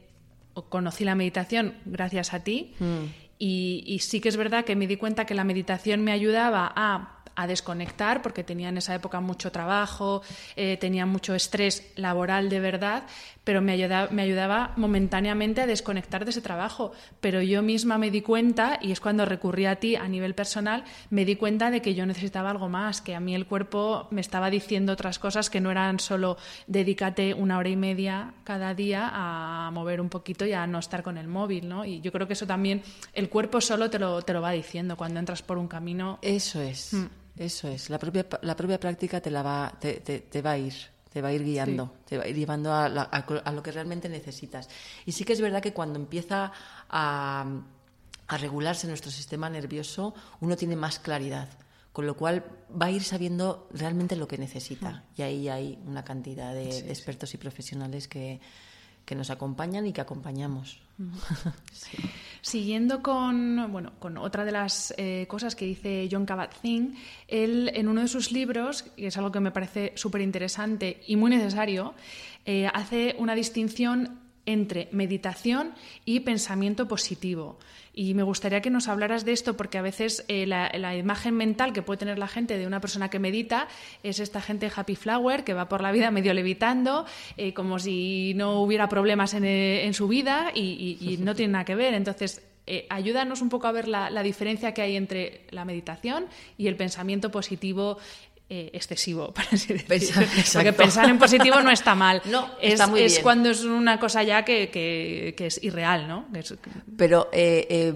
conocí 0.70 1.04
la 1.04 1.16
meditación 1.16 1.76
gracias 1.86 2.34
a 2.34 2.44
ti 2.44 2.74
mm. 2.80 3.04
y, 3.40 3.84
y 3.88 4.00
sí 4.00 4.22
que 4.22 4.30
es 4.30 4.38
verdad 4.38 4.66
que 4.66 4.76
me 4.76 4.88
di 4.88 4.98
cuenta 4.98 5.26
que 5.26 5.34
la 5.34 5.44
meditación 5.44 6.04
me 6.04 6.12
ayudaba 6.12 6.72
a 6.76 7.21
a 7.36 7.48
desconectar 7.48 8.22
porque 8.22 8.44
tenía 8.44 8.70
en 8.70 8.78
esa 8.78 8.96
época 8.96 9.20
mucho 9.20 9.52
trabajo, 9.52 10.22
eh, 10.56 10.78
tenía 10.78 11.06
mucho 11.06 11.36
estrés 11.36 11.92
laboral 11.96 12.50
de 12.50 12.60
verdad, 12.60 13.04
pero 13.44 13.62
me 13.62 13.72
ayudaba, 13.72 14.12
me 14.12 14.22
ayudaba 14.22 14.74
momentáneamente 14.76 15.62
a 15.62 15.68
desconectar 15.68 16.26
de 16.26 16.32
ese 16.32 16.42
trabajo. 16.42 16.92
Pero 17.20 17.42
yo 17.42 17.62
misma 17.62 17.98
me 17.98 18.12
di 18.12 18.22
cuenta, 18.22 18.78
y 18.82 18.92
es 18.92 19.00
cuando 19.00 19.26
recurrí 19.26 19.66
a 19.66 19.78
ti 19.78 19.96
a 19.96 20.08
nivel 20.08 20.36
personal, 20.36 20.84
me 21.10 21.26
di 21.26 21.36
cuenta 21.36 21.72
de 21.72 21.82
que 21.82 21.96
yo 21.96 22.06
necesitaba 22.06 22.52
algo 22.52 22.70
más, 22.70 23.02
que 23.02 23.16
a 23.16 23.20
mí 23.20 23.34
el 23.34 23.48
cuerpo 23.48 24.08
me 24.12 24.22
estaba 24.22 24.50
diciendo 24.50 24.94
otras 24.94 25.20
cosas 25.20 25.50
que 25.50 25.62
no 25.62 25.72
eran 25.72 26.00
solo 26.00 26.38
dedícate 26.68 27.34
una 27.34 27.58
hora 27.58 27.70
y 27.70 27.76
media 27.76 28.34
cada 28.44 28.74
día 28.74 29.10
a 29.12 29.72
mover 29.72 30.02
un 30.02 30.10
poquito 30.10 30.46
y 30.46 30.54
a 30.54 30.68
no 30.68 30.80
estar 30.80 31.04
con 31.04 31.18
el 31.18 31.28
móvil, 31.28 31.68
¿no? 31.68 31.86
Y 31.86 32.02
yo 32.02 32.12
creo 32.12 32.28
que 32.28 32.34
eso 32.34 32.46
también, 32.46 32.84
el 33.14 33.30
cuerpo 33.30 33.62
solo 33.62 33.90
te 33.90 34.00
lo, 34.00 34.22
te 34.22 34.34
lo 34.34 34.42
va 34.42 34.52
diciendo 34.52 34.96
cuando 34.98 35.20
entras 35.20 35.42
por 35.42 35.58
un 35.58 35.68
camino. 35.68 36.20
Eso 36.22 36.62
es. 36.62 36.94
Mm. 36.94 37.06
Eso 37.42 37.68
es, 37.68 37.90
la 37.90 37.98
propia, 37.98 38.28
la 38.44 38.56
propia 38.56 38.80
práctica 38.80 39.20
te, 39.20 39.32
la 39.32 39.42
va, 39.42 39.74
te, 39.80 40.00
te, 40.00 40.42
va 40.44 40.52
a 40.52 40.58
ir, 40.60 40.76
te 41.12 41.24
va 41.24 41.30
a 41.30 41.34
ir 41.34 41.44
guiando, 41.44 41.92
te 42.06 42.16
va 42.16 42.24
a 42.24 42.28
ir 42.28 42.36
llevando 42.36 42.72
a, 42.72 42.86
a, 42.86 43.52
lo 43.52 43.64
que 43.64 43.72
realmente 43.72 44.08
necesitas. 44.10 44.70
Y 45.08 45.12
sí 45.14 45.24
que 45.24 45.34
es 45.34 45.42
verdad 45.42 45.60
que 45.60 45.74
cuando 45.74 45.98
empieza 45.98 46.52
a, 46.88 47.46
a 48.28 48.38
regularse 48.38 48.88
nuestro 48.88 49.10
sistema 49.10 49.50
nervioso, 49.50 50.14
uno 50.40 50.56
tiene 50.56 50.76
más 50.76 51.00
claridad 51.00 51.50
con 51.94 52.06
lo 52.06 52.16
cual 52.16 52.46
va 52.80 52.86
a 52.86 52.92
ir 52.92 53.04
sabiendo 53.04 53.68
realmente 53.74 54.16
lo 54.16 54.28
que 54.28 54.38
necesita. 54.38 55.04
Y 55.18 55.24
ahí 55.24 55.50
hay 55.50 55.80
una 55.86 56.04
cantidad 56.06 56.54
de, 56.54 56.90
expertos 56.90 57.34
y 57.34 57.38
profesionales 57.38 58.08
que, 58.08 58.40
que, 59.04 59.16
nos 59.16 59.30
acompañan 59.30 59.86
y 59.88 59.94
que 59.94 60.00
acompañamos. 60.00 60.80
Siguiendo 62.42 63.04
con, 63.04 63.72
bueno, 63.72 63.94
con 64.00 64.18
otra 64.18 64.46
de 64.46 64.52
las 64.52 64.96
eh, 64.98 65.26
cosas 65.28 65.56
que 65.56 65.66
dice 65.66 66.10
John 66.12 66.26
Kabat-Zinn, 66.26 66.96
él 67.28 67.72
en 67.76 67.88
uno 67.88 68.02
de 68.02 68.08
sus 68.08 68.32
libros, 68.32 68.86
y 68.96 69.06
es 69.06 69.16
algo 69.18 69.32
que 69.32 69.40
me 69.40 69.52
parece 69.52 69.94
súper 69.96 70.22
interesante 70.22 71.02
y 71.06 71.18
muy 71.18 71.30
necesario, 71.30 71.94
eh, 72.46 72.68
hace 72.74 73.16
una 73.20 73.36
distinción 73.36 74.20
entre 74.46 74.90
meditación 74.92 75.74
y 76.06 76.22
pensamiento 76.22 76.88
positivo. 76.88 77.58
Y 77.94 78.14
me 78.14 78.24
gustaría 78.24 78.62
que 78.62 78.70
nos 78.70 78.88
hablaras 78.88 79.26
de 79.26 79.34
esto 79.34 79.58
porque 79.58 79.78
a 79.78 79.82
veces 79.82 80.24
eh, 80.28 80.46
la, 80.48 80.96
imagen 80.96 81.36
mental 81.36 81.74
que 81.74 81.82
puede 81.82 81.98
tener 81.98 82.18
la 82.18 82.28
gente 82.28 82.58
de 82.58 82.66
una 82.66 82.80
persona 82.80 83.10
que 83.10 83.20
medita 83.20 83.68
es 84.02 84.20
esta 84.20 84.42
gente 84.42 84.72
happy 84.74 84.96
flower 84.96 85.44
que 85.44 85.54
va 85.54 85.68
por 85.68 85.82
la 85.82 85.92
vida 85.92 86.10
medio 86.10 86.34
levitando, 86.34 87.06
eh, 87.36 87.54
como 87.54 87.80
si 87.80 88.34
no 88.36 88.62
hubiera 88.62 88.88
problemas 88.88 89.34
en, 89.34 89.44
eh, 89.46 89.90
su 89.94 90.08
vida 90.08 90.52
y, 90.56 91.18
no 91.22 91.36
tiene 91.36 91.54
nada 91.54 91.66
que 91.66 91.76
ver. 91.76 91.94
Entonces, 91.94 92.42
ayúdanos 92.90 93.42
un 93.42 93.50
poco 93.50 93.68
a 93.68 93.74
ver 93.74 93.90
la, 93.90 94.10
la, 94.10 94.24
diferencia 94.24 94.74
que 94.74 94.82
hay 94.82 94.96
entre 94.96 95.42
la 95.50 95.66
meditación 95.66 96.28
y 96.58 96.68
el 96.68 96.78
pensamiento 96.78 97.30
positivo 97.30 97.98
eh, 98.54 98.70
excesivo, 98.74 99.32
para 99.34 99.48
así 99.54 99.74
decirlo. 99.74 100.26
Porque 100.52 100.74
pensar 100.74 101.10
en 101.10 101.18
positivo 101.18 101.62
no 101.62 101.72
está 101.72 101.96
mal. 101.96 102.22
No, 102.32 102.50
es, 102.62 102.74
está 102.74 102.88
muy 102.88 103.02
es 103.02 103.20
cuando 103.20 103.50
es 103.50 103.64
una 103.64 103.98
cosa 103.98 104.24
ya 104.24 104.44
que, 104.44 104.70
que, 104.70 105.46
es 105.46 105.64
irreal, 105.64 106.08
¿no? 106.08 106.26
Pero, 106.98 107.30
eh, 107.32 107.68
eh, 107.70 107.94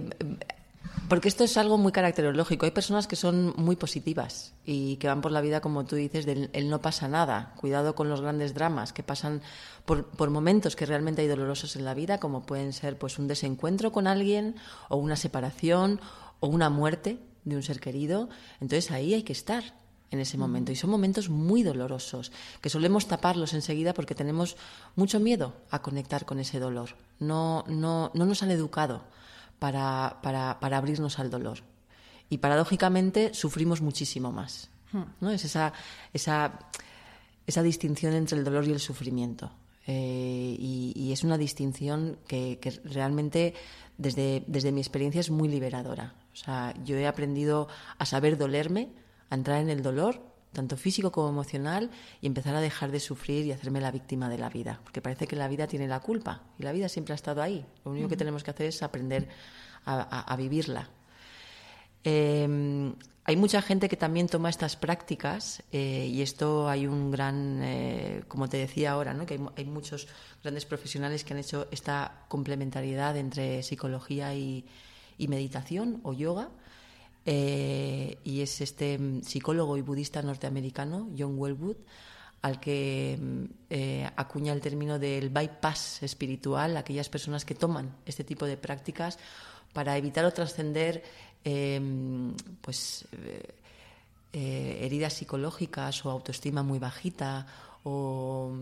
porque 1.09 1.27
esto 1.27 1.43
es 1.43 1.57
algo 1.57 1.77
muy 1.77 1.91
caracterológico. 1.91 2.65
Hay 2.65 2.71
personas 2.71 3.05
que 3.05 3.17
son 3.17 3.53
muy 3.57 3.75
positivas 3.75 4.53
y 4.65 4.95
que 4.95 5.07
van 5.07 5.21
por 5.21 5.31
la 5.31 5.41
vida, 5.41 5.59
como 5.59 5.85
tú 5.85 5.97
dices, 5.97 6.25
del 6.25 6.49
el 6.53 6.69
no 6.69 6.81
pasa 6.81 7.09
nada. 7.09 7.53
Cuidado 7.57 7.93
con 7.93 8.09
los 8.09 8.21
grandes 8.21 8.53
dramas 8.53 8.93
que 8.93 9.03
pasan 9.03 9.41
por, 9.85 10.05
por, 10.05 10.29
momentos 10.29 10.77
que 10.77 10.85
realmente 10.85 11.21
hay 11.21 11.27
dolorosos 11.27 11.75
en 11.75 11.83
la 11.83 11.93
vida, 11.93 12.19
como 12.19 12.43
pueden 12.43 12.71
ser 12.71 12.97
pues 12.97 13.19
un 13.19 13.27
desencuentro 13.27 13.91
con 13.91 14.07
alguien 14.07 14.55
o 14.87 14.95
una 14.95 15.17
separación 15.17 15.99
o 16.39 16.47
una 16.47 16.69
muerte 16.69 17.19
de 17.43 17.55
un 17.57 17.63
ser 17.63 17.79
querido. 17.81 18.29
Entonces 18.61 18.91
ahí 18.91 19.13
hay 19.13 19.23
que 19.23 19.33
estar 19.33 19.84
en 20.11 20.19
ese 20.19 20.37
momento. 20.37 20.71
Y 20.71 20.75
son 20.75 20.89
momentos 20.89 21.29
muy 21.29 21.63
dolorosos, 21.63 22.31
que 22.61 22.69
solemos 22.69 23.07
taparlos 23.07 23.53
enseguida 23.53 23.93
porque 23.93 24.15
tenemos 24.15 24.57
mucho 24.95 25.19
miedo 25.19 25.53
a 25.69 25.81
conectar 25.81 26.25
con 26.25 26.39
ese 26.39 26.59
dolor. 26.59 26.95
No, 27.19 27.63
no, 27.67 28.11
no 28.13 28.25
nos 28.25 28.43
han 28.43 28.51
educado 28.51 29.03
para, 29.59 30.19
para, 30.21 30.59
para 30.59 30.77
abrirnos 30.77 31.19
al 31.19 31.29
dolor. 31.29 31.59
Y 32.29 32.39
paradójicamente 32.39 33.33
sufrimos 33.33 33.81
muchísimo 33.81 34.31
más. 34.31 34.69
¿no? 35.19 35.31
Es 35.31 35.45
esa, 35.45 35.73
esa, 36.13 36.59
esa 37.45 37.63
distinción 37.63 38.13
entre 38.13 38.37
el 38.37 38.43
dolor 38.43 38.67
y 38.67 38.71
el 38.71 38.79
sufrimiento. 38.79 39.51
Eh, 39.87 40.55
y, 40.57 41.11
es 41.11 41.23
una 41.23 41.37
distinción 41.37 42.17
que, 42.27 42.59
que 42.59 42.71
realmente 42.83 43.53
desde, 43.97 44.43
desde 44.47 44.71
mi 44.71 44.81
experiencia 44.81 45.21
es 45.21 45.29
muy 45.29 45.47
liberadora. 45.47 46.15
O 46.33 46.35
sea, 46.35 46.73
yo 46.83 46.97
he 46.97 47.07
aprendido 47.07 47.67
a 47.97 48.05
saber 48.05 48.37
dolerme, 48.37 48.89
a 49.29 49.35
entrar 49.35 49.61
en 49.61 49.69
el 49.69 49.81
dolor, 49.81 50.21
tanto 50.51 50.77
físico 50.77 51.11
como 51.11 51.29
emocional, 51.29 51.89
y 52.21 52.27
empezar 52.27 52.55
a 52.55 52.61
dejar 52.61 52.91
de 52.91 52.99
sufrir 52.99 53.45
y 53.45 53.51
hacerme 53.51 53.81
la 53.81 53.91
víctima 53.91 54.29
de 54.29 54.37
la 54.37 54.49
vida, 54.49 54.79
porque 54.83 55.01
parece 55.01 55.27
que 55.27 55.35
la 55.35 55.47
vida 55.47 55.67
tiene 55.67 55.87
la 55.87 55.99
culpa 55.99 56.43
y 56.57 56.63
la 56.63 56.71
vida 56.71 56.89
siempre 56.89 57.13
ha 57.13 57.15
estado 57.15 57.41
ahí. 57.41 57.65
Lo 57.83 57.91
único 57.91 58.07
que 58.07 58.17
tenemos 58.17 58.43
que 58.43 58.51
hacer 58.51 58.67
es 58.67 58.81
aprender 58.83 59.27
a, 59.85 60.35
vivirla. 60.37 60.89
Em, 62.03 62.93
hay 63.23 63.35
mucha 63.35 63.61
gente 63.61 63.89
que 63.89 63.97
también 63.97 64.27
toma 64.27 64.49
estas 64.49 64.75
prácticas 64.75 65.63
eh, 65.71 66.09
y 66.11 66.21
esto 66.21 66.69
hay 66.69 66.85
un 66.85 67.11
gran, 67.11 67.61
eh, 67.63 68.23
como 68.27 68.47
te 68.47 68.57
decía 68.57 68.91
ahora, 68.91 69.13
¿no? 69.13 69.25
que 69.25 69.39
hay, 69.55 69.65
muchos 69.65 70.07
grandes 70.43 70.65
profesionales 70.65 71.23
que 71.23 71.33
han 71.33 71.39
hecho 71.39 71.67
esta 71.71 72.25
complementariedad 72.27 73.17
entre 73.17 73.63
psicología 73.63 74.35
y 74.35 74.63
meditación 75.17 76.01
o 76.03 76.13
yoga 76.13 76.49
eh, 77.25 78.19
y 78.23 78.41
es 78.41 78.61
este 78.61 78.97
mm, 78.99 79.23
psicólogo 79.23 79.77
y 79.77 79.81
budista 79.81 80.21
norteamericano, 80.21 81.09
John 81.17 81.33
Wellwood, 81.37 81.77
al 82.43 82.59
que 82.59 83.17
mm, 83.19 83.43
eh, 83.71 84.09
acuña 84.15 84.53
el 84.53 84.61
término 84.61 84.99
del 84.99 85.29
bypass 85.29 86.03
espiritual, 86.03 86.77
aquellas 86.77 87.09
personas 87.09 87.43
que 87.43 87.55
toman 87.55 87.95
este 88.05 88.23
tipo 88.23 88.45
de 88.45 88.57
prácticas 88.57 89.17
para 89.73 89.97
evitar 89.97 90.23
o 90.25 90.31
trascender 90.31 91.03
em, 91.43 92.33
pues, 92.61 93.07
eh, 94.31 94.79
heridas 94.81 95.13
psicológicas 95.13 96.05
o 96.05 96.11
autoestima 96.11 96.61
muy 96.61 96.77
bajita 96.77 97.47
o, 97.83 98.53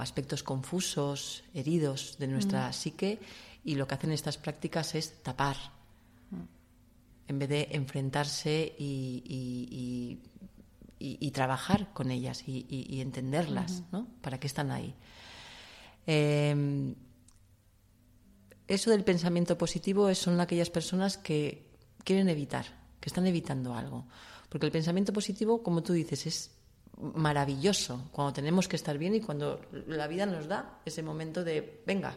aspectos 0.00 0.42
confusos, 0.42 1.44
heridos 1.52 2.16
de 2.18 2.28
nuestra 2.28 2.68
mm. 2.68 2.72
psique, 2.72 3.18
y 3.64 3.74
lo 3.74 3.86
que 3.86 3.94
hacen 3.94 4.12
estas 4.12 4.38
prácticas 4.38 4.94
es 4.94 5.22
tapar 5.22 5.77
en 7.28 7.38
vez 7.38 7.48
de 7.48 7.68
enfrentarse 7.72 8.74
y, 8.78 10.18
trabajar 11.32 11.92
con 11.92 12.10
ellas 12.10 12.42
y, 12.46 13.00
entenderlas, 13.00 13.84
¿no? 13.92 14.08
¿Para 14.20 14.40
qué 14.40 14.46
están 14.46 14.70
ahí? 14.70 14.94
Em, 16.06 16.94
eso 18.66 18.90
del 18.90 19.04
pensamiento 19.04 19.56
positivo 19.56 20.12
son 20.14 20.40
aquellas 20.40 20.70
personas 20.70 21.18
que 21.18 21.68
quieren 22.02 22.28
evitar, 22.28 22.66
que 23.00 23.08
están 23.08 23.26
evitando 23.26 23.74
algo. 23.74 24.06
Porque 24.48 24.66
el 24.66 24.72
pensamiento 24.72 25.12
positivo, 25.12 25.62
como 25.62 25.82
tú 25.82 25.92
dices, 25.92 26.26
es 26.26 26.50
maravilloso 26.96 28.08
cuando 28.12 28.32
tenemos 28.32 28.66
que 28.66 28.76
estar 28.76 28.98
bien 28.98 29.14
y 29.14 29.20
cuando 29.20 29.60
la 29.86 30.08
vida 30.08 30.26
nos 30.26 30.48
da 30.48 30.80
ese 30.84 31.02
momento 31.02 31.44
de, 31.44 31.82
venga, 31.86 32.14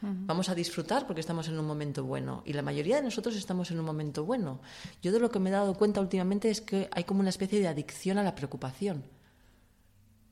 Vamos 0.00 0.48
a 0.48 0.54
disfrutar 0.54 1.06
porque 1.06 1.20
estamos 1.20 1.48
en 1.48 1.58
un 1.58 1.66
momento 1.66 2.04
bueno. 2.04 2.42
Y 2.46 2.52
la 2.52 2.62
mayoría 2.62 2.96
de 2.96 3.02
nosotros 3.02 3.34
estamos 3.34 3.70
en 3.72 3.80
un 3.80 3.84
momento 3.84 4.24
bueno. 4.24 4.60
Yo 5.02 5.10
de 5.10 5.18
lo 5.18 5.30
que 5.30 5.40
me 5.40 5.50
he 5.50 5.52
dado 5.52 5.74
cuenta 5.74 6.00
últimamente 6.00 6.50
es 6.50 6.60
que 6.60 6.88
hay 6.92 7.04
como 7.04 7.20
una 7.20 7.30
especie 7.30 7.58
de 7.58 7.66
adicción 7.66 8.16
a 8.18 8.22
la 8.22 8.34
preocupación. 8.34 9.02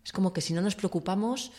Es 0.05 0.13
como 0.13 0.33
que 0.33 0.41
si 0.41 0.55
no 0.55 0.61
nos 0.61 0.77
preocupamos... 0.77 1.51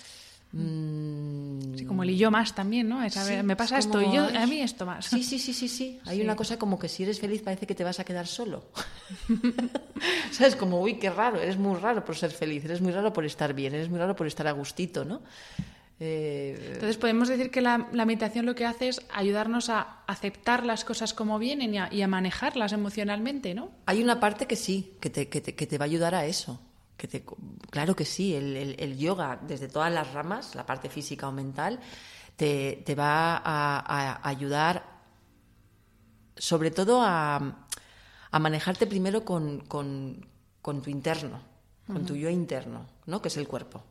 Mm, 0.54 1.76
sí, 1.76 1.86
como 1.86 2.04
el 2.04 2.12
y 2.12 2.18
yo 2.18 2.32
más 2.32 2.56
también, 2.56 2.88
¿no? 2.88 3.00
me 3.44 3.56
pasa 3.58 3.80
esto 3.80 4.02
y 4.02 4.16
yo, 4.16 4.24
a 4.24 4.48
mí 4.48 4.62
esto 4.62 4.86
más. 4.86 5.06
Sí, 5.06 5.22
sí, 5.22 5.38
sí, 5.38 5.54
sí, 5.54 5.68
sí. 5.68 6.00
Hay 6.06 6.22
una 6.22 6.38
cosa 6.38 6.58
como 6.58 6.80
que 6.80 6.88
si 6.88 7.04
eres 7.04 7.20
feliz 7.20 7.42
parece 7.42 7.68
que 7.68 7.76
te 7.76 7.84
vas 7.84 8.00
a 8.00 8.06
quedar 8.06 8.26
solo. 8.26 8.64
¿Sabes? 10.32 10.56
Como, 10.56 10.80
uy, 10.80 10.94
qué 11.00 11.10
raro, 11.10 11.42
eres 11.42 11.58
muy 11.58 11.78
raro 11.78 12.06
por 12.06 12.16
ser 12.16 12.32
feliz, 12.32 12.64
eres 12.64 12.80
muy 12.80 12.94
raro 12.94 13.12
por 13.12 13.26
estar 13.26 13.54
bien, 13.54 13.76
eres 13.76 13.90
muy 13.90 14.00
raro 14.00 14.16
por 14.16 14.26
estar 14.26 14.48
a 14.48 14.54
gustito, 14.54 15.04
¿no? 15.04 15.22
Eh, 16.00 16.74
Entonces 16.74 16.98
podemos 16.98 17.28
decir 17.28 17.50
que 17.50 17.62
la, 17.62 17.78
meditación 17.78 18.46
lo 18.46 18.54
que 18.54 18.66
hace 18.66 18.90
es 18.90 19.02
ayudarnos 19.12 19.70
a 19.70 20.04
aceptar 20.06 20.66
las 20.66 20.86
cosas 20.86 21.14
como 21.14 21.40
vienen 21.40 21.74
y 21.92 22.02
a, 22.02 22.08
manejarlas 22.08 22.72
emocionalmente, 22.74 23.56
¿no? 23.56 23.72
Hay 23.88 24.04
una 24.04 24.20
parte 24.20 24.46
que 24.46 24.56
sí, 24.56 24.94
que 25.00 25.10
te, 25.10 25.28
que 25.28 25.42
te, 25.42 25.78
va 25.78 25.86
a 25.86 25.88
ayudar 25.88 26.14
a 26.14 26.26
eso. 26.26 26.60
Que 26.98 27.08
te, 27.08 27.24
claro 27.70 27.96
que 27.96 28.06
sí, 28.06 28.36
el, 28.36 28.98
yoga 28.98 29.40
desde 29.48 29.68
todas 29.68 29.92
las 29.92 30.14
ramas, 30.14 30.56
la 30.56 30.66
parte 30.66 30.90
física 30.90 31.28
o 31.28 31.32
mental, 31.32 31.80
te, 32.36 32.96
va 32.96 33.42
a, 33.44 34.28
ayudar 34.28 34.98
sobre 36.36 36.70
todo 36.70 37.02
a, 37.04 37.66
manejarte 38.40 38.86
primero 38.86 39.26
con, 39.26 39.64
tu 40.62 40.90
interno, 40.90 41.42
con 41.88 42.06
tu 42.06 42.16
yo 42.16 42.30
interno, 42.30 42.86
¿no? 43.08 43.20
que 43.20 43.30
es 43.30 43.38
el 43.38 43.48
cuerpo. 43.48 43.84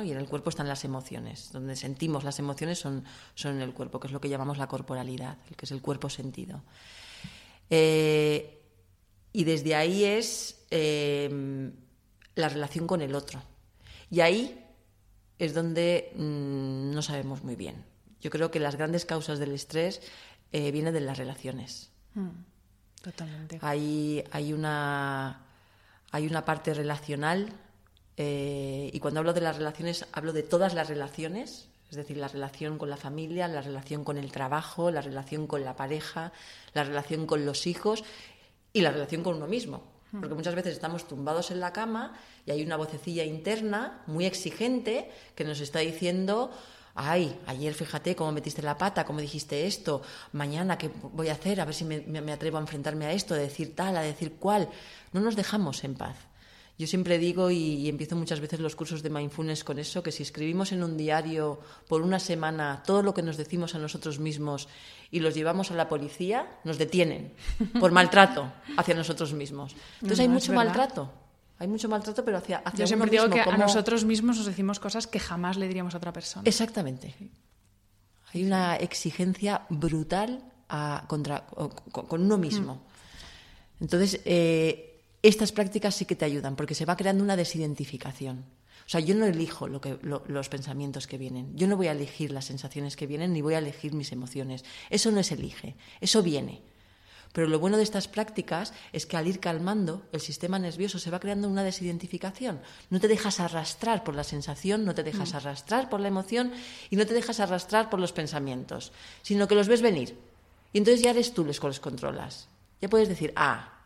Y 0.00 0.12
en 0.12 0.18
el 0.18 0.28
cuerpo 0.28 0.48
están 0.48 0.68
las 0.68 0.84
emociones, 0.84 1.50
donde 1.52 1.74
sentimos 1.74 2.22
las 2.24 2.38
emociones 2.38 2.78
son, 2.78 3.04
son 3.34 3.56
en 3.56 3.62
el 3.62 3.74
cuerpo, 3.74 3.98
que 3.98 4.06
es 4.06 4.12
lo 4.12 4.20
que 4.20 4.28
llamamos 4.28 4.56
la 4.58 4.68
corporalidad, 4.68 5.38
el 5.50 5.56
que 5.56 5.66
es 5.66 5.72
el 5.72 5.82
cuerpo 5.82 6.08
sentido. 6.08 6.62
Eh, 7.68 8.62
y 9.32 9.44
desde 9.44 9.74
ahí 9.74 10.04
es 10.04 10.64
em, 10.70 11.72
la 12.34 12.48
relación 12.48 12.86
con 12.86 13.02
el 13.02 13.14
otro. 13.14 13.42
Y 14.10 14.20
ahí 14.20 14.64
es 15.38 15.54
donde 15.54 16.12
mm, 16.14 16.94
no 16.94 17.02
sabemos 17.02 17.42
muy 17.42 17.56
bien. 17.56 17.84
Yo 18.20 18.30
creo 18.30 18.50
que 18.50 18.60
las 18.60 18.76
grandes 18.76 19.04
causas 19.04 19.38
del 19.38 19.52
estrés 19.52 20.00
eh, 20.52 20.70
vienen 20.70 20.94
de 20.94 21.00
las 21.00 21.18
relaciones. 21.18 21.90
Mm, 22.14 22.28
totalmente. 23.02 23.58
Hay, 23.62 24.22
hay, 24.30 24.52
una, 24.52 25.40
hay 26.10 26.26
una 26.26 26.44
parte 26.44 26.74
relacional 26.74 27.52
eh, 28.16 28.90
y 28.92 29.00
cuando 29.00 29.20
hablo 29.20 29.32
de 29.32 29.40
las 29.40 29.56
relaciones, 29.56 30.06
hablo 30.12 30.32
de 30.32 30.42
todas 30.42 30.74
las 30.74 30.88
relaciones, 30.88 31.68
es 31.90 31.96
decir, 31.96 32.16
la 32.16 32.28
relación 32.28 32.78
con 32.78 32.90
la 32.90 32.96
familia, 32.96 33.48
la 33.48 33.60
relación 33.60 34.04
con 34.04 34.18
el 34.18 34.32
trabajo, 34.32 34.90
la 34.90 35.02
relación 35.02 35.46
con 35.46 35.64
la 35.64 35.76
pareja, 35.76 36.32
la 36.74 36.84
relación 36.84 37.26
con 37.26 37.44
los 37.44 37.66
hijos 37.66 38.04
y 38.72 38.80
la 38.80 38.90
relación 38.90 39.22
con 39.22 39.36
uno 39.36 39.46
mismo. 39.46 39.82
Hmm. 40.10 40.20
Porque 40.20 40.34
muchas 40.34 40.54
veces 40.54 40.72
estamos 40.72 41.06
tumbados 41.06 41.50
en 41.50 41.60
la 41.60 41.72
cama 41.72 42.14
y 42.46 42.50
hay 42.50 42.62
una 42.62 42.76
vocecilla 42.76 43.24
interna 43.24 44.02
muy 44.06 44.24
exigente 44.24 45.10
que 45.34 45.44
nos 45.44 45.60
está 45.60 45.80
diciendo, 45.80 46.50
ay, 46.94 47.38
ayer 47.46 47.74
fíjate 47.74 48.16
cómo 48.16 48.32
metiste 48.32 48.62
la 48.62 48.78
pata, 48.78 49.04
cómo 49.04 49.20
dijiste 49.20 49.66
esto, 49.66 50.02
mañana 50.32 50.78
qué 50.78 50.90
voy 51.12 51.28
a 51.28 51.32
hacer, 51.32 51.60
a 51.60 51.64
ver 51.64 51.74
si 51.74 51.84
me, 51.84 52.00
me 52.00 52.32
atrevo 52.32 52.58
a 52.58 52.60
enfrentarme 52.60 53.06
a 53.06 53.12
esto, 53.12 53.34
a 53.34 53.38
decir 53.38 53.74
tal, 53.74 53.96
a 53.96 54.02
decir 54.02 54.34
cual. 54.34 54.68
No 55.12 55.20
nos 55.20 55.36
dejamos 55.36 55.84
en 55.84 55.94
paz. 55.94 56.16
Yo 56.78 56.86
siempre 56.86 57.18
digo 57.18 57.50
y, 57.50 57.88
empiezo 57.88 58.16
muchas 58.16 58.40
veces 58.40 58.60
los 58.60 58.74
cursos 58.74 59.02
de 59.02 59.10
mindfulness 59.10 59.62
con 59.62 59.78
eso, 59.78 60.02
que 60.02 60.10
si 60.10 60.22
escribimos 60.22 60.72
en 60.72 60.82
un 60.82 60.96
diario 60.96 61.60
por 61.88 62.02
una 62.02 62.18
semana 62.18 62.82
todo 62.84 63.02
lo 63.02 63.14
que 63.14 63.22
nos 63.22 63.36
decimos 63.36 63.74
a 63.74 63.78
nosotros 63.78 64.18
mismos 64.18 64.68
y 65.10 65.20
los 65.20 65.34
llevamos 65.34 65.70
a 65.70 65.74
la 65.74 65.88
policía, 65.88 66.58
nos 66.64 66.78
detienen 66.78 67.34
por 67.78 67.92
maltrato 67.92 68.50
hacia 68.76 68.94
nosotros 68.94 69.32
mismos. 69.32 69.76
Entonces 69.96 70.20
hay 70.20 70.28
mucho 70.28 70.52
maltrato. 70.52 71.12
Hay 71.58 71.68
mucho 71.68 71.88
maltrato, 71.88 72.24
pero 72.24 72.38
hacia, 72.38 72.58
hacia 72.58 72.80
Yo 72.80 72.86
siempre 72.88 73.10
digo 73.10 73.30
que 73.30 73.40
a 73.40 73.56
nosotros 73.56 74.04
mismos 74.04 74.38
nos 74.38 74.46
decimos 74.46 74.80
cosas 74.80 75.06
que 75.06 75.20
jamás 75.20 75.56
le 75.56 75.68
diríamos 75.68 75.94
a 75.94 75.98
otra 75.98 76.12
persona. 76.12 76.42
Exactamente. 76.44 77.14
Hay 78.34 78.42
una 78.42 78.76
exigencia 78.76 79.62
brutal 79.68 80.42
contra, 81.06 81.46
con, 81.46 82.22
uno 82.22 82.38
mismo. 82.38 82.74
Mm. 82.74 83.82
Entonces, 83.84 84.20
eh, 84.24 84.91
estas 85.22 85.52
prácticas 85.52 85.94
sí 85.94 86.04
que 86.04 86.16
te 86.16 86.24
ayudan 86.24 86.56
porque 86.56 86.74
se 86.74 86.84
va 86.84 86.96
creando 86.96 87.22
una 87.22 87.36
desidentificación. 87.36 88.44
O 88.84 88.88
sea, 88.88 89.00
yo 89.00 89.14
no 89.14 89.26
elijo 89.26 89.68
lo 89.68 89.80
que, 89.80 89.98
los 90.02 90.48
pensamientos 90.48 91.06
que 91.06 91.18
vienen, 91.18 91.56
yo 91.56 91.68
no 91.68 91.76
voy 91.76 91.86
a 91.86 91.92
elegir 91.92 92.32
las 92.32 92.46
sensaciones 92.46 92.96
que 92.96 93.06
vienen 93.06 93.32
ni 93.32 93.40
voy 93.40 93.54
a 93.54 93.58
elegir 93.58 93.92
mis 93.92 94.12
emociones. 94.12 94.64
Eso 94.90 95.10
no 95.12 95.20
es 95.20 95.30
elige, 95.30 95.76
eso 96.00 96.22
viene. 96.22 96.62
Pero 97.32 97.48
lo 97.48 97.58
bueno 97.58 97.78
de 97.78 97.82
estas 97.82 98.08
prácticas 98.08 98.74
es 98.92 99.06
que 99.06 99.16
al 99.16 99.26
ir 99.26 99.40
calmando, 99.40 100.02
el 100.12 100.20
sistema 100.20 100.58
nervioso 100.58 100.98
se 100.98 101.10
va 101.10 101.20
creando 101.20 101.48
una 101.48 101.64
desidentificación. 101.64 102.60
No 102.90 103.00
te 103.00 103.08
dejas 103.08 103.40
arrastrar 103.40 104.04
por 104.04 104.14
la 104.14 104.24
sensación, 104.24 104.84
no 104.84 104.94
te 104.94 105.02
dejas 105.02 105.32
mm. 105.32 105.36
arrastrar 105.36 105.88
por 105.88 106.00
la 106.00 106.08
emoción 106.08 106.52
y 106.90 106.96
no 106.96 107.06
te 107.06 107.14
dejas 107.14 107.40
arrastrar 107.40 107.88
por 107.88 108.00
los 108.00 108.12
pensamientos, 108.12 108.92
sino 109.22 109.48
que 109.48 109.54
los 109.54 109.68
ves 109.68 109.80
venir. 109.80 110.18
Y 110.74 110.78
entonces 110.78 111.02
ya 111.02 111.10
eres 111.10 111.32
tú 111.32 111.44
los 111.44 111.58
que 111.58 111.68
los 111.68 111.80
controlas. 111.80 112.48
Ya 112.82 112.90
puedes 112.90 113.08
decir, 113.08 113.32
ah, 113.36 113.81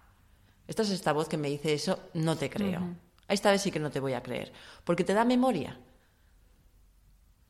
esta 0.68 0.82
es 0.82 0.90
esta 0.90 1.12
voz 1.12 1.28
que 1.28 1.36
me 1.36 1.48
dice 1.48 1.72
eso, 1.72 1.98
no 2.14 2.36
te 2.36 2.50
creo. 2.50 2.94
Esta 3.28 3.50
vez 3.50 3.62
sí 3.62 3.70
que 3.70 3.80
no 3.80 3.90
te 3.90 4.00
voy 4.00 4.14
a 4.14 4.22
creer, 4.22 4.52
porque 4.84 5.04
te 5.04 5.14
da 5.14 5.24
memoria. 5.24 5.78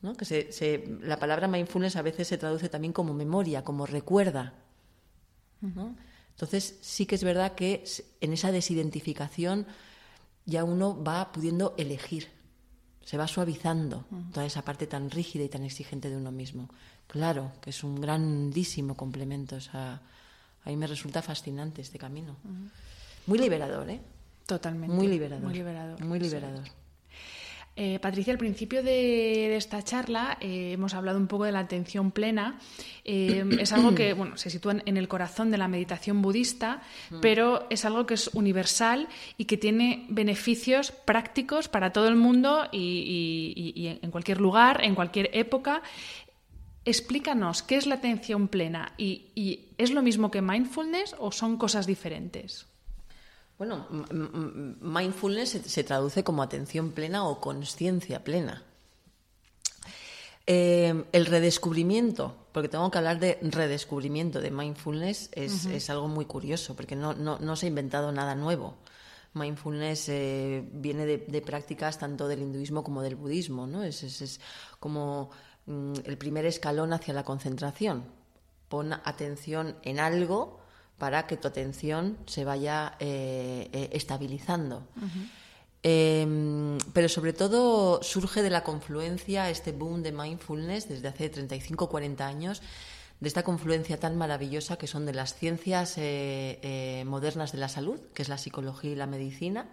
¿no? 0.01 0.15
Que 0.15 0.25
se, 0.25 0.97
la 1.01 1.17
palabra 1.17 1.47
mindfulness 1.47 1.95
a 1.95 2.01
veces 2.01 2.27
se 2.27 2.37
traduce 2.37 2.69
también 2.69 2.93
como 2.93 3.13
memoria, 3.13 3.63
como 3.63 3.85
recuerda. 3.85 4.53
Entonces 5.61 6.77
sí 6.81 7.05
que 7.05 7.15
es 7.15 7.23
verdad 7.23 7.55
que 7.55 7.83
en 8.21 8.33
esa 8.33 8.51
desidentificación 8.51 9.65
ya 10.45 10.63
uno 10.63 11.03
va 11.03 11.31
pudiendo 11.31 11.73
elegir, 11.77 12.29
se 13.03 13.17
va 13.17 13.27
suavizando 13.27 14.05
toda 14.33 14.45
esa 14.45 14.61
parte 14.61 14.85
tan 14.85 15.09
rígida 15.09 15.43
y 15.43 15.49
tan 15.49 15.63
exigente 15.63 16.09
de 16.09 16.17
uno 16.17 16.31
mismo. 16.31 16.69
Claro, 17.07 17.53
que 17.61 17.71
es 17.71 17.83
un 17.83 17.99
grandísimo 17.99 18.95
complemento. 18.95 19.57
a 19.73 19.99
mí 20.65 20.75
me 20.75 20.87
resulta 20.87 21.21
fascinante 21.21 21.81
este 21.81 21.97
camino. 21.97 22.35
Muy 23.27 23.39
liberador, 23.39 23.89
¿eh? 23.89 23.99
Totalmente. 24.45 24.95
Muy 24.95 25.07
liberador. 25.07 25.45
Muy 25.45 25.53
liberador. 25.53 26.03
Muy 26.03 26.19
liberador. 26.19 26.63
Eh, 27.79 27.99
Patricia, 27.99 28.33
al 28.33 28.39
principio 28.39 28.81
de, 28.81 29.55
esta 29.55 29.83
charla 29.83 30.39
eh, 30.41 30.71
hemos 30.73 30.95
hablado 30.95 31.19
un 31.19 31.27
poco 31.27 31.43
de 31.43 31.51
la 31.51 31.59
atención 31.59 32.09
plena. 32.09 32.59
Eh, 33.05 33.45
es 33.59 33.71
algo 33.71 33.93
que 33.93 34.13
bueno, 34.15 34.35
se 34.35 34.49
sitúa 34.49 34.77
en 34.83 34.97
el 34.97 35.07
corazón 35.07 35.51
de 35.51 35.59
la 35.59 35.67
meditación 35.67 36.23
budista, 36.23 36.81
mm. 37.11 37.19
pero 37.21 37.67
es 37.69 37.85
algo 37.85 38.07
que 38.07 38.15
es 38.15 38.31
universal 38.33 39.07
y 39.37 39.45
que 39.45 39.57
tiene 39.57 40.07
beneficios 40.09 40.91
prácticos 40.91 41.67
para 41.67 41.93
todo 41.93 42.07
el 42.07 42.15
mundo 42.15 42.67
y, 42.71 43.99
en 44.01 44.09
cualquier 44.09 44.41
lugar, 44.41 44.83
en 44.83 44.95
cualquier 44.95 45.29
época. 45.33 45.83
Explícanos 46.83 47.61
qué 47.61 47.75
es 47.75 47.85
la 47.85 47.95
atención 47.95 48.47
plena 48.47 48.93
y 48.97 49.67
es 49.77 49.91
lo 49.91 50.01
mismo 50.01 50.31
que 50.31 50.41
mindfulness 50.41 51.15
o 51.19 51.31
son 51.31 51.57
cosas 51.57 51.85
diferentes. 51.85 52.65
Bueno, 53.57 53.87
mindfulness 54.81 55.61
se, 55.65 55.83
traduce 55.83 56.23
como 56.23 56.43
atención 56.43 56.91
plena 56.91 57.25
o 57.25 57.41
conciencia 57.41 58.23
plena. 58.23 58.63
Eh, 60.45 61.05
el 61.11 61.25
redescubrimiento, 61.25 62.35
porque 62.51 62.69
tengo 62.69 62.89
que 62.91 62.99
hablar 62.99 63.19
de 63.19 63.39
redescubrimiento 63.41 64.41
de 64.41 64.51
mindfulness, 64.51 65.31
es, 65.33 65.89
algo 65.89 66.07
muy 66.07 66.25
curioso, 66.25 66.75
porque 66.75 66.95
no, 66.95 67.55
se 67.55 67.65
ha 67.65 67.69
inventado 67.69 68.11
nada 68.11 68.35
nuevo. 68.35 68.75
Mindfulness 69.33 70.09
eh, 70.09 70.63
viene 70.71 71.05
de, 71.05 71.41
prácticas 71.41 71.97
tanto 71.97 72.27
del 72.27 72.43
hinduismo 72.43 72.83
como 72.83 73.01
del 73.01 73.15
budismo, 73.15 73.65
¿no? 73.65 73.83
Es, 73.83 74.39
como 74.79 75.31
mm, 75.65 75.93
el 76.05 76.17
primer 76.19 76.45
escalón 76.45 76.93
hacia 76.93 77.13
la 77.15 77.23
concentración. 77.23 78.05
Pon 78.69 78.93
atención 78.93 79.77
en 79.81 79.99
algo 79.99 80.56
para 80.97 81.27
que 81.27 81.37
tu 81.37 81.47
atención 81.47 82.17
se 82.25 82.43
vaya 82.43 82.95
eh, 82.99 83.69
eh, 83.71 83.89
estabilizando. 83.93 84.87
Em, 85.83 86.77
pero 86.91 87.07
sobre 87.07 87.33
todo 87.33 88.01
surge 88.01 88.41
de 88.41 88.49
la 88.49 88.63
confluencia, 88.63 89.49
este 89.49 89.71
boom 89.71 90.01
de 90.01 90.11
mindfulness 90.11 90.89
desde 90.89 91.07
hace 91.07 91.29
35 91.29 91.87
40 91.87 92.25
años, 92.25 92.61
de 93.19 93.27
esta 93.27 93.43
confluencia 93.43 93.99
tan 93.99 94.17
maravillosa 94.17 94.77
que 94.77 94.87
son 94.87 95.05
de 95.05 95.13
las 95.13 95.35
ciencias 95.35 95.95
eh, 95.97 97.03
modernas 97.05 97.51
de 97.51 97.59
la 97.59 97.69
salud, 97.69 97.99
que 98.13 98.23
es 98.23 98.29
la 98.29 98.37
psicología 98.37 98.91
y 98.91 98.95
la 98.95 99.07
medicina, 99.07 99.69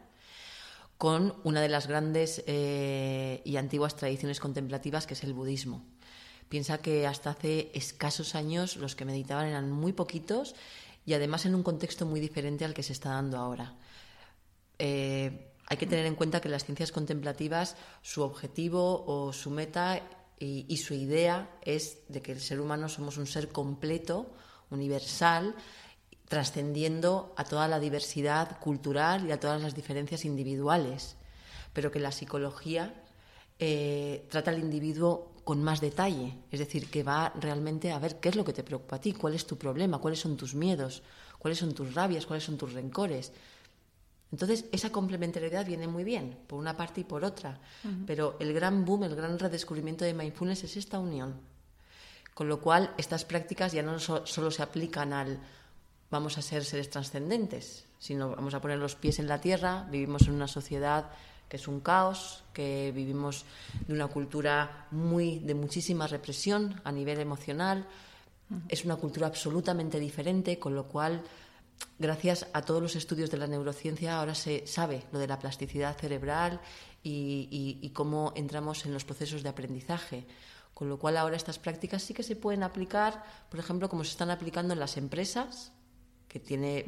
con 0.99 1.35
una 1.43 1.61
de 1.61 1.68
las 1.68 1.87
grandes 1.89 2.45
y 2.47 3.57
antiguas 3.57 3.97
tradiciones 3.97 4.41
contemplativas, 4.41 5.07
que 5.07 5.14
es 5.14 5.25
el 5.25 5.35
budismo. 5.35 5.85
Piensa 6.49 6.79
que 6.79 7.07
hasta 7.07 7.31
hace 7.31 7.70
escasos 7.75 8.35
años 8.35 8.77
los 8.77 8.95
que 8.95 9.05
meditaban 9.05 9.47
eran 9.47 9.70
muy 9.70 9.93
poquitos 9.93 10.55
y 11.07 11.14
además 11.14 11.46
en 11.46 11.55
un 11.55 11.62
contexto 11.62 12.07
muy 12.07 12.20
diferente 12.20 12.64
al 12.64 12.74
que 12.74 12.82
se 12.82 12.92
está 12.92 13.11
dando 13.11 13.38
ahora. 13.38 13.74
Eh, 14.78 15.50
hay 15.66 15.76
que 15.76 15.86
tener 15.86 16.07
en 16.07 16.14
cuenta 16.14 16.40
que 16.40 16.48
las 16.48 16.64
ciencias 16.64 16.92
contemplativas, 16.92 17.76
su 18.02 18.22
objetivo 18.22 19.05
o 19.07 19.32
su 19.32 19.50
meta 19.50 20.02
y, 20.38 20.76
su 20.76 20.92
idea 20.92 21.48
es 21.62 21.98
de 22.09 22.20
que 22.20 22.32
el 22.32 22.40
ser 22.40 22.61
humano 22.61 22.88
somos 22.88 23.16
un 23.16 23.26
ser 23.26 23.48
completo, 23.48 24.26
universal, 24.70 25.55
trascendiendo 26.28 27.32
a 27.36 27.44
toda 27.44 27.66
la 27.68 27.80
diversidad 27.80 28.59
cultural 28.59 29.26
y 29.26 29.32
a 29.32 29.40
todas 29.40 29.62
las 29.62 29.74
diferencias 29.74 30.24
individuales, 30.24 31.16
pero 31.72 31.90
que 31.90 32.00
la 32.00 32.12
psicología 32.12 32.94
eh, 33.59 34.26
trata 34.30 34.50
al 34.50 34.59
individuo 34.59 35.34
con 35.45 35.62
más 35.62 35.80
detalle, 35.80 36.38
es 36.51 36.59
decir, 36.59 36.90
que 36.90 37.03
va 37.03 37.32
realmente 37.38 37.92
a 37.92 37.99
ver 37.99 38.18
qué 38.18 38.30
es 38.30 38.36
lo 38.36 38.45
que 38.45 38.53
te 38.53 38.64
preocupa 38.64 38.97
a 38.97 39.01
ti, 39.01 39.12
cuál 39.12 39.34
es 39.34 39.47
tu 39.47 39.57
problema, 39.57 39.99
cuáles 39.99 40.20
son 40.20 40.36
tus 40.36 40.55
miedos, 40.55 41.03
cuáles 41.38 41.59
son 41.59 41.74
tus 41.74 41.95
rabias, 41.95 42.26
cuáles 42.26 42.45
son 42.45 42.57
tus 42.57 42.72
rencores. 42.72 43.32
Entonces, 44.32 44.64
esa 44.72 44.90
complementariedad 44.90 45.66
viene 45.66 45.86
muy 45.86 46.03
bien, 46.03 46.38
por 46.47 46.59
una 46.59 46.76
parte 46.76 47.03
y 47.03 47.05
por 47.05 47.24
otra. 47.24 47.61
Pero 48.07 48.36
el 48.40 48.53
gran 48.53 48.84
boom, 48.84 49.05
el 49.05 49.14
gran 49.14 49.38
redescubrimiento 49.38 50.05
de 50.05 50.14
mindfulness 50.14 50.64
es 50.64 50.76
esta 50.76 50.99
unión. 50.99 51.34
Con 52.32 52.49
lo 52.49 52.61
cual, 52.61 52.92
estas 52.99 53.24
prácticas 53.24 53.72
ya 53.72 53.82
no 53.82 54.01
solo 54.01 54.51
se 54.51 54.62
aplican 54.62 55.12
al 55.12 55.38
vamos 56.11 56.38
a 56.38 56.42
ser 56.42 56.64
seres 56.64 56.90
trascendentes, 56.90 57.86
sino 57.99 58.30
vamos 58.36 58.55
a 58.55 58.61
poner 58.61 58.78
los 58.78 58.95
pies 58.95 59.18
en 59.18 59.26
la 59.26 59.40
tierra, 59.40 59.86
vivimos 59.90 60.22
en 60.28 60.34
una 60.34 60.47
sociedad 60.47 61.11
que 61.55 61.59
es 61.59 61.68
un 61.68 61.78
caos, 61.78 62.42
que 62.52 62.90
vivimos 62.92 63.44
de 63.86 63.94
una 63.94 64.09
cultura 64.09 64.88
muy 64.90 65.38
de 65.38 65.55
muchísima 65.55 66.09
represión 66.09 66.80
a 66.82 66.90
nivel 66.90 67.20
emocional, 67.20 67.86
es 68.68 68.84
una 68.84 68.96
cultura 68.96 69.28
absolutamente 69.28 70.00
diferente, 70.00 70.59
con 70.59 70.74
lo 70.74 70.88
cual 70.88 71.22
gracias 71.96 72.48
a 72.52 72.62
todos 72.62 72.82
los 72.82 72.96
estudios 72.96 73.30
de 73.30 73.36
la 73.36 73.46
neurociencia 73.46 74.18
ahora 74.18 74.34
se 74.34 74.66
sabe 74.66 75.05
lo 75.12 75.20
de 75.20 75.28
la 75.28 75.38
plasticidad 75.38 75.96
cerebral 75.96 76.61
y, 77.05 77.88
cómo 77.94 78.32
entramos 78.34 78.84
en 78.84 78.92
los 78.92 79.05
procesos 79.05 79.44
de 79.44 79.50
aprendizaje. 79.50 80.26
Con 80.74 80.88
lo 80.88 80.98
cual 80.98 81.16
ahora 81.16 81.36
estas 81.36 81.61
prácticas 81.61 82.02
sí 82.02 82.14
que 82.14 82.24
se 82.24 82.34
pueden 82.34 82.64
aplicar, 82.64 83.22
por 83.48 83.61
ejemplo, 83.61 83.88
como 83.88 84.02
se 84.02 84.11
están 84.11 84.32
aplicando 84.32 84.74
en 84.74 84.80
las 84.80 84.96
empresas, 84.96 85.70
que 86.26 86.40
tiene 86.40 86.84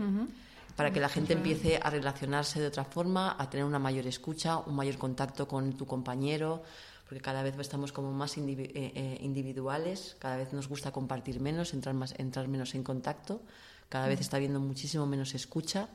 para 0.77 0.93
que 0.93 1.01
la 1.01 1.09
gente 1.09 1.33
empiece 1.33 1.81
a 1.83 1.91
relacionarse 1.91 2.61
de 2.61 2.69
otra 2.69 2.85
forma, 2.85 3.35
a 3.39 3.51
tener 3.51 3.65
una 3.65 3.79
mayor 3.79 4.07
escucha, 4.07 4.59
un 4.59 4.77
mayor 4.77 4.99
contacto 4.99 5.49
con 5.49 5.73
tu 5.73 5.87
compañero, 5.87 6.63
porque 7.09 7.21
cada 7.21 7.43
vez 7.43 7.59
estamos 7.59 7.93
como 7.93 8.13
más 8.13 8.37
eh, 8.37 8.43
eh, 8.47 9.19
individuales, 9.23 10.17
cada 10.19 10.37
vez 10.37 10.53
nos 10.53 10.69
gusta 10.69 10.93
compartir 10.93 11.41
menos, 11.41 11.73
entrar, 11.73 11.95
más, 11.95 12.15
entrar 12.19 12.47
menos 12.47 12.75
en 12.75 12.83
contacto 12.83 13.41
cada 13.89 14.09
vez 14.09 14.21
está 14.21 14.37
habiendo 14.37 14.61
muchísimo 14.61 15.07
menos 15.07 15.35
escucha. 15.35 15.89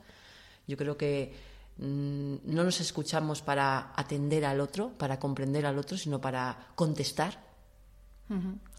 Yo 0.66 0.76
creo 0.76 0.96
que 0.96 1.34
mm, 1.78 2.36
no 2.44 2.64
nos 2.64 2.80
escuchamos 2.80 3.42
para 3.42 3.92
atender 3.94 4.44
al 4.44 4.60
otro, 4.60 4.90
para 4.96 5.18
comprender 5.18 5.66
al 5.66 5.78
otro, 5.78 5.96
sino 5.96 6.20
para 6.20 6.68
contestar. 6.74 7.51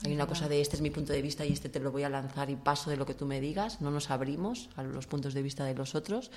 Hay 0.04 0.14
una 0.14 0.28
cosa 0.28 0.48
de 0.48 0.62
este 0.62 0.76
es 0.76 0.82
mi 0.82 0.90
punto 0.90 1.14
de 1.14 1.22
vista 1.22 1.46
y 1.46 1.52
este 1.52 1.70
te 1.70 1.80
lo 1.80 1.92
voy 1.92 2.04
a 2.04 2.10
lanzar 2.10 2.50
y 2.50 2.56
paso 2.56 2.90
de 2.90 2.98
lo 2.98 3.06
que 3.06 3.14
tú 3.14 3.26
me 3.26 3.40
digas. 3.40 3.82
No 3.82 3.92
nos 3.92 4.10
abrimos 4.10 4.70
a 4.76 4.84
los 4.84 5.08
puntos 5.08 5.34
de 5.34 5.42
vista 5.42 5.66
de 5.66 5.76
los 5.76 5.96
otros. 5.96 6.32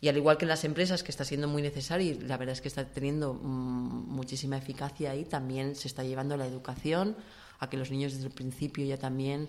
Y 0.00 0.08
al 0.08 0.16
igual 0.16 0.38
que 0.38 0.44
en 0.44 0.50
las 0.50 0.64
empresas, 0.64 1.02
que 1.02 1.10
está 1.10 1.24
siendo 1.24 1.48
muy 1.48 1.60
necesario 1.60 2.12
y 2.12 2.18
la 2.20 2.36
verdad 2.36 2.52
es 2.52 2.60
que 2.60 2.68
está 2.68 2.84
teniendo 2.84 3.34
mm, 3.34 4.08
muchísima 4.08 4.56
eficacia 4.56 5.10
ahí, 5.10 5.24
también 5.24 5.74
se 5.74 5.88
está 5.88 6.04
llevando 6.04 6.36
la 6.36 6.46
educación 6.46 7.16
a 7.58 7.68
que 7.68 7.76
los 7.76 7.90
niños 7.90 8.12
desde 8.12 8.26
el 8.26 8.32
principio 8.32 8.84
ya 8.84 8.96
también 8.96 9.48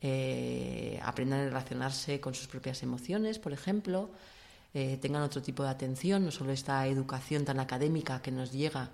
eh, 0.00 1.00
aprendan 1.02 1.40
a 1.40 1.44
relacionarse 1.46 2.20
con 2.20 2.34
sus 2.34 2.46
propias 2.46 2.84
emociones, 2.84 3.40
por 3.40 3.52
ejemplo, 3.52 4.10
eh, 4.72 4.98
tengan 5.02 5.22
otro 5.22 5.42
tipo 5.42 5.64
de 5.64 5.70
atención, 5.70 6.24
no 6.24 6.30
solo 6.30 6.52
esta 6.52 6.86
educación 6.86 7.44
tan 7.44 7.58
académica 7.58 8.22
que 8.22 8.30
nos 8.30 8.52
llega, 8.52 8.90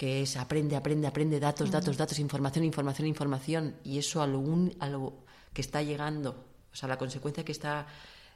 que 0.00 0.22
es 0.22 0.38
aprende, 0.38 0.76
aprende, 0.76 1.06
aprende, 1.06 1.38
datos, 1.38 1.70
datos, 1.70 1.98
datos, 1.98 2.18
información, 2.18 2.64
información, 2.64 3.06
información, 3.06 3.76
y 3.84 3.98
eso 3.98 4.22
a 4.22 4.26
lo, 4.26 4.40
a 4.78 4.88
lo 4.88 5.26
que 5.52 5.60
está 5.60 5.82
llegando, 5.82 6.42
o 6.72 6.74
sea, 6.74 6.88
la 6.88 6.96
consecuencia 6.96 7.44
que 7.44 7.52
está 7.52 7.86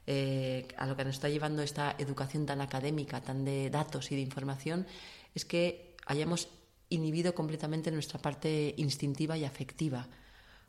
eh, 0.06 0.68
a 0.76 0.84
lo 0.84 0.94
que 0.94 1.06
nos 1.06 1.14
está 1.14 1.30
llevando 1.30 1.62
esta 1.62 1.96
educación 1.96 2.44
tan 2.44 2.60
académica, 2.60 3.22
tan 3.22 3.46
de 3.46 3.70
datos 3.70 4.12
y 4.12 4.14
de 4.14 4.20
información, 4.20 4.86
es 5.34 5.46
que 5.46 5.96
hayamos 6.04 6.48
inhibido 6.90 7.34
completamente 7.34 7.90
nuestra 7.90 8.20
parte 8.20 8.74
instintiva 8.76 9.38
y 9.38 9.46
afectiva. 9.46 10.06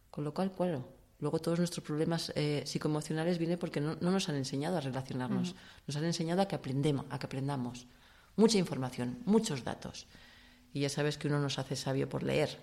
Con 0.09 0.23
lo 0.23 0.33
cual, 0.33 0.53
claro, 0.53 0.87
Luego 1.19 1.39
todos 1.39 1.59
nuestros 1.59 1.83
problemas 1.83 2.31
eh, 2.35 2.63
psicoemocionales 2.65 3.37
vienen 3.37 3.57
porque 3.57 3.79
no, 3.79 3.95
nos 3.95 4.27
han 4.27 4.35
enseñado 4.35 4.77
a 4.77 4.81
relacionarnos, 4.81 5.55
nos 5.87 5.95
han 5.95 6.03
enseñado 6.03 6.41
a 6.41 6.47
que 6.47 6.55
aprendemos, 6.55 7.05
a 7.09 7.19
que 7.19 7.25
aprendamos. 7.25 7.87
Mucha 8.35 8.57
información, 8.57 9.19
muchos 9.25 9.63
datos. 9.63 10.07
Y 10.76 10.82
ya 10.82 10.89
sabes 10.89 11.17
que 11.17 11.30
uno 11.30 11.39
no 11.39 11.49
se 11.49 11.61
hace 11.61 11.78
sabio 11.78 12.09
por 12.09 12.21
leer, 12.21 12.59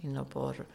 sino 0.00 0.26
por, 0.26 0.66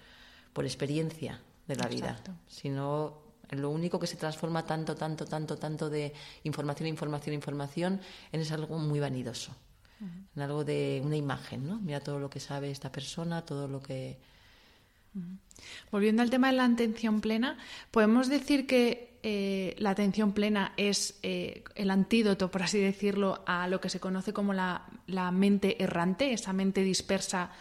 por 0.54 0.66
experiencia 0.66 1.42
de 1.68 1.76
la 1.76 1.88
vida. 1.88 2.22
Sino 2.48 3.24
lo 3.50 3.72
único 3.72 3.98
que 3.98 4.06
se 4.06 4.18
transforma 4.18 4.64
tanto, 4.68 4.96
tanto, 4.96 5.26
tanto, 5.26 5.58
tanto 5.58 5.90
de 5.90 6.14
información, 6.44 6.88
información, 6.88 7.34
información, 7.34 8.02
en 8.32 8.40
es 8.40 8.52
algo 8.52 8.78
muy 8.78 9.00
vanidoso. 9.00 9.52
En 10.36 10.42
algo 10.44 10.64
de 10.64 11.02
una 11.04 11.16
imagen, 11.16 11.68
¿no? 11.68 11.80
Mira 11.80 12.02
todo 12.02 12.20
lo 12.20 12.30
que 12.30 12.40
sabe 12.40 12.70
esta 12.70 12.92
persona, 12.92 13.42
todo 13.42 13.68
lo 13.68 13.82
que 13.82 14.20
Volviendo 15.90 16.22
al 16.22 16.30
tema 16.30 16.52
de 16.52 16.58
la 16.58 16.66
atención 16.66 17.20
plena, 17.20 17.58
podemos 17.90 18.30
decir 18.30 18.68
que 18.68 19.18
eh, 19.24 19.76
la 19.80 19.90
atención 19.90 20.34
plena 20.34 20.74
es 20.78 21.18
eh, 21.24 21.64
el 21.74 21.90
antídoto, 21.90 22.52
por 22.52 22.62
así 22.62 22.78
decirlo, 22.80 23.42
a 23.48 23.68
lo 23.68 23.82
que 23.82 23.90
se 23.90 24.00
conoce 24.00 24.34
como 24.34 24.54
la, 24.54 24.86
mente 25.32 25.82
errante, 25.84 26.34
esa 26.34 26.54
mente 26.54 26.82
dispersa 26.82 27.52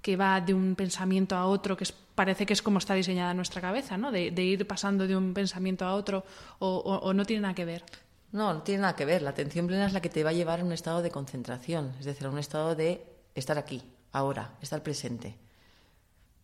que 0.00 0.16
va 0.16 0.40
de 0.40 0.52
un 0.52 0.74
pensamiento 0.74 1.36
a 1.36 1.46
otro, 1.46 1.76
que 1.76 1.86
parece 2.14 2.44
que 2.44 2.52
es 2.52 2.62
como 2.62 2.78
está 2.78 2.94
diseñada 2.94 3.34
nuestra 3.34 3.60
cabeza, 3.60 3.96
¿no? 3.96 4.10
De, 4.10 4.28
ir 4.42 4.66
pasando 4.66 5.06
de 5.06 5.16
un 5.16 5.32
pensamiento 5.32 5.84
a 5.84 5.94
otro, 5.94 6.24
o, 6.58 7.12
no 7.14 7.24
tiene 7.24 7.42
nada 7.42 7.54
que 7.54 7.64
ver. 7.64 7.84
No, 8.32 8.52
no 8.52 8.62
tiene 8.62 8.82
nada 8.82 8.96
que 8.96 9.04
ver. 9.04 9.22
La 9.22 9.30
atención 9.30 9.66
plena 9.66 9.86
es 9.86 9.92
la 9.92 10.00
que 10.00 10.08
te 10.08 10.24
va 10.24 10.30
a 10.30 10.32
llevar 10.32 10.60
a 10.60 10.64
un 10.64 10.72
estado 10.72 11.02
de 11.02 11.10
concentración, 11.10 11.92
es 12.00 12.04
decir, 12.04 12.26
a 12.26 12.30
un 12.30 12.38
estado 12.38 12.74
de 12.74 13.04
estar 13.34 13.58
aquí, 13.58 13.82
ahora, 14.10 14.54
estar 14.60 14.82
presente. 14.82 15.36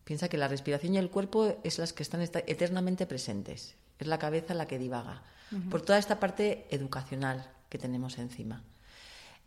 Piensa 0.05 0.29
que 0.29 0.37
la 0.37 0.47
respiración 0.47 0.95
y 0.95 0.97
el 0.97 1.09
cuerpo 1.09 1.57
es 1.63 1.77
las 1.77 1.93
que 1.93 2.03
están 2.03 2.21
eternamente 2.21 3.05
presentes. 3.05 3.75
Es 3.99 4.07
la 4.07 4.17
cabeza 4.17 4.53
la 4.53 4.65
que 4.65 4.79
divaga. 4.79 5.21
Por 5.69 5.81
toda 5.81 5.99
esta 5.99 6.19
parte 6.19 6.67
educacional 6.69 7.51
que 7.69 7.77
tenemos 7.77 8.17
encima. 8.17 8.63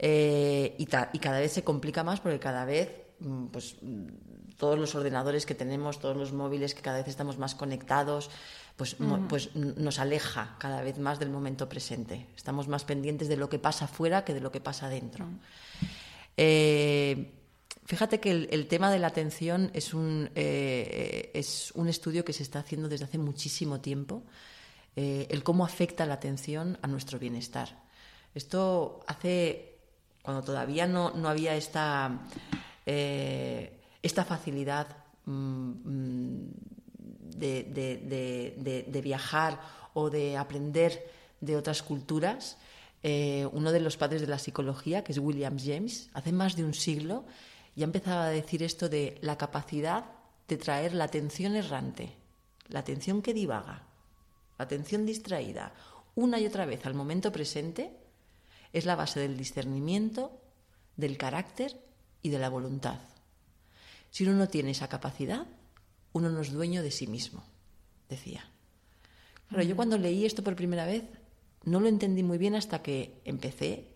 Eh, 0.05 0.75
y, 0.79 0.87
cada 0.87 1.39
vez 1.39 1.53
se 1.53 1.63
complica 1.63 2.03
más 2.03 2.19
porque 2.19 2.41
cada 2.41 2.65
vez 2.65 2.91
mm, 3.21 3.47
pues, 3.47 3.77
mm, 3.81 4.57
todos 4.57 4.77
los 4.77 4.95
ordenadores 4.97 5.47
que 5.47 5.55
tenemos, 5.55 6.01
todos 6.01 6.17
los 6.17 6.33
móviles 6.33 6.75
que 6.75 6.83
cada 6.83 6.99
vez 6.99 7.07
estamos 7.09 7.39
más 7.39 7.55
conectados, 7.55 8.31
pues, 8.77 8.97
pues 9.29 9.55
nos 9.55 10.01
aleja 10.01 10.57
cada 10.59 10.83
vez 10.83 10.99
más 10.99 11.19
del 11.19 11.31
momento 11.31 11.69
presente. 11.69 12.27
Estamos 12.37 12.67
más 12.69 12.85
pendientes 12.85 13.29
de 13.29 13.37
lo 13.37 13.49
que 13.49 13.59
pasa 13.59 13.85
afuera 13.85 14.25
que 14.25 14.35
de 14.35 14.41
lo 14.41 14.51
que 14.51 14.61
pasa 14.61 14.89
dentro. 14.89 15.29
Eh, 16.37 17.33
Fíjate 17.85 18.21
que 18.21 18.31
el, 18.31 18.69
tema 18.69 18.93
de 18.93 19.01
la 19.01 19.09
atención 19.09 19.71
es 19.75 19.93
un, 19.93 20.31
eh, 20.37 21.31
es 21.35 21.73
un 21.75 21.89
estudio 21.89 22.25
que 22.25 22.33
se 22.33 22.45
está 22.45 22.61
haciendo 22.61 22.89
desde 22.89 23.05
hace 23.05 23.19
muchísimo 23.19 23.81
tiempo, 23.81 24.23
eh, 24.95 25.27
el 25.31 25.43
cómo 25.43 25.65
afecta 25.65 26.07
la 26.07 26.15
atención 26.15 26.79
a 26.81 26.87
nuestro 26.87 27.19
bienestar. 27.19 27.83
Esto 28.35 29.01
hace, 29.09 29.72
cuando 30.23 30.43
todavía 30.43 30.87
no, 30.87 31.13
había 31.29 31.57
esta, 31.57 32.21
eh, 32.87 33.81
esta 34.03 34.25
facilidad 34.25 34.89
mm, 35.27 35.71
mm, 35.85 36.51
de, 37.37 39.01
viajar 39.03 39.61
o 39.95 40.11
de 40.11 40.37
aprender 40.37 41.11
de 41.41 41.57
otras 41.57 41.83
culturas, 41.83 42.57
uno 43.03 43.73
de 43.73 43.81
los 43.81 43.97
padres 43.97 44.21
de 44.21 44.29
la 44.29 44.39
psicología, 44.39 45.03
que 45.03 45.11
es 45.11 45.19
William 45.19 45.59
James, 45.59 46.09
hace 46.15 46.31
más 46.31 46.55
de 46.55 46.65
un 46.65 46.73
siglo, 46.73 47.25
ya 47.75 47.85
empezaba 47.85 48.27
a 48.27 48.31
decir 48.31 48.63
esto 48.63 48.89
de 48.89 49.19
la 49.23 49.37
capacidad 49.37 50.05
de 50.49 50.57
traer 50.57 50.95
la 50.95 51.05
atención 51.05 51.57
errante, 51.57 52.15
la 52.69 52.81
atención 52.81 53.23
que 53.23 53.35
divaga, 53.35 53.83
la 54.59 54.65
atención 54.65 55.07
distraída, 55.07 55.73
una 56.15 56.39
y 56.39 56.47
otra 56.47 56.67
vez 56.67 56.85
al 56.85 56.95
momento 56.95 57.33
presente, 57.33 57.91
es 58.73 58.85
la 58.85 58.97
base 58.97 59.21
del 59.21 59.37
discernimiento, 59.37 60.41
del 60.97 61.19
carácter 61.19 61.81
y 62.23 62.31
de 62.31 62.39
la 62.39 62.49
voluntad. 62.49 63.01
Si 64.11 64.25
uno 64.25 64.35
no 64.35 64.49
tiene 64.49 64.71
esa 64.71 64.89
capacidad, 64.89 65.47
uno 66.13 66.31
no 66.31 66.41
es 66.41 66.53
dueño 66.53 66.83
de 66.83 66.91
sí 66.91 67.07
mismo, 67.07 67.45
decía. 68.09 68.45
Claro, 69.49 69.65
yo 69.65 69.77
cuando 69.77 69.99
leí 69.99 70.25
esto 70.25 70.43
por 70.43 70.57
primera 70.57 70.87
vez 70.87 71.05
no 71.65 71.81
lo 71.81 71.89
entendí 71.89 72.23
muy 72.23 72.39
bien 72.39 72.55
hasta 72.55 72.83
que 72.83 73.21
empecé 73.25 73.89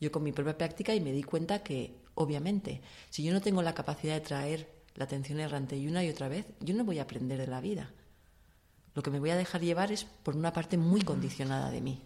yo 0.00 0.10
con 0.12 0.22
mi 0.22 0.32
propia 0.32 0.58
práctica 0.58 0.94
y 0.94 1.00
me 1.00 1.12
di 1.12 1.22
cuenta 1.22 1.62
que 1.62 2.04
obviamente. 2.14 2.80
Si 3.10 3.22
yo 3.22 3.32
no 3.32 3.40
tengo 3.40 3.62
la 3.62 3.74
capacidad 3.74 4.14
de 4.14 4.20
traer 4.20 4.74
la 4.94 5.04
atención 5.04 5.40
errante 5.40 5.76
y 5.76 5.88
una 5.88 6.04
y 6.04 6.08
otra 6.08 6.28
vez, 6.28 6.46
yo 6.60 6.74
no 6.74 6.84
voy 6.84 6.98
a 6.98 7.02
aprender 7.02 7.38
de 7.38 7.46
la 7.46 7.60
vida. 7.60 7.90
Lo 8.94 9.02
que 9.02 9.10
me 9.10 9.18
voy 9.18 9.30
a 9.30 9.36
dejar 9.36 9.60
llevar 9.60 9.90
es 9.90 10.04
por 10.04 10.36
una 10.36 10.52
parte 10.52 10.76
muy 10.76 11.02
condicionada 11.02 11.70
de 11.70 11.80
mí, 11.80 12.02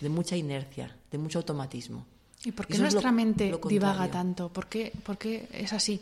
de 0.00 0.08
mucha 0.08 0.36
inercia, 0.36 0.96
de 1.10 1.18
mucho 1.18 1.38
automatismo. 1.38 2.06
¿Y 2.44 2.52
por 2.52 2.66
qué 2.66 2.78
nuestra 2.78 3.10
mente 3.10 3.52
divaga 3.68 4.08
tanto? 4.10 4.48
¿Por 4.52 4.68
qué, 4.68 4.92
¿Por 5.04 5.18
qué 5.18 5.48
es 5.52 5.72
así? 5.72 6.00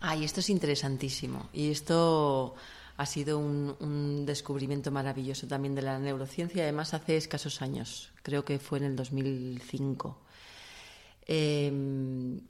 Ay, 0.00 0.24
esto 0.24 0.40
es 0.40 0.50
interesantísimo. 0.50 1.48
Y 1.52 1.70
esto 1.70 2.54
ha 2.96 3.06
sido 3.06 3.38
un, 3.38 4.26
descubrimiento 4.26 4.90
maravilloso 4.90 5.46
también 5.46 5.74
de 5.74 5.82
la 5.82 5.98
neurociencia, 5.98 6.62
además 6.62 6.94
hace 6.94 7.16
escasos 7.16 7.62
años, 7.62 8.12
creo 8.22 8.44
que 8.44 8.58
fue 8.58 8.78
en 8.78 8.84
el 8.84 8.96
2005. 8.96 10.18
Em, 11.26 12.40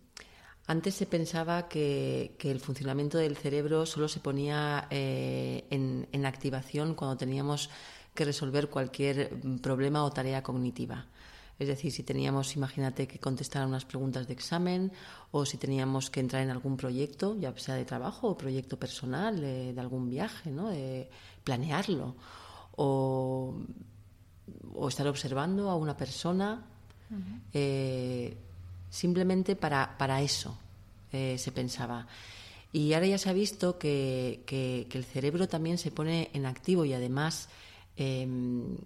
antes 0.67 0.95
se 0.95 1.07
pensaba 1.07 1.69
que, 1.69 2.37
el 2.39 2.61
funcionamiento 2.61 3.19
del 3.19 3.37
cerebro 3.37 3.87
solo 3.87 4.09
se 4.09 4.21
ponía 4.21 4.87
eh, 4.91 5.65
en 5.71 6.27
activación 6.27 6.95
cuando 6.95 7.17
teníamos 7.17 7.71
que 8.15 8.25
resolver 8.25 8.71
cualquier 8.71 9.31
problema 9.61 10.05
o 10.05 10.11
tarea 10.11 10.43
cognitiva. 10.43 11.07
Es 11.59 11.69
decir, 11.69 11.93
si 11.93 12.03
teníamos, 12.03 12.57
imagínate, 12.57 13.07
que 13.07 13.19
contestar 13.19 13.67
unas 13.67 13.85
preguntas 13.85 14.27
de 14.27 14.35
examen 14.35 14.93
o 15.31 15.47
si 15.47 15.57
teníamos 15.57 16.11
que 16.11 16.19
entrar 16.19 16.43
en 16.43 16.51
algún 16.51 16.77
proyecto, 16.77 17.37
ya 17.39 17.55
sea 17.59 17.77
de 17.77 17.85
trabajo 17.85 18.29
o 18.29 18.39
proyecto 18.39 18.77
personal, 18.77 19.41
de, 19.41 19.75
algún 19.79 20.11
viaje, 20.11 20.51
¿no? 20.51 20.71
de 20.71 21.09
planearlo 21.45 22.17
o, 22.77 23.55
estar 24.89 25.07
observando 25.07 25.71
a 25.71 25.77
una 25.77 25.97
persona, 25.97 26.67
eh, 27.53 28.37
simplemente 28.91 29.55
para, 29.55 29.97
para 29.97 30.21
eso 30.23 30.59
eh, 31.13 31.39
se 31.39 31.53
pensaba. 31.53 32.07
Y 32.73 32.93
ahora 32.93 33.07
ya 33.07 33.19
se 33.19 33.31
ha 33.31 33.33
visto 33.33 33.79
que, 33.79 34.43
que, 34.47 34.89
el 34.91 35.05
cerebro 35.05 35.47
también 35.47 35.79
se 35.79 35.93
pone 35.93 36.31
en 36.33 36.45
activo 36.45 36.85
y 36.85 36.93
además 36.93 37.49
em, 37.97 38.77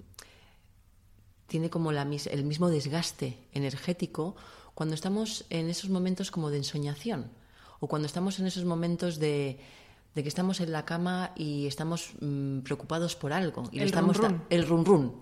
tiene 1.47 1.71
como 1.71 1.93
la, 1.93 2.03
el 2.03 2.45
mismo 2.45 2.69
desgaste 2.69 3.39
energético 3.53 4.37
cuando 4.75 4.95
estamos 4.95 5.45
en 5.51 5.69
esos 5.69 5.91
momentos 5.91 6.31
como 6.31 6.51
de 6.51 6.59
ensoñación 6.59 7.31
o 7.81 7.87
cuando 7.87 8.07
estamos 8.07 8.39
en 8.39 8.47
esos 8.47 8.65
momentos 8.65 9.19
de, 9.19 9.59
de 10.15 10.23
que 10.23 10.29
estamos 10.29 10.61
en 10.61 10.73
la 10.73 10.85
cama 10.85 11.33
y 11.37 11.67
estamos 11.67 12.13
mm, 12.21 12.61
preocupados 12.61 13.17
por 13.17 13.33
algo. 13.33 13.69
Y 13.73 13.79
el 13.79 13.87
estamos 13.87 14.17
run, 14.17 14.43
El 14.51 14.67
run 14.67 14.85
run. 14.85 15.13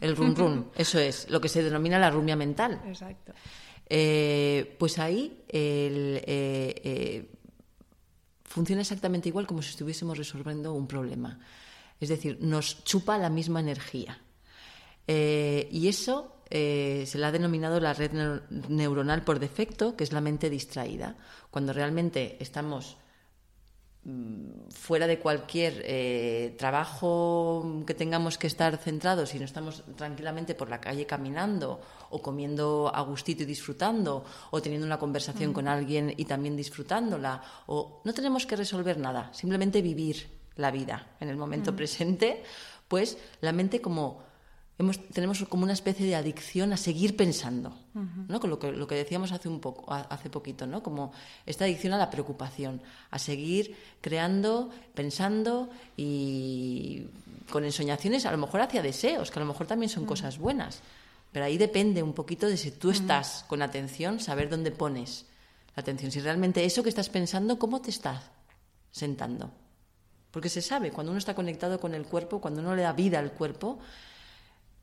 El 0.00 0.16
run 0.16 0.34
run. 0.34 0.66
Eso 0.76 0.98
es 0.98 1.30
lo 1.30 1.40
que 1.40 1.48
se 1.48 1.62
denomina 1.62 1.98
la 1.98 2.10
rumia 2.10 2.36
mental. 2.36 2.80
Exacto. 2.86 3.32
Eh, 3.88 4.76
pues 4.78 4.98
ahí 4.98 5.44
eh, 5.48 6.22
eh, 6.26 7.30
funciona 8.44 8.82
exactamente 8.82 9.28
igual 9.28 9.46
como 9.46 9.62
si 9.62 9.70
estuviésemos 9.70 10.16
resolviendo 10.16 10.72
un 10.72 10.86
problema. 10.86 11.38
Es 12.02 12.08
decir, 12.08 12.38
nos 12.40 12.82
chupa 12.82 13.16
la 13.16 13.30
misma 13.30 13.60
energía. 13.60 14.18
Eh, 15.06 15.68
y 15.70 15.86
eso 15.86 16.42
eh, 16.50 17.04
se 17.06 17.16
le 17.16 17.26
ha 17.26 17.30
denominado 17.30 17.78
la 17.78 17.94
red 17.94 18.10
neuronal 18.68 19.22
por 19.22 19.38
defecto, 19.38 19.94
que 19.94 20.02
es 20.02 20.10
la 20.10 20.20
mente 20.20 20.50
distraída. 20.50 21.14
Cuando 21.52 21.72
realmente 21.72 22.38
estamos 22.40 22.96
mm, 24.02 24.70
fuera 24.74 25.06
de 25.06 25.20
cualquier 25.20 25.80
eh, 25.84 26.56
trabajo 26.58 27.84
que 27.86 27.94
tengamos 27.94 28.36
que 28.36 28.48
estar 28.48 28.78
centrados 28.78 29.32
y 29.36 29.38
no 29.38 29.44
estamos 29.44 29.84
tranquilamente 29.94 30.56
por 30.56 30.70
la 30.70 30.80
calle 30.80 31.06
caminando 31.06 31.80
o 32.10 32.20
comiendo 32.20 32.90
a 32.92 33.00
gustito 33.02 33.44
y 33.44 33.46
disfrutando 33.46 34.24
o 34.50 34.60
teniendo 34.60 34.88
una 34.88 34.98
conversación 34.98 35.52
mm. 35.52 35.54
con 35.54 35.68
alguien 35.68 36.12
y 36.16 36.24
también 36.24 36.56
disfrutándola 36.56 37.40
o 37.68 38.02
no 38.04 38.12
tenemos 38.12 38.44
que 38.44 38.56
resolver 38.56 38.98
nada, 38.98 39.32
simplemente 39.32 39.80
vivir 39.82 40.41
la 40.56 40.70
vida 40.70 41.06
en 41.20 41.28
el 41.28 41.36
momento 41.36 41.72
mm. 41.72 41.76
presente, 41.76 42.42
pues 42.88 43.18
la 43.40 43.52
mente 43.52 43.80
como 43.80 44.22
tenemos 45.12 45.44
como 45.44 45.64
una 45.64 45.72
especie 45.72 46.06
de 46.06 46.16
adicción 46.16 46.72
a 46.72 46.76
seguir 46.76 47.16
pensando, 47.16 47.76
¿no? 47.94 48.40
Con 48.40 48.50
lo 48.50 48.58
que, 48.58 48.72
lo 48.72 48.86
que 48.86 48.94
decíamos 48.94 49.30
hace 49.30 49.48
un 49.48 49.60
poco, 49.60 49.92
hace 49.92 50.30
poquito, 50.30 50.66
¿no? 50.66 50.82
Como 50.82 51.12
esta 51.46 51.64
adicción 51.64 51.92
a 51.92 51.98
la 51.98 52.10
preocupación, 52.10 52.82
a 53.10 53.18
seguir 53.18 53.76
creando, 54.00 54.70
pensando 54.94 55.70
y 55.96 57.06
con 57.50 57.64
ensoñaciones, 57.64 58.26
a 58.26 58.32
lo 58.32 58.38
mejor 58.38 58.62
hacia 58.62 58.82
deseos, 58.82 59.30
que 59.30 59.38
a 59.38 59.42
lo 59.42 59.48
mejor 59.48 59.66
también 59.66 59.90
son 59.90 60.04
cosas 60.04 60.38
buenas. 60.38 60.80
Pero 61.32 61.44
ahí 61.44 61.58
depende 61.58 62.02
un 62.02 62.12
poquito 62.12 62.46
de 62.46 62.56
si 62.56 62.72
tú 62.72 62.90
estás 62.90 63.44
con 63.48 63.62
atención, 63.62 64.20
saber 64.20 64.48
dónde 64.48 64.70
pones 64.70 65.26
la 65.76 65.82
atención. 65.82 66.10
Si 66.10 66.20
realmente 66.20 66.64
eso 66.64 66.82
que 66.82 66.88
estás 66.88 67.08
pensando, 67.08 67.58
¿cómo 67.58 67.80
te 67.80 67.90
estás 67.90 68.30
sentando? 68.90 69.50
Porque 70.32 70.48
se 70.48 70.62
sabe, 70.62 70.90
cuando 70.90 71.12
uno 71.12 71.18
está 71.18 71.34
conectado 71.34 71.78
con 71.78 71.94
el 71.94 72.06
cuerpo, 72.06 72.40
cuando 72.40 72.60
uno 72.60 72.74
le 72.74 72.82
da 72.82 72.92
vida 72.92 73.18
al 73.18 73.32
cuerpo, 73.32 73.78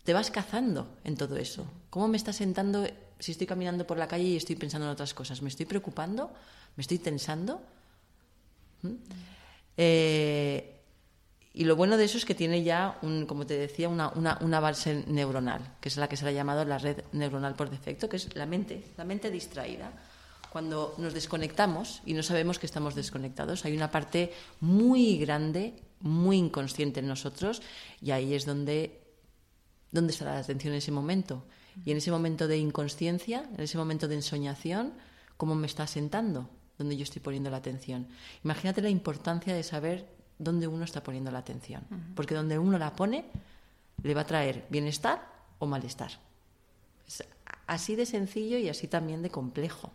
te 0.04 0.14
vas 0.14 0.32
cazando 0.32 0.88
en 1.04 1.18
todo 1.18 1.36
eso. 1.38 1.66
¿Cómo 1.90 2.08
me 2.08 2.18
está 2.18 2.32
sentando 2.32 2.88
si 3.20 3.32
estoy 3.34 3.48
caminando 3.48 3.86
por 3.86 3.98
la 3.98 4.08
calle 4.08 4.24
y 4.24 4.36
estoy 4.38 4.56
pensando 4.56 4.86
en 4.86 4.94
otras 4.94 5.14
cosas? 5.14 5.42
¿Me 5.42 5.50
estoy 5.50 5.66
preocupando? 5.66 6.32
¿Me 6.78 6.82
estoy 6.82 7.00
tensando? 7.00 7.62
¿Mm? 8.84 8.94
Eh, 9.76 10.80
y 11.54 11.64
lo 11.66 11.76
bueno 11.76 11.98
de 11.98 12.06
eso 12.06 12.18
es 12.18 12.26
que 12.26 12.36
tiene 12.36 12.64
ya, 12.64 13.00
como 13.28 13.46
te 13.46 13.58
decía, 13.58 13.90
una, 13.90 14.14
una, 14.14 14.60
base 14.60 15.04
neuronal, 15.08 15.62
que 15.82 15.90
es 15.90 15.98
la 15.98 16.08
que 16.08 16.16
se 16.16 16.24
le 16.24 16.32
ha 16.32 16.34
llamado 16.34 16.64
la 16.64 16.78
red 16.78 17.02
neuronal 17.12 17.56
por 17.56 17.70
defecto, 17.70 18.08
que 18.08 18.18
es 18.18 18.36
la 18.36 18.46
mente, 18.46 18.84
la 18.98 19.04
mente 19.04 19.32
distraída. 19.32 19.92
Cuando 20.52 20.96
nos 20.98 21.14
desconectamos 21.14 22.02
y 22.06 22.14
no 22.14 22.24
sabemos 22.24 22.60
que 22.60 22.66
estamos 22.66 22.96
desconectados, 22.96 23.66
hay 23.66 23.76
una 23.76 23.92
parte 23.92 24.34
muy 24.60 25.18
grande, 25.18 25.76
muy 26.02 26.38
inconsciente 26.38 27.02
en 27.02 27.08
nosotros, 27.08 27.62
y 28.02 28.12
ahí 28.12 28.34
es 28.34 28.46
donde 28.46 29.00
¿Dónde 29.92 30.14
estará 30.14 30.36
la 30.36 30.40
atención 30.40 30.74
en 30.74 30.80
ese 30.80 30.92
momento? 30.92 31.44
Y 31.86 31.92
en 31.92 31.98
ese 31.98 32.12
momento 32.12 32.48
de 32.48 32.58
inconsciencia, 32.58 33.50
en 33.56 33.62
ese 33.62 33.78
momento 33.78 34.08
de 34.08 34.16
ensoñación, 34.16 34.94
¿cómo 35.38 35.56
me 35.56 35.68
está 35.68 35.88
sentando? 35.88 36.50
¿Dónde 36.78 36.96
yo 36.96 37.04
estoy 37.04 37.22
poniendo 37.22 37.50
la 37.50 37.58
atención? 37.58 38.08
Imagínate 38.44 38.82
la 38.82 38.90
importancia 38.90 39.54
de 39.54 39.64
saber 39.64 40.08
dónde 40.38 40.68
uno 40.68 40.84
está 40.84 41.02
poniendo 41.02 41.32
la 41.32 41.40
atención. 41.40 41.84
Porque 42.16 42.36
donde 42.36 42.60
uno 42.60 42.78
la 42.78 42.96
pone, 42.96 43.26
le 44.04 44.14
va 44.14 44.22
a 44.22 44.28
traer 44.28 44.66
bienestar 44.70 45.28
o 45.58 45.66
malestar. 45.66 46.12
Es 47.08 47.24
así 47.66 47.96
de 47.96 48.06
sencillo 48.06 48.58
y 48.58 48.70
así 48.70 48.88
también 48.88 49.22
de 49.22 49.30
complejo. 49.30 49.92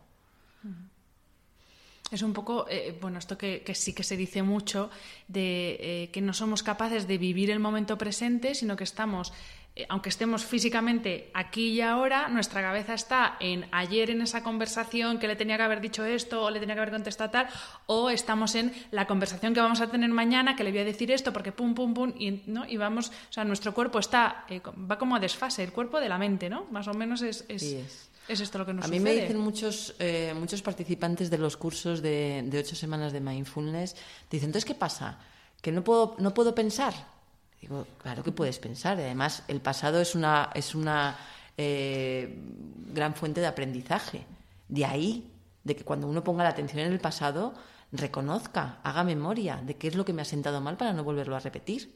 Es 2.10 2.22
un 2.22 2.32
poco, 2.32 2.66
eh, 2.68 2.96
bueno, 3.00 3.18
esto 3.18 3.36
que, 3.36 3.64
sí 3.74 3.92
que 3.92 4.04
se 4.04 4.16
dice 4.16 4.42
mucho, 4.42 4.90
de 5.26 5.76
eh, 5.80 6.10
que 6.12 6.20
no 6.20 6.32
somos 6.32 6.62
capaces 6.62 7.08
de 7.08 7.18
vivir 7.18 7.50
el 7.50 7.58
momento 7.60 7.98
presente, 7.98 8.54
sino 8.54 8.76
que 8.76 8.84
estamos 8.84 9.32
eh, 9.76 9.86
aunque 9.88 10.08
estemos 10.08 10.44
físicamente 10.44 11.30
aquí 11.34 11.70
y 11.70 11.80
ahora, 11.80 12.28
nuestra 12.28 12.62
cabeza 12.62 12.94
está 12.94 13.36
en 13.40 13.66
ayer 13.72 14.10
en 14.10 14.22
esa 14.22 14.44
conversación 14.44 15.18
que 15.18 15.26
le 15.26 15.34
tenía 15.34 15.56
que 15.56 15.64
haber 15.64 15.80
dicho 15.80 16.04
esto 16.04 16.44
o 16.44 16.50
le 16.50 16.60
tenía 16.60 16.76
que 16.76 16.82
haber 16.82 16.92
contestado 16.94 17.30
tal, 17.30 17.48
o 17.86 18.08
estamos 18.08 18.54
en 18.54 18.72
la 18.92 19.08
conversación 19.08 19.52
que 19.52 19.60
vamos 19.60 19.80
a 19.80 19.90
tener 19.90 20.10
mañana 20.10 20.54
que 20.54 20.62
le 20.62 20.70
voy 20.70 20.80
a 20.80 20.84
decir 20.84 21.10
esto 21.10 21.32
porque 21.32 21.50
pum, 21.50 21.74
pum, 21.74 21.92
pum, 21.92 22.12
y, 22.16 22.42
¿no? 22.46 22.64
y 22.66 22.76
vamos, 22.76 23.08
o 23.08 23.32
sea, 23.32 23.44
nuestro 23.44 23.74
cuerpo 23.74 23.98
está, 23.98 24.46
va 24.88 24.96
como 24.96 25.16
a 25.16 25.20
desfase, 25.20 25.64
el 25.64 25.72
cuerpo 25.72 25.98
de 25.98 26.08
la 26.08 26.18
mente, 26.18 26.48
¿no? 26.48 26.66
Más 26.70 26.86
o 26.86 26.94
menos 26.94 27.22
es... 27.22 27.44
esto 28.28 28.58
lo 28.58 28.66
que 28.66 28.72
nos 28.72 28.84
A 28.84 28.88
mí 28.88 29.00
me 29.00 29.12
dicen 29.12 29.38
muchos, 29.38 29.94
eh, 29.98 30.34
muchos 30.36 30.62
participantes 30.62 31.30
de 31.30 31.38
los 31.38 31.56
cursos 31.56 32.02
de, 32.02 32.42
de 32.46 32.58
ocho 32.58 32.74
semanas 32.76 33.12
de 33.12 33.20
mindfulness, 33.20 33.96
dicen, 34.30 34.48
entonces, 34.48 34.64
¿qué 34.64 34.74
pasa? 34.74 35.18
¿Que 35.60 35.72
no 35.72 35.84
puedo, 35.84 36.16
no 36.18 36.32
puedo 36.32 36.54
pensar? 36.54 36.94
Digo, 37.60 37.86
claro 37.98 38.22
que 38.22 38.32
puedes 38.32 38.58
pensar. 38.58 38.98
Además, 38.98 39.42
el 39.48 39.60
pasado 39.60 40.00
es 40.00 40.14
una, 40.14 40.50
es 40.54 40.74
una 40.74 41.16
eh, 41.56 42.38
gran 42.92 43.14
fuente 43.14 43.40
de 43.40 43.46
aprendizaje. 43.46 44.26
De 44.68 44.84
ahí, 44.84 45.30
de 45.62 45.74
que 45.74 45.84
cuando 45.84 46.06
uno 46.06 46.22
ponga 46.22 46.44
la 46.44 46.50
atención 46.50 46.80
en 46.80 46.92
el 46.92 47.00
pasado, 47.00 47.54
reconozca, 47.92 48.80
haga 48.82 49.04
memoria 49.04 49.62
de 49.64 49.76
qué 49.76 49.88
es 49.88 49.94
lo 49.94 50.04
que 50.04 50.12
me 50.12 50.22
ha 50.22 50.26
sentado 50.26 50.60
mal 50.60 50.76
para 50.76 50.92
no 50.92 51.04
volverlo 51.04 51.36
a 51.36 51.40
repetir. 51.40 51.94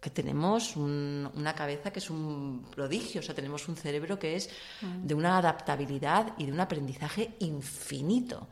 Que 0.00 0.10
tenemos 0.10 0.76
una 0.76 1.54
cabeza 1.54 1.90
que 1.90 1.98
es 1.98 2.10
un 2.10 2.66
prodigio, 2.70 3.20
o 3.20 3.24
sea, 3.24 3.34
tenemos 3.34 3.66
un 3.68 3.76
cerebro 3.76 4.18
que 4.18 4.36
es 4.36 4.50
de 4.80 5.14
una 5.14 5.38
adaptabilidad 5.38 6.34
y 6.38 6.46
de 6.46 6.52
un 6.52 6.60
aprendizaje 6.60 7.34
infinito. 7.40 8.48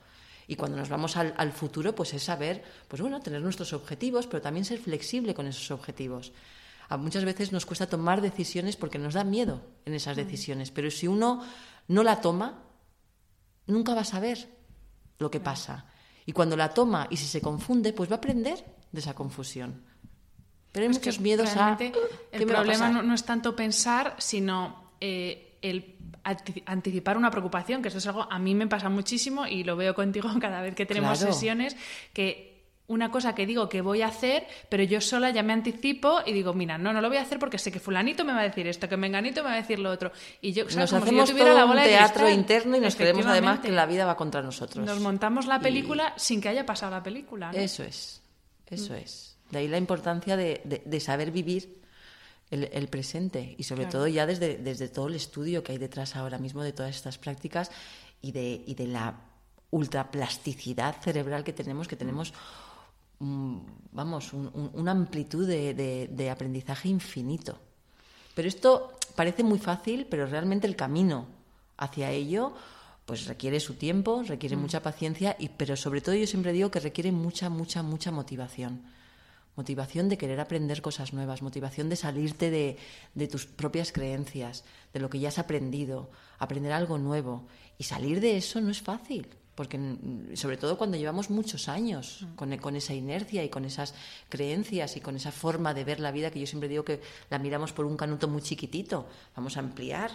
Y 0.46 0.56
cuando 0.56 0.76
nos 0.76 0.88
vamos 0.88 1.16
al, 1.16 1.52
futuro, 1.52 1.94
pues 1.94 2.12
es 2.14 2.22
saber, 2.22 2.62
pues 2.88 3.00
bueno, 3.00 3.20
tener 3.20 3.40
nuestros 3.40 3.72
objetivos, 3.72 4.26
pero 4.26 4.42
también 4.42 4.64
ser 4.64 4.78
flexible 4.78 5.34
con 5.34 5.46
esos 5.46 5.70
objetivos. 5.70 6.32
A 6.88 6.96
muchas 6.96 7.24
veces 7.24 7.52
nos 7.52 7.64
cuesta 7.64 7.86
tomar 7.86 8.20
decisiones 8.20 8.76
porque 8.76 8.98
nos 8.98 9.14
da 9.14 9.24
miedo 9.24 9.62
en 9.86 9.94
esas 9.94 10.16
decisiones, 10.16 10.70
pero 10.70 10.90
si 10.90 11.08
uno 11.08 11.42
no 11.88 12.02
la 12.02 12.20
toma, 12.20 12.62
nunca 13.66 13.94
va 13.94 14.02
a 14.02 14.04
saber 14.04 14.48
lo 15.18 15.30
que 15.30 15.40
pasa. 15.40 15.86
Y 16.26 16.32
cuando 16.32 16.56
la 16.56 16.72
toma 16.74 17.06
y 17.10 17.16
si 17.16 17.26
se 17.26 17.40
confunde, 17.40 17.92
pues 17.92 18.10
va 18.10 18.16
a 18.16 18.18
aprender 18.18 18.64
de 18.92 19.00
esa 19.00 19.14
confusión. 19.14 19.82
Pero 20.74 20.86
hay 20.86 20.92
muchos 20.92 21.20
miedos 21.20 21.56
a... 21.56 21.78
El 22.32 22.46
problema 22.46 22.90
no, 22.90 23.14
es 23.14 23.22
tanto 23.22 23.54
pensar, 23.54 24.16
sino 24.18 24.90
eh, 25.00 25.56
el 25.62 25.94
anticipar 26.24 27.16
una 27.16 27.30
preocupación, 27.30 27.80
que 27.80 27.88
eso 27.88 27.98
es 27.98 28.06
algo 28.08 28.26
a 28.28 28.40
mí 28.40 28.56
me 28.56 28.66
pasa 28.66 28.88
muchísimo 28.88 29.46
y 29.46 29.62
lo 29.62 29.76
veo 29.76 29.94
contigo 29.94 30.28
cada 30.40 30.62
vez 30.62 30.74
que 30.74 30.84
tenemos 30.84 31.20
sesiones, 31.20 31.76
que 32.12 32.54
una 32.88 33.12
cosa 33.12 33.36
que 33.36 33.46
digo 33.46 33.68
que 33.68 33.82
voy 33.82 34.02
a 34.02 34.08
hacer, 34.08 34.48
pero 34.68 34.82
yo 34.82 35.00
sola 35.00 35.30
ya 35.30 35.44
me 35.44 35.52
anticipo 35.52 36.22
y 36.26 36.32
digo, 36.32 36.54
mira, 36.54 36.76
no, 36.76 36.92
no 36.92 37.00
lo 37.00 37.06
voy 37.08 37.18
a 37.18 37.22
hacer 37.22 37.38
porque 37.38 37.56
sé 37.56 37.70
que 37.70 37.78
fulanito 37.78 38.24
me 38.24 38.32
va 38.32 38.40
a 38.40 38.42
decir 38.42 38.66
esto, 38.66 38.88
que 38.88 38.96
menganito 38.96 39.44
me 39.44 39.50
va 39.50 39.54
a 39.54 39.58
decir 39.58 39.78
lo 39.78 39.92
otro. 39.92 40.10
Y 40.40 40.54
yo, 40.54 40.64
nos 40.64 40.92
hacemos 40.92 41.32
todo 41.32 41.54
la 41.54 41.66
bola 41.66 41.82
un 41.82 41.88
teatro 41.88 42.28
interno 42.28 42.76
y 42.78 42.80
nos 42.80 42.96
creemos 42.96 43.26
además 43.26 43.60
que 43.60 43.70
la 43.70 43.86
vida 43.86 44.04
va 44.06 44.16
contra 44.16 44.42
nosotros. 44.42 44.84
Nos 44.84 44.98
montamos 44.98 45.46
la 45.46 45.60
película 45.60 46.14
sin 46.16 46.40
que 46.40 46.48
haya 46.48 46.66
pasado 46.66 46.90
la 46.90 47.02
película. 47.04 47.52
Eso 47.52 47.84
es, 47.84 48.20
eso 48.66 48.92
mm. 48.92 48.96
es. 48.96 49.33
De 49.54 49.60
ahí 49.60 49.68
la 49.68 49.78
importancia 49.78 50.36
de, 50.36 51.00
saber 51.00 51.30
vivir 51.30 51.80
el, 52.50 52.88
presente 52.88 53.54
y 53.56 53.64
sobre 53.64 53.86
todo 53.86 54.06
ya 54.06 54.26
desde, 54.26 54.58
desde 54.58 54.88
todo 54.88 55.08
el 55.08 55.14
estudio 55.14 55.64
que 55.64 55.72
hay 55.72 55.78
detrás 55.78 56.14
ahora 56.14 56.38
mismo 56.38 56.62
de 56.62 56.72
todas 56.72 56.94
estas 56.94 57.18
prácticas 57.18 57.70
y 58.20 58.32
de, 58.32 58.62
y 58.66 58.74
de 58.74 58.86
la 58.86 59.14
ultraplasticidad 59.70 61.00
cerebral 61.02 61.42
que 61.42 61.52
tenemos, 61.52 61.88
que 61.88 61.96
tenemos 61.96 62.32
vamos, 63.18 64.32
una 64.32 64.90
amplitud 64.90 65.46
de, 65.46 66.30
aprendizaje 66.30 66.88
infinito. 66.88 67.58
Pero 68.34 68.48
esto 68.48 68.92
parece 69.14 69.42
muy 69.42 69.58
fácil, 69.58 70.06
pero 70.10 70.26
realmente 70.26 70.66
el 70.66 70.76
camino 70.76 71.26
hacia 71.76 72.10
ello 72.10 72.54
pues 73.04 73.26
requiere 73.26 73.60
su 73.60 73.74
tiempo, 73.74 74.22
requiere 74.26 74.56
mm. 74.56 74.60
mucha 74.60 74.82
paciencia, 74.82 75.36
y, 75.38 75.50
pero 75.50 75.76
sobre 75.76 76.00
todo 76.00 76.14
yo 76.14 76.26
siempre 76.26 76.52
digo 76.52 76.70
que 76.70 76.80
requiere 76.80 77.12
mucha, 77.12 77.50
mucha, 77.50 77.82
mucha 77.82 78.10
motivación. 78.10 78.82
Motivación 79.56 80.08
de 80.08 80.18
querer 80.18 80.40
aprender 80.40 80.82
cosas 80.82 81.12
nuevas, 81.12 81.42
motivación 81.42 81.88
de 81.88 81.96
salirte 81.96 82.50
de, 82.50 82.76
de 83.14 83.28
tus 83.28 83.46
propias 83.46 83.92
creencias, 83.92 84.64
de 84.92 85.00
lo 85.00 85.08
que 85.10 85.20
ya 85.20 85.28
has 85.28 85.38
aprendido, 85.38 86.10
aprender 86.38 86.72
algo 86.72 86.98
nuevo. 86.98 87.46
Y 87.78 87.84
salir 87.84 88.20
de 88.20 88.36
eso 88.36 88.60
no 88.60 88.70
es 88.70 88.82
fácil 88.82 89.28
porque 89.54 89.78
sobre 90.34 90.56
todo 90.56 90.76
cuando 90.76 90.96
llevamos 90.96 91.30
muchos 91.30 91.68
años 91.68 92.26
con, 92.34 92.56
con, 92.58 92.74
esa 92.74 92.92
inercia 92.92 93.44
y 93.44 93.48
con 93.48 93.64
esas 93.64 93.94
creencias 94.28 94.96
y 94.96 95.00
con 95.00 95.14
esa 95.14 95.30
forma 95.30 95.74
de 95.74 95.84
ver 95.84 96.00
la 96.00 96.10
vida 96.10 96.32
que 96.32 96.40
yo 96.40 96.46
siempre 96.46 96.68
digo 96.68 96.84
que 96.84 97.00
la 97.30 97.38
miramos 97.38 97.72
por 97.72 97.86
un 97.86 97.96
canuto 97.96 98.26
muy 98.26 98.42
chiquitito, 98.42 99.06
vamos 99.36 99.56
a 99.56 99.60
ampliar 99.60 100.10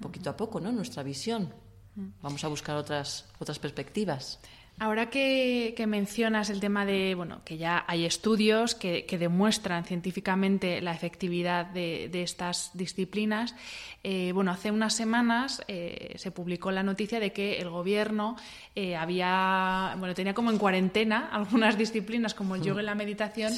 poquito 0.00 0.28
a 0.28 0.36
poco 0.36 0.60
¿no? 0.60 0.72
nuestra 0.72 1.02
visión, 1.02 1.54
vamos 2.20 2.44
a 2.44 2.48
buscar 2.48 2.76
otras, 2.76 3.26
otras 3.38 3.58
perspectivas. 3.58 4.40
Ahora 4.82 5.10
que, 5.10 5.76
mencionas 5.86 6.50
el 6.50 6.58
tema 6.58 6.84
de, 6.84 7.14
bueno, 7.14 7.42
que 7.44 7.56
ya 7.56 7.84
hay 7.86 8.04
estudios 8.04 8.74
que, 8.74 9.06
demuestran 9.16 9.84
científicamente 9.84 10.80
la 10.80 10.92
efectividad 10.92 11.66
de, 11.66 12.10
estas 12.20 12.72
disciplinas, 12.74 13.54
eh, 14.02 14.32
bueno, 14.34 14.50
hace 14.50 14.72
unas 14.72 14.94
semanas 14.94 15.62
eh, 15.68 16.14
se 16.16 16.32
publicó 16.32 16.72
la 16.72 16.82
noticia 16.82 17.20
de 17.20 17.32
que 17.32 17.58
el 17.60 17.70
gobierno 17.70 18.34
eh, 18.74 18.96
había, 18.96 19.94
bueno, 20.00 20.14
tenía 20.14 20.34
como 20.34 20.50
en 20.50 20.58
cuarentena 20.58 21.28
algunas 21.32 21.78
disciplinas 21.78 22.34
como 22.34 22.56
el 22.56 22.62
yoga 22.62 22.82
y 22.82 22.86
la 22.86 22.96
meditación, 22.96 23.52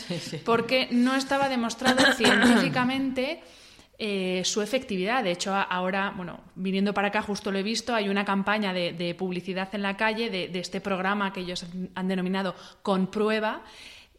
porque 0.45 0.89
no 0.91 1.17
estaba 1.17 1.49
demostrado 1.49 2.05
científicamente 2.13 3.41
eh, 3.99 4.43
su 4.45 4.61
efectividad. 4.61 5.23
De 5.23 5.31
hecho, 5.31 5.55
ahora, 5.55 6.13
bueno, 6.17 6.41
viniendo 6.55 6.93
para 6.93 7.09
acá 7.09 7.23
justo 7.23 7.53
lo 7.53 7.59
he 7.59 7.63
visto, 7.63 7.95
hay 7.95 8.09
una 8.09 8.25
campaña 8.25 8.73
de, 8.73 9.15
publicidad 9.17 9.73
en 9.75 9.83
la 9.83 9.97
calle 9.97 10.31
de, 10.31 10.59
este 10.59 10.81
programa 10.81 11.33
que 11.33 11.41
ellos 11.41 11.65
han 11.95 12.09
denominado 12.09 12.55
Con 12.83 13.07
Prueba 13.07 13.63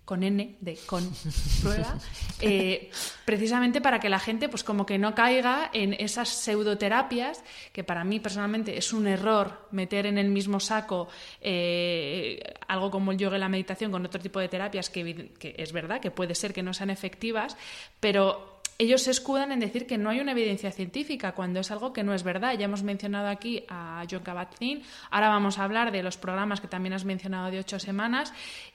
con 0.05 0.21
N 0.21 0.55
de 0.61 0.77
con 0.85 1.03
prueba, 1.63 1.97
eh, 2.39 2.91
precisamente 3.25 3.81
para 3.81 3.99
que 3.99 4.07
la 4.07 4.19
gente 4.19 4.47
pues 4.47 4.63
como 4.63 4.85
que 4.85 4.99
no 4.99 5.15
caiga 5.15 5.71
en 5.73 5.93
esas 5.93 6.29
pseudoterapias, 6.29 7.43
que 7.73 7.83
para 7.83 8.03
mí 8.03 8.19
personalmente 8.19 8.77
es 8.77 8.93
un 8.93 9.07
error 9.07 9.67
meter 9.71 10.05
en 10.05 10.19
el 10.19 10.29
mismo 10.29 10.59
saco 10.59 11.07
eh, 11.41 12.39
algo 12.67 12.91
como 12.91 13.11
el 13.11 13.17
yoga 13.17 13.37
y 13.37 13.39
la 13.39 13.49
meditación 13.49 13.91
con 13.91 14.05
otro 14.05 14.21
tipo 14.21 14.39
de 14.39 14.47
terapias 14.47 14.91
que, 14.91 15.31
que 15.39 15.55
es 15.57 15.73
verdad 15.73 15.99
que 15.99 16.11
puede 16.11 16.35
ser 16.35 16.53
que 16.53 16.61
no 16.61 16.73
sean 16.73 16.91
efectivas, 16.91 17.57
pero 17.99 18.54
ellos 18.77 19.03
se 19.03 19.11
escudan 19.11 19.51
en 19.51 19.59
decir 19.59 19.87
que 19.87 19.97
no 19.97 20.09
hay 20.09 20.19
una 20.19 20.33
evidencia 20.33 20.71
científica 20.71 21.31
cuando 21.33 21.61
es 21.61 21.71
algo 21.71 21.93
que 21.93 22.03
no 22.03 22.13
es 22.13 22.23
verdad. 22.23 22.57
Ya 22.57 22.65
hemos 22.65 22.83
mencionado 22.83 23.27
aquí 23.27 23.63
a 23.69 24.03
John 24.09 24.23
Kabat-Zinn, 24.23 24.83
ahora 25.11 25.29
vamos 25.29 25.57
a 25.57 25.63
hablar 25.63 25.91
de 25.91 26.03
los 26.03 26.17
programas 26.17 26.61
que 26.61 26.67
también 26.67 26.93
has 26.93 27.05
mencionado 27.05 27.51
de 27.51 27.59
ocho 27.59 27.79
semanas, 27.79 28.33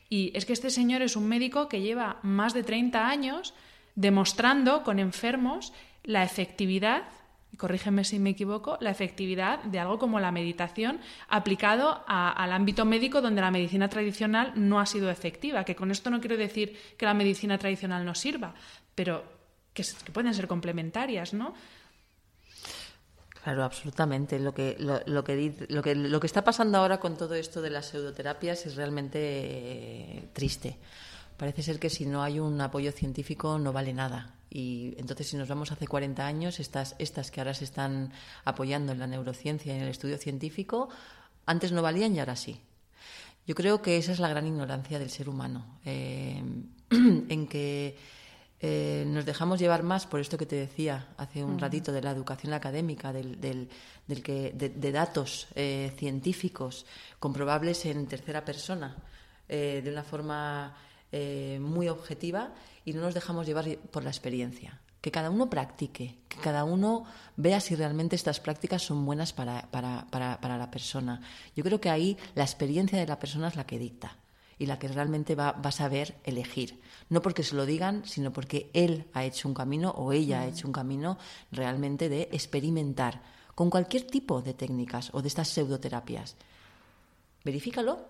y 0.08 0.32
es 0.34 0.44
que 0.46 0.52
este 0.52 0.70
señor 0.70 1.02
es 1.02 1.16
un 1.16 1.28
médico 1.28 1.68
que 1.68 1.82
lleva 1.82 2.18
más 2.22 2.54
de 2.54 2.62
30 2.62 3.08
años 3.08 3.54
demostrando 3.94 4.82
con 4.82 4.98
enfermos 4.98 5.72
la 6.02 6.24
efectividad 6.24 7.02
corrígeme 7.56 8.04
si 8.04 8.18
me 8.18 8.30
equivoco, 8.30 8.78
la 8.80 8.90
efectividad 8.90 9.62
de 9.64 9.78
algo 9.78 9.98
como 9.98 10.20
la 10.20 10.32
meditación 10.32 11.00
aplicado 11.28 12.04
al 12.06 12.52
ámbito 12.52 12.84
médico 12.84 13.20
donde 13.20 13.40
la 13.40 13.50
medicina 13.50 13.88
tradicional 13.88 14.52
no 14.54 14.80
ha 14.80 14.86
sido 14.86 15.10
efectiva. 15.10 15.64
Que 15.64 15.76
con 15.76 15.90
esto 15.90 16.10
no 16.10 16.20
quiero 16.20 16.36
decir 16.36 16.76
que 16.96 17.06
la 17.06 17.12
medicina 17.12 17.58
tradicional 17.58 18.04
no 18.04 18.14
sirva, 18.14 18.54
pero 18.94 19.39
que, 20.04 20.12
pueden 20.12 20.34
ser 20.34 20.46
complementarias, 20.46 21.34
¿no? 21.34 21.54
Claro, 23.42 23.64
absolutamente. 23.64 24.38
Lo 24.38 24.52
que, 24.52 24.76
lo, 24.78 25.24
que, 25.24 25.54
lo, 25.68 26.20
que, 26.20 26.26
está 26.26 26.44
pasando 26.44 26.78
ahora 26.78 27.00
con 27.00 27.16
todo 27.16 27.34
esto 27.34 27.62
de 27.62 27.70
las 27.70 27.86
pseudoterapias 27.86 28.66
es 28.66 28.76
realmente 28.76 29.18
eh, 29.18 30.28
triste. 30.32 30.76
Parece 31.36 31.62
ser 31.62 31.78
que 31.78 31.88
si 31.88 32.04
no 32.04 32.22
hay 32.22 32.38
un 32.38 32.60
apoyo 32.60 32.92
científico 32.92 33.58
no 33.58 33.72
vale 33.72 33.94
nada. 33.94 34.34
Y 34.50 34.94
entonces, 34.98 35.28
si 35.28 35.36
nos 35.36 35.48
vamos 35.48 35.72
hace 35.72 35.86
40 35.86 36.26
años, 36.26 36.60
estas, 36.60 36.96
estas 36.98 37.30
que 37.30 37.40
ahora 37.40 37.54
se 37.54 37.64
están 37.64 38.12
apoyando 38.44 38.92
en 38.92 38.98
la 38.98 39.06
neurociencia 39.06 39.72
y 39.72 39.76
en 39.76 39.84
el 39.84 39.88
estudio 39.88 40.18
científico, 40.18 40.90
antes 41.46 41.72
no 41.72 41.80
valían 41.82 42.14
y 42.14 42.20
ahora 42.20 42.36
sí. 42.36 42.60
Yo 43.46 43.54
creo 43.54 43.80
que 43.80 43.96
esa 43.96 44.12
es 44.12 44.18
la 44.18 44.28
gran 44.28 44.46
ignorancia 44.46 44.98
del 44.98 45.10
ser 45.10 45.28
humano, 45.28 45.78
eh, 45.84 46.42
en 46.90 47.46
que 47.46 47.96
eh, 48.62 49.04
nos 49.06 49.24
dejamos 49.24 49.58
llevar 49.58 49.82
más 49.82 50.06
por 50.06 50.20
esto 50.20 50.36
que 50.36 50.44
te 50.44 50.56
decía 50.56 51.08
hace 51.16 51.42
un 51.42 51.58
ratito 51.58 51.92
de 51.92 52.02
la 52.02 52.10
educación 52.10 52.52
académica, 52.52 53.10
del, 53.10 53.40
del, 53.40 53.68
que, 54.22 54.52
de, 54.52 54.92
datos 54.92 55.48
eh, 55.54 55.94
científicos 55.96 56.84
comprobables 57.18 57.86
en 57.86 58.06
tercera 58.06 58.44
persona 58.44 58.96
eh, 59.48 59.80
de 59.82 59.90
una 59.90 60.02
forma 60.02 60.76
muy 61.58 61.88
objetiva 61.88 62.54
y 62.84 62.92
no 62.92 63.00
nos 63.00 63.14
dejamos 63.14 63.44
llevar 63.44 63.66
por 63.90 64.04
la 64.04 64.10
experiencia. 64.10 64.78
Que 65.00 65.10
cada 65.10 65.28
uno 65.28 65.50
practique, 65.50 66.18
que 66.28 66.38
cada 66.38 66.62
uno 66.62 67.04
vea 67.34 67.58
si 67.58 67.74
realmente 67.74 68.14
estas 68.14 68.38
prácticas 68.38 68.82
son 68.82 69.04
buenas 69.04 69.32
para, 69.32 69.68
para, 69.72 70.06
para, 70.08 70.40
para 70.40 70.56
la 70.56 70.70
persona. 70.70 71.20
Yo 71.56 71.64
creo 71.64 71.80
que 71.80 71.90
ahí 71.90 72.16
la 72.36 72.44
experiencia 72.44 72.96
de 72.96 73.08
la 73.08 73.18
persona 73.18 73.48
es 73.48 73.56
la 73.56 73.66
que 73.66 73.80
dicta 73.80 74.19
y 74.60 74.66
la 74.66 74.78
que 74.78 74.88
realmente 74.88 75.34
va, 75.34 75.52
va 75.52 75.70
a 75.70 75.72
saber 75.72 76.20
elegir. 76.22 76.78
No 77.08 77.22
porque 77.22 77.42
se 77.42 77.56
lo 77.56 77.64
digan, 77.64 78.04
sino 78.04 78.30
porque 78.30 78.70
él 78.74 79.06
ha 79.14 79.24
hecho 79.24 79.48
un 79.48 79.54
camino 79.54 79.90
o 79.90 80.12
ella 80.12 80.42
ha 80.42 80.46
hecho 80.46 80.68
un 80.68 80.72
camino 80.72 81.16
realmente 81.50 82.10
de 82.10 82.28
experimentar 82.30 83.22
con 83.54 83.70
cualquier 83.70 84.04
tipo 84.04 84.42
de 84.42 84.52
técnicas 84.52 85.10
o 85.14 85.22
de 85.22 85.28
estas 85.28 85.48
pseudoterapias. 85.48 86.36
Verifícalo 87.42 88.04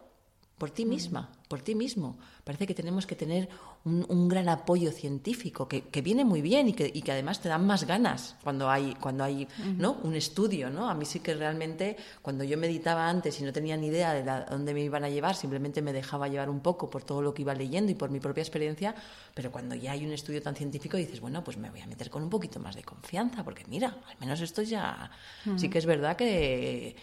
por 0.59 0.71
ti 0.71 0.85
misma, 0.85 1.31
por 1.49 1.63
ti 1.63 1.75
mismo. 1.75 2.19
Parece 2.43 2.67
que 2.67 2.75
tenemos 2.75 3.07
que 3.07 3.15
tener 3.15 3.49
un, 3.85 4.29
gran 4.29 4.49
apoyo 4.49 4.93
científico, 4.93 5.67
que, 5.67 6.03
viene 6.03 6.25
muy 6.25 6.43
bien 6.43 6.69
y 6.69 6.73
que, 6.75 7.13
además 7.13 7.41
te 7.41 7.49
dan 7.49 7.67
más 7.67 7.85
ganas 7.85 8.37
cuando 8.43 8.69
hay, 8.69 8.95
cuando 9.01 9.25
hay 9.25 9.49
¿no? 9.79 9.99
un 10.03 10.15
estudio. 10.15 10.71
¿no? 10.71 10.91
A 10.91 10.95
mí 10.95 11.05
sí 11.05 11.21
que 11.21 11.35
realmente, 11.35 11.97
cuando 12.21 12.45
yo 12.45 12.59
meditaba 12.59 13.09
antes 13.09 13.41
y 13.41 13.45
no 13.45 13.53
tenía 13.53 13.77
ni 13.77 13.87
idea 13.87 14.13
de 14.13 14.23
dónde 14.51 14.75
me 14.75 14.83
iban 14.83 15.05
a 15.05 15.09
llevar, 15.09 15.35
simplemente 15.35 15.81
me 15.81 15.93
dejaba 15.93 16.29
llevar 16.29 16.51
un 16.51 16.61
poco 16.61 16.91
por 16.91 17.05
todo 17.05 17.23
lo 17.23 17.33
que 17.33 17.43
iba 17.43 17.55
leyendo 17.55 17.91
y 17.91 17.95
por 17.95 18.11
mi 18.11 18.21
propia 18.21 18.43
experiencia, 18.43 18.95
pero 19.35 19.51
cuando 19.51 19.75
ya 19.75 19.93
hay 19.93 20.05
un 20.05 20.13
estudio 20.13 20.43
tan 20.43 20.55
científico 20.55 20.97
dices, 20.97 21.21
bueno, 21.21 21.43
pues 21.43 21.57
me 21.57 21.71
voy 21.71 21.81
a 21.81 21.87
meter 21.87 22.11
con 22.11 22.23
un 22.23 22.31
poquito 22.31 22.61
más 22.61 22.77
de 22.77 22.83
confianza, 22.83 23.45
porque 23.45 23.65
mira, 23.69 23.97
al 24.09 24.17
menos 24.21 24.41
esto 24.41 24.63
ya... 24.63 25.11
Sí 25.57 25.69
que 25.69 25.79
es 25.79 25.87
verdad 25.87 26.17
que 26.17 26.97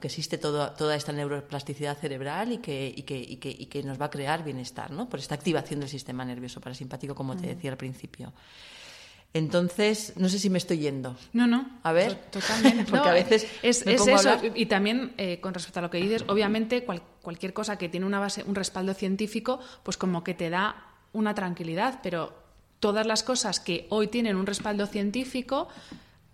que 0.00 0.08
existe 0.08 0.38
toda 0.38 0.96
esta 0.96 1.12
neuroplasticidad 1.12 1.96
cerebral 1.98 2.52
y 2.52 2.58
que, 2.58 3.04
que, 3.70 3.82
nos 3.82 4.00
va 4.00 4.06
a 4.06 4.10
crear 4.10 4.44
bienestar, 4.44 4.90
¿no? 4.90 5.08
Por 5.08 5.20
esta 5.20 5.34
activación 5.34 5.80
del 5.80 5.88
sistema 5.88 6.24
nervioso 6.24 6.60
parasimpático, 6.60 7.14
como 7.14 7.36
te 7.36 7.48
decía 7.48 7.70
al 7.70 7.76
principio. 7.76 8.32
Entonces, 9.34 10.12
no 10.16 10.28
sé 10.28 10.38
si 10.38 10.48
me 10.48 10.58
estoy 10.58 10.78
yendo. 10.78 11.16
No, 11.32 11.48
no. 11.48 11.68
A 11.82 11.92
ver. 11.92 12.14
Totalmente. 12.30 12.84
Porque 12.90 13.08
a 13.08 13.12
veces. 13.12 13.48
Es, 13.62 13.84
eso. 13.84 14.40
Y 14.54 14.66
también, 14.66 15.12
eh, 15.18 15.40
con 15.40 15.52
respecto 15.52 15.80
a 15.80 15.82
lo 15.82 15.90
que 15.90 15.98
dices, 15.98 16.24
obviamente, 16.28 16.84
cualquier 17.20 17.52
cosa 17.52 17.76
que 17.76 17.88
tiene 17.88 18.06
una 18.06 18.20
base, 18.20 18.44
un 18.46 18.54
respaldo 18.54 18.94
científico, 18.94 19.58
pues 19.82 19.96
como 19.96 20.22
que 20.22 20.34
te 20.34 20.50
da 20.50 20.86
una 21.12 21.34
tranquilidad. 21.34 21.98
Pero 22.00 22.32
todas 22.78 23.06
las 23.06 23.24
cosas 23.24 23.58
que 23.58 23.88
hoy 23.90 24.06
tienen 24.06 24.36
un 24.36 24.46
respaldo 24.46 24.86
científico, 24.86 25.66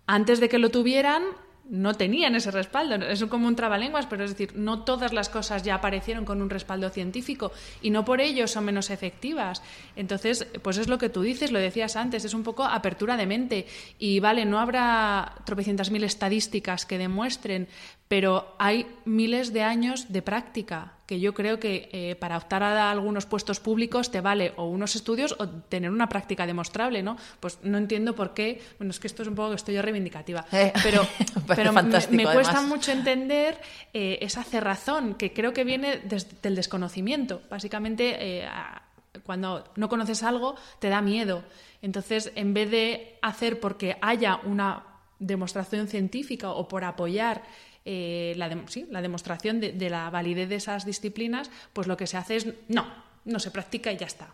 antes 0.05 0.39
de 0.39 0.47
que 0.47 0.59
lo 0.59 0.69
tuvieran, 0.69 1.23
no 1.71 1.93
tenían 1.93 2.35
ese 2.35 2.51
respaldo. 2.51 2.95
Es 2.95 3.23
como 3.25 3.47
un 3.47 3.55
trabalenguas, 3.55 4.05
pero 4.05 4.25
es 4.25 4.31
decir, 4.31 4.51
no 4.55 4.83
todas 4.83 5.13
las 5.13 5.29
cosas 5.29 5.63
ya 5.63 5.75
aparecieron 5.75 6.25
con 6.25 6.41
un 6.41 6.49
respaldo 6.49 6.89
científico 6.89 7.53
y 7.81 7.91
no 7.91 8.03
por 8.03 8.19
ello 8.19 8.45
son 8.47 8.65
menos 8.65 8.89
efectivas. 8.89 9.63
Entonces, 9.95 10.45
pues 10.61 10.77
es 10.77 10.89
lo 10.89 10.97
que 10.97 11.07
tú 11.07 11.21
dices, 11.21 11.51
lo 11.51 11.59
decías 11.59 11.95
antes, 11.95 12.25
es 12.25 12.33
un 12.33 12.43
poco 12.43 12.65
apertura 12.65 13.15
de 13.15 13.25
mente. 13.25 13.67
Y 13.97 14.19
vale, 14.19 14.43
no 14.43 14.59
habrá 14.59 15.35
tropecientas 15.45 15.91
mil 15.91 16.03
estadísticas 16.03 16.85
que 16.85 16.97
demuestren, 16.97 17.69
pero 18.09 18.53
hay 18.59 18.85
miles 19.05 19.53
de 19.53 19.63
años 19.63 20.11
de 20.11 20.21
práctica 20.21 20.95
que 21.11 21.19
yo 21.19 21.33
creo 21.33 21.59
que 21.59 21.89
eh, 21.91 22.15
para 22.15 22.37
optar 22.37 22.63
a 22.63 22.89
algunos 22.89 23.25
puestos 23.25 23.59
públicos 23.59 24.11
te 24.11 24.21
vale 24.21 24.53
o 24.55 24.69
unos 24.69 24.95
estudios 24.95 25.35
o 25.39 25.49
tener 25.49 25.91
una 25.91 26.07
práctica 26.07 26.47
demostrable, 26.47 27.03
¿no? 27.03 27.17
Pues 27.41 27.59
no 27.63 27.77
entiendo 27.77 28.15
por 28.15 28.33
qué, 28.33 28.61
bueno, 28.79 28.91
es 28.91 28.99
que 29.01 29.07
esto 29.07 29.21
es 29.21 29.27
un 29.27 29.35
poco 29.35 29.49
que 29.49 29.57
estoy 29.57 29.75
yo 29.75 29.81
reivindicativa, 29.81 30.45
Eh, 30.53 30.71
pero, 30.81 31.01
me 31.19 31.25
pero 31.35 31.45
parece 31.47 31.63
me, 31.63 31.71
me 31.71 31.73
fantástico, 31.73 32.31
cuesta 32.31 32.61
mucho 32.61 32.93
entender 32.93 33.59
eh, 33.93 34.19
esa 34.21 34.41
cerrazón 34.45 35.15
que 35.15 35.33
creo 35.33 35.51
que 35.51 35.65
viene 35.65 35.97
des- 35.97 36.41
del 36.41 36.55
desconocimiento. 36.55 37.41
Básicamente, 37.49 38.45
a- 38.45 38.83
cuando 39.25 39.65
no 39.75 39.89
conoces 39.89 40.23
algo, 40.23 40.55
te 40.79 40.87
da 40.87 41.01
miedo. 41.01 41.43
Entonces, 41.81 42.31
en 42.35 42.53
vez 42.53 42.71
de 42.71 43.17
hacer 43.21 43.59
porque 43.59 43.97
haya 44.01 44.39
una 44.45 44.83
demostración 45.19 45.89
científica 45.89 46.51
o 46.51 46.69
por 46.69 46.85
apoyar 46.85 47.43
eh, 47.85 48.33
la, 48.37 48.49
dem- 48.49 48.67
sí, 48.67 48.85
la 48.89 49.01
demostración 49.01 49.59
de, 49.59 49.71
de 49.73 49.89
la 49.89 50.09
validez 50.09 50.49
de 50.49 50.55
esas 50.55 50.85
disciplinas, 50.85 51.49
pues 51.73 51.87
lo 51.87 51.97
que 51.97 52.07
se 52.07 52.17
hace 52.17 52.35
es 52.35 52.47
no, 52.67 52.85
no 53.25 53.39
se 53.39 53.51
practica 53.51 53.91
y 53.91 53.97
ya 53.97 54.05
está. 54.07 54.27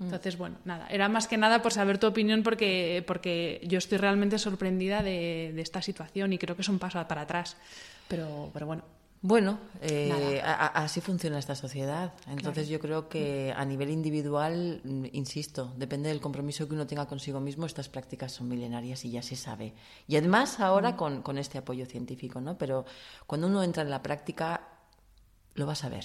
Entonces, 0.00 0.36
bueno, 0.36 0.56
nada, 0.64 0.88
era 0.90 1.08
más 1.08 1.28
que 1.28 1.36
nada 1.36 1.62
por 1.62 1.72
saber 1.72 1.98
tu 1.98 2.08
opinión 2.08 2.42
porque, 2.42 3.04
porque 3.06 3.60
yo 3.64 3.78
estoy 3.78 3.96
realmente 3.98 4.38
sorprendida 4.40 5.04
de, 5.04 5.52
de 5.54 5.62
esta 5.62 5.82
situación 5.82 6.32
y 6.32 6.38
creo 6.38 6.56
que 6.56 6.62
es 6.62 6.68
un 6.68 6.80
paso 6.80 7.06
para 7.06 7.20
atrás. 7.20 7.56
Pero, 8.08 8.50
pero 8.52 8.66
bueno, 8.66 8.82
Bueno, 9.26 9.58
eh, 9.80 10.42
a- 10.44 10.66
así 10.84 11.00
funciona 11.00 11.38
esta 11.38 11.54
sociedad. 11.54 12.12
Entonces 12.26 12.68
yo 12.68 12.78
creo 12.78 13.08
que 13.08 13.54
a 13.56 13.64
nivel 13.64 13.88
individual, 13.88 14.82
mm, 14.84 15.06
insisto, 15.12 15.72
depende 15.78 16.10
del 16.10 16.20
compromiso 16.20 16.68
que 16.68 16.74
uno 16.74 16.86
tenga 16.86 17.06
consigo 17.06 17.40
mismo, 17.40 17.64
estas 17.64 17.88
prácticas 17.88 18.32
son 18.32 18.48
milenarias 18.48 19.02
y 19.06 19.10
ya 19.12 19.22
se 19.22 19.34
sabe. 19.36 19.72
Y 20.06 20.16
además 20.16 20.60
ahora 20.60 20.94
con, 20.94 21.22
con 21.22 21.38
este 21.38 21.56
apoyo 21.56 21.86
científico, 21.86 22.42
¿no? 22.42 22.58
Pero 22.58 22.84
cuando 23.26 23.46
uno 23.46 23.62
entra 23.62 23.82
en 23.82 23.88
la 23.88 24.02
práctica, 24.02 24.68
lo 25.54 25.64
va 25.66 25.72
a 25.72 25.76
saber. 25.76 26.04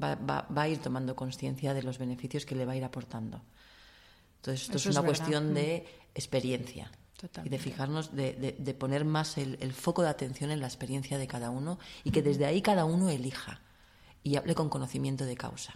Va, 0.00 0.14
va- 0.14 0.46
va 0.56 0.62
a 0.62 0.68
ir 0.68 0.78
tomando 0.78 1.16
conciencia 1.16 1.74
de 1.74 1.82
los 1.82 1.98
beneficios 1.98 2.46
que 2.46 2.54
le 2.54 2.64
va 2.64 2.74
a 2.74 2.76
ir 2.76 2.84
aportando. 2.84 3.42
Entonces 4.36 4.62
esto 4.62 4.76
Eso 4.78 4.90
es 4.90 4.96
una 4.96 5.00
es 5.00 5.06
cuestión 5.18 5.54
de 5.54 5.86
experiencia. 6.14 6.92
Y 7.44 7.48
de 7.48 7.58
fijarnos, 7.58 8.14
de, 8.14 8.32
de- 8.34 8.56
de 8.58 8.74
poner 8.74 9.04
más 9.04 9.38
el, 9.38 9.58
el 9.60 9.72
foco 9.72 10.02
de 10.02 10.08
atención 10.08 10.50
en 10.50 10.60
la 10.60 10.66
experiencia 10.66 11.18
de 11.18 11.26
cada 11.26 11.50
uno 11.50 11.78
y 12.04 12.10
que 12.12 12.22
desde 12.22 12.46
ahí 12.46 12.62
cada 12.62 12.84
uno 12.84 13.10
elija 13.10 13.60
y 14.22 14.36
hable 14.36 14.54
con 14.54 14.68
conocimiento 14.68 15.24
de 15.24 15.36
causa. 15.36 15.74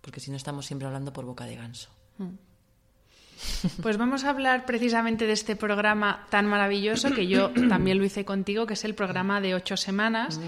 Porque 0.00 0.20
si 0.20 0.30
no 0.30 0.36
estamos 0.36 0.66
siempre 0.66 0.86
hablando 0.86 1.12
por 1.12 1.24
boca 1.24 1.44
de 1.46 1.56
ganso. 1.56 1.90
Pues 3.82 3.96
vamos 3.96 4.22
a 4.24 4.30
hablar 4.30 4.66
precisamente 4.66 5.26
de 5.26 5.32
este 5.32 5.56
programa 5.56 6.26
tan 6.30 6.46
maravilloso 6.46 7.12
que 7.12 7.26
yo 7.26 7.50
también 7.68 7.98
lo 7.98 8.04
hice 8.04 8.24
contigo, 8.24 8.66
que 8.66 8.74
es 8.74 8.84
el 8.84 8.94
programa 8.94 9.40
de 9.40 9.54
ocho 9.54 9.76
semanas. 9.76 10.38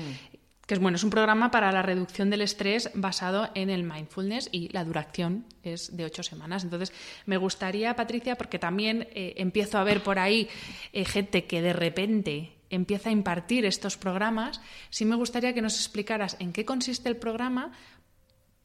Que 0.66 0.74
es 0.74 0.80
bueno, 0.80 0.96
es 0.96 1.04
un 1.04 1.10
programa 1.10 1.50
para 1.50 1.72
la 1.72 1.82
reducción 1.82 2.30
del 2.30 2.40
estrés 2.40 2.90
basado 2.94 3.50
en 3.54 3.68
el 3.68 3.84
mindfulness 3.84 4.48
y 4.50 4.68
la 4.70 4.84
duración 4.84 5.44
es 5.62 5.94
de 5.96 6.04
ocho 6.04 6.22
semanas. 6.22 6.64
Entonces, 6.64 6.92
me 7.26 7.36
gustaría, 7.36 7.94
Patricia, 7.96 8.36
porque 8.36 8.58
también 8.58 9.08
eh, 9.12 9.34
empiezo 9.36 9.78
a 9.78 9.84
ver 9.84 10.02
por 10.02 10.18
ahí 10.18 10.48
eh, 10.92 11.04
gente 11.04 11.44
que 11.44 11.60
de 11.60 11.72
repente 11.72 12.52
empieza 12.70 13.10
a 13.10 13.12
impartir 13.12 13.64
estos 13.66 13.96
programas, 13.96 14.60
sí 14.90 15.04
me 15.04 15.16
gustaría 15.16 15.52
que 15.52 15.62
nos 15.62 15.76
explicaras 15.76 16.36
en 16.40 16.52
qué 16.52 16.64
consiste 16.64 17.08
el 17.08 17.16
programa, 17.16 17.72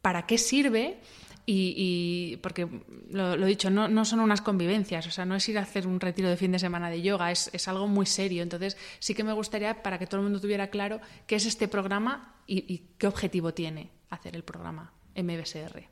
para 0.01 0.25
qué 0.25 0.37
sirve 0.37 0.99
y, 1.51 2.37
porque 2.37 2.67
lo, 3.09 3.33
he 3.33 3.45
dicho, 3.45 3.69
no, 3.69 3.87
no 3.87 4.05
son 4.05 4.19
unas 4.19 4.41
convivencias, 4.41 5.07
o 5.07 5.11
sea, 5.11 5.25
no 5.25 5.35
es 5.35 5.47
ir 5.49 5.57
a 5.57 5.61
hacer 5.61 5.87
un 5.87 5.99
retiro 5.99 6.29
de 6.29 6.37
fin 6.37 6.51
de 6.51 6.59
semana 6.59 6.89
de 6.89 7.01
yoga, 7.01 7.31
es, 7.31 7.49
es 7.53 7.67
algo 7.67 7.87
muy 7.87 8.05
serio. 8.05 8.43
Entonces, 8.43 8.77
sí 8.99 9.13
que 9.15 9.23
me 9.23 9.33
gustaría, 9.33 9.81
para 9.81 9.97
que 9.97 10.05
todo 10.07 10.17
el 10.21 10.25
mundo 10.25 10.39
tuviera 10.39 10.69
claro, 10.69 10.99
qué 11.27 11.35
es 11.35 11.45
este 11.45 11.67
programa 11.67 12.35
y, 12.45 12.77
qué 12.97 13.07
objetivo 13.07 13.53
tiene 13.53 13.91
hacer 14.09 14.35
el 14.35 14.43
programa 14.43 14.93
MBSR. 15.15 15.87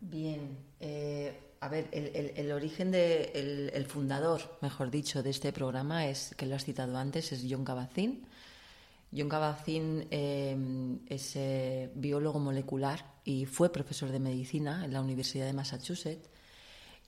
Bien, 0.00 0.58
eh, 0.80 1.40
a 1.60 1.68
ver, 1.68 1.88
el, 1.92 2.32
el- 2.36 2.52
origen 2.52 2.90
de 2.90 3.70
el, 3.74 3.84
fundador, 3.86 4.58
mejor 4.62 4.90
dicho, 4.90 5.22
de 5.22 5.30
este 5.30 5.52
programa 5.52 6.06
es 6.06 6.34
que 6.36 6.46
lo 6.46 6.54
has 6.54 6.64
citado 6.64 6.96
antes, 6.98 7.32
es 7.32 7.44
John 7.48 7.64
Kabat-Zinn. 7.64 8.26
John 9.12 9.28
Kabat-Zinn 9.28 10.08
eh, 10.10 10.98
es 11.06 11.36
eh, 11.36 11.90
biólogo 11.94 12.38
molecular 12.38 13.14
y 13.24 13.46
fue 13.46 13.72
profesor 13.72 14.10
de 14.10 14.20
medicina 14.20 14.84
en 14.84 14.92
la 14.92 15.00
Universidad 15.00 15.46
de 15.46 15.52
Massachusetts. 15.52 16.28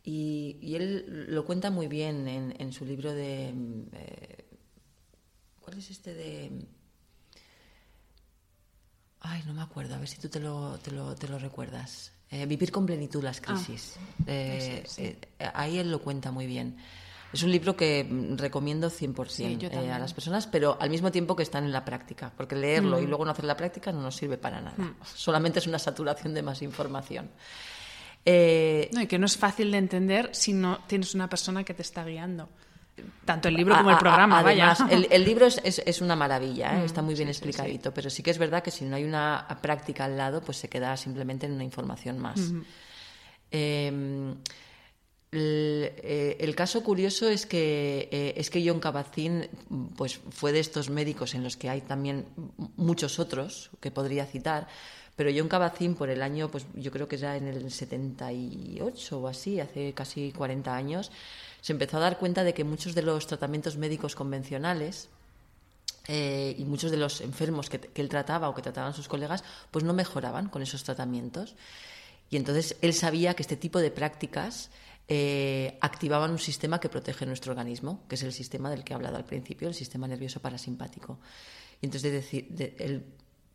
Y, 0.05 0.57
y 0.63 0.77
él 0.77 1.27
lo 1.29 1.45
cuenta 1.45 1.71
muy 1.71 1.87
bien 1.89 2.29
en, 2.29 2.55
en 2.59 2.73
su 2.73 2.85
libro 2.85 3.13
de. 3.13 3.53
mm, 3.53 3.83
eh, 3.93 4.45
¿Cuál 5.61 5.79
es 5.79 5.91
este 5.91 6.15
de.? 6.15 6.67
Ay, 9.21 9.43
no 9.47 9.53
me 9.53 9.63
acuerdo, 9.63 9.95
a 9.95 9.99
ver 9.99 10.09
si 10.09 10.19
tú 10.19 10.29
te 10.29 10.41
lo, 10.41 10.79
te 10.79 10.93
lo, 10.93 11.15
te 11.15 11.29
lo 11.29 11.39
recuerdas. 11.39 12.13
Eh, 12.31 12.47
vivir 12.47 12.71
con 12.71 12.87
plenitud 12.87 13.23
las 13.23 13.41
crisis. 13.41 13.97
Eh, 14.27 14.85
eh, 14.99 15.19
ahí 15.55 15.79
él 15.79 15.91
lo 15.91 16.01
cuenta 16.01 16.31
muy 16.31 16.47
bien. 16.47 16.77
Es 17.33 17.43
un 17.43 17.51
libro 17.53 17.77
que 17.77 18.05
mm, 18.09 18.37
recomiendo 18.39 18.89
100% 18.91 19.27
Sí, 19.29 19.59
eh, 19.61 19.91
a 19.93 19.99
las 19.99 20.15
personas, 20.15 20.47
pero 20.47 20.79
al 20.81 20.89
mismo 20.91 21.11
tiempo 21.13 21.37
que 21.37 21.43
están 21.43 21.65
en 21.65 21.73
la 21.73 21.85
práctica, 21.85 22.33
porque 22.37 22.55
leerlo 22.57 23.01
y 23.01 23.07
luego 23.07 23.25
no 23.25 23.31
hacer 23.33 23.45
la 23.45 23.57
práctica 23.57 23.93
no 23.93 24.01
nos 24.01 24.17
sirve 24.17 24.39
para 24.39 24.61
nada. 24.61 24.77
Solamente 25.15 25.59
es 25.59 25.67
una 25.67 25.79
saturación 25.79 26.33
de 26.35 26.43
más 26.43 26.63
información. 26.63 27.29
Eh, 28.25 28.91
No, 28.93 29.03
y 29.03 29.07
que 29.07 29.19
no 29.19 29.27
es 29.27 29.37
fácil 29.37 29.71
de 29.71 29.79
entender 29.79 30.31
si 30.33 30.53
no 30.53 30.79
tienes 30.87 31.15
una 31.15 31.29
persona 31.29 31.65
que 31.65 31.75
te 31.75 31.83
está 31.83 32.05
guiando. 32.05 32.49
Tanto 33.25 33.47
el 33.49 33.55
libro 33.55 33.77
como 33.77 33.91
A- 33.91 33.93
el 33.93 33.99
programa, 33.99 34.41
además, 34.41 34.79
vaya. 34.81 34.95
El, 34.97 35.07
el 35.11 35.25
libro 35.25 35.47
es, 35.47 35.61
es- 35.63 35.83
es 35.87 36.01
una 36.01 36.17
maravilla, 36.17 36.81
¿eh? 36.81 36.85
está 36.85 37.01
muy 37.01 37.15
bien 37.15 37.29
Mm, 37.29 37.33
sí, 37.33 37.35
sí, 37.41 37.49
explicadito, 37.49 37.95
pero 37.95 38.11
sí 38.11 38.23
que 38.25 38.31
es 38.33 38.39
verdad 38.39 38.63
que 38.63 38.71
si 38.73 38.85
no 38.87 38.97
hay 38.97 39.05
una 39.05 39.47
práctica 39.63 40.07
al 40.07 40.17
lado, 40.17 40.41
pues 40.41 40.57
se 40.59 40.69
queda 40.69 40.97
simplemente 40.97 41.47
en 41.47 41.53
una 41.53 41.63
información 41.65 42.19
más. 42.19 42.53
Eh, 43.51 44.35
el, 45.31 45.93
eh, 45.99 46.37
el 46.41 46.55
caso 46.55 46.83
curioso 46.83 47.29
es 47.29 47.45
que, 47.45 48.09
eh, 48.11 48.35
es 48.37 48.49
que 48.49 48.67
John 48.67 48.81
Kabat-Zinn 48.81 49.49
pues, 49.97 50.21
fue 50.31 50.53
de 50.53 50.61
estos 50.61 50.89
médicos 50.89 51.35
en 51.35 51.45
los 51.45 51.57
que 51.57 51.69
hay 51.69 51.83
también 51.83 52.27
muchos 52.77 53.19
otros 53.19 53.71
que 53.81 53.91
podría 53.91 54.25
citar, 54.25 54.69
pero 55.17 55.31
John 55.37 55.49
Kabat-Zinn 55.49 55.97
por 55.97 56.09
el 56.09 56.23
año, 56.23 56.49
pues 56.51 56.65
yo 56.75 56.91
creo 56.91 57.09
que 57.09 57.19
ya 57.19 57.37
en 57.37 57.47
el 57.47 57.71
78 57.71 59.19
o 59.19 59.29
así, 59.29 59.61
hace 59.61 59.93
casi 59.93 60.33
40 60.33 60.75
años, 60.75 61.11
se 61.61 61.73
empezó 61.73 61.99
a 61.99 62.01
dar 62.01 62.19
cuenta 62.19 62.43
de 62.45 62.55
que 62.55 62.65
muchos 62.65 62.95
de 62.95 63.03
los 63.03 63.27
tratamientos 63.27 63.77
médicos 63.77 64.15
convencionales 64.15 65.09
eh, 66.07 66.55
y 66.57 66.65
muchos 66.65 66.91
de 66.91 66.97
los 66.97 67.21
enfermos 67.21 67.69
que, 67.69 67.81
que 67.81 68.01
él 68.01 68.09
trataba 68.09 68.49
o 68.49 68.55
que 68.55 68.63
trataban 68.63 68.95
sus 68.95 69.09
colegas, 69.09 69.45
pues 69.71 69.85
no 69.85 69.93
mejoraban 69.93 70.49
con 70.49 70.63
esos 70.63 70.85
tratamientos. 70.85 71.55
Y 72.31 72.37
entonces 72.37 72.77
él 72.81 72.95
sabía 72.95 73.35
que 73.35 73.43
este 73.43 73.57
tipo 73.57 73.79
de 73.81 73.91
prácticas 73.91 74.71
eh, 75.11 75.79
activaban 75.81 76.31
un 76.31 76.39
sistema 76.39 76.79
que 76.79 76.91
protege 76.91 77.25
nuestro 77.25 77.53
organismo, 77.53 78.05
que 78.09 78.17
es 78.17 78.23
el 78.23 78.33
sistema 78.33 78.69
del 78.69 78.85
que 78.85 78.93
he 78.93 78.97
hablado 78.97 79.17
al 79.17 79.25
principio, 79.25 79.69
el 79.69 79.75
sistema 79.75 80.07
nervioso 80.07 80.41
parasimpático. 80.41 81.19
Y 81.81 81.87
entonces 81.87 82.31
de 82.31 82.77
él 82.79 83.05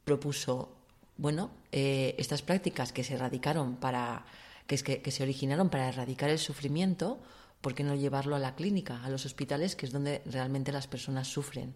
propuso, 0.04 0.76
bueno, 1.18 1.52
eh, 1.72 2.16
estas 2.18 2.42
prácticas 2.42 2.92
que 2.92 3.04
se 3.04 3.14
erradicaron 3.14 3.76
para, 3.76 4.26
que, 4.66 4.76
es 4.76 4.84
que 4.84 5.12
se 5.12 5.24
originaron 5.24 5.70
para 5.70 5.90
erradicar 5.90 6.32
el 6.32 6.40
sufrimiento, 6.40 7.22
¿por 7.62 7.76
qué 7.76 7.84
no 7.84 7.96
llevarlo 7.96 8.36
a 8.36 8.40
la 8.40 8.56
clínica, 8.56 9.04
a 9.04 9.10
los 9.10 9.26
hospitales, 9.26 9.76
que 9.76 9.86
es 9.86 9.92
donde 9.92 10.24
realmente 10.26 10.72
las 10.72 10.88
personas 10.88 11.28
sufren? 11.28 11.76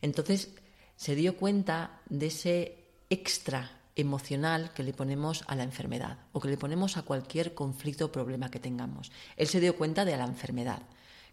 Entonces 0.00 0.50
se 0.96 1.14
dio 1.14 1.36
cuenta 1.36 2.00
de 2.08 2.26
ese 2.26 2.84
extra 3.10 3.79
emocional 4.00 4.72
que 4.72 4.82
le 4.82 4.92
ponemos 4.92 5.44
a 5.46 5.54
la 5.54 5.62
enfermedad 5.64 6.18
o 6.32 6.40
que 6.40 6.48
le 6.48 6.56
ponemos 6.56 6.96
a 6.96 7.02
cualquier 7.02 7.54
conflicto 7.54 8.06
o 8.06 8.12
problema 8.12 8.50
que 8.50 8.58
tengamos. 8.60 9.12
Él 9.36 9.46
se 9.48 9.60
dio 9.60 9.76
cuenta 9.76 10.04
de 10.04 10.16
la 10.16 10.24
enfermedad, 10.24 10.82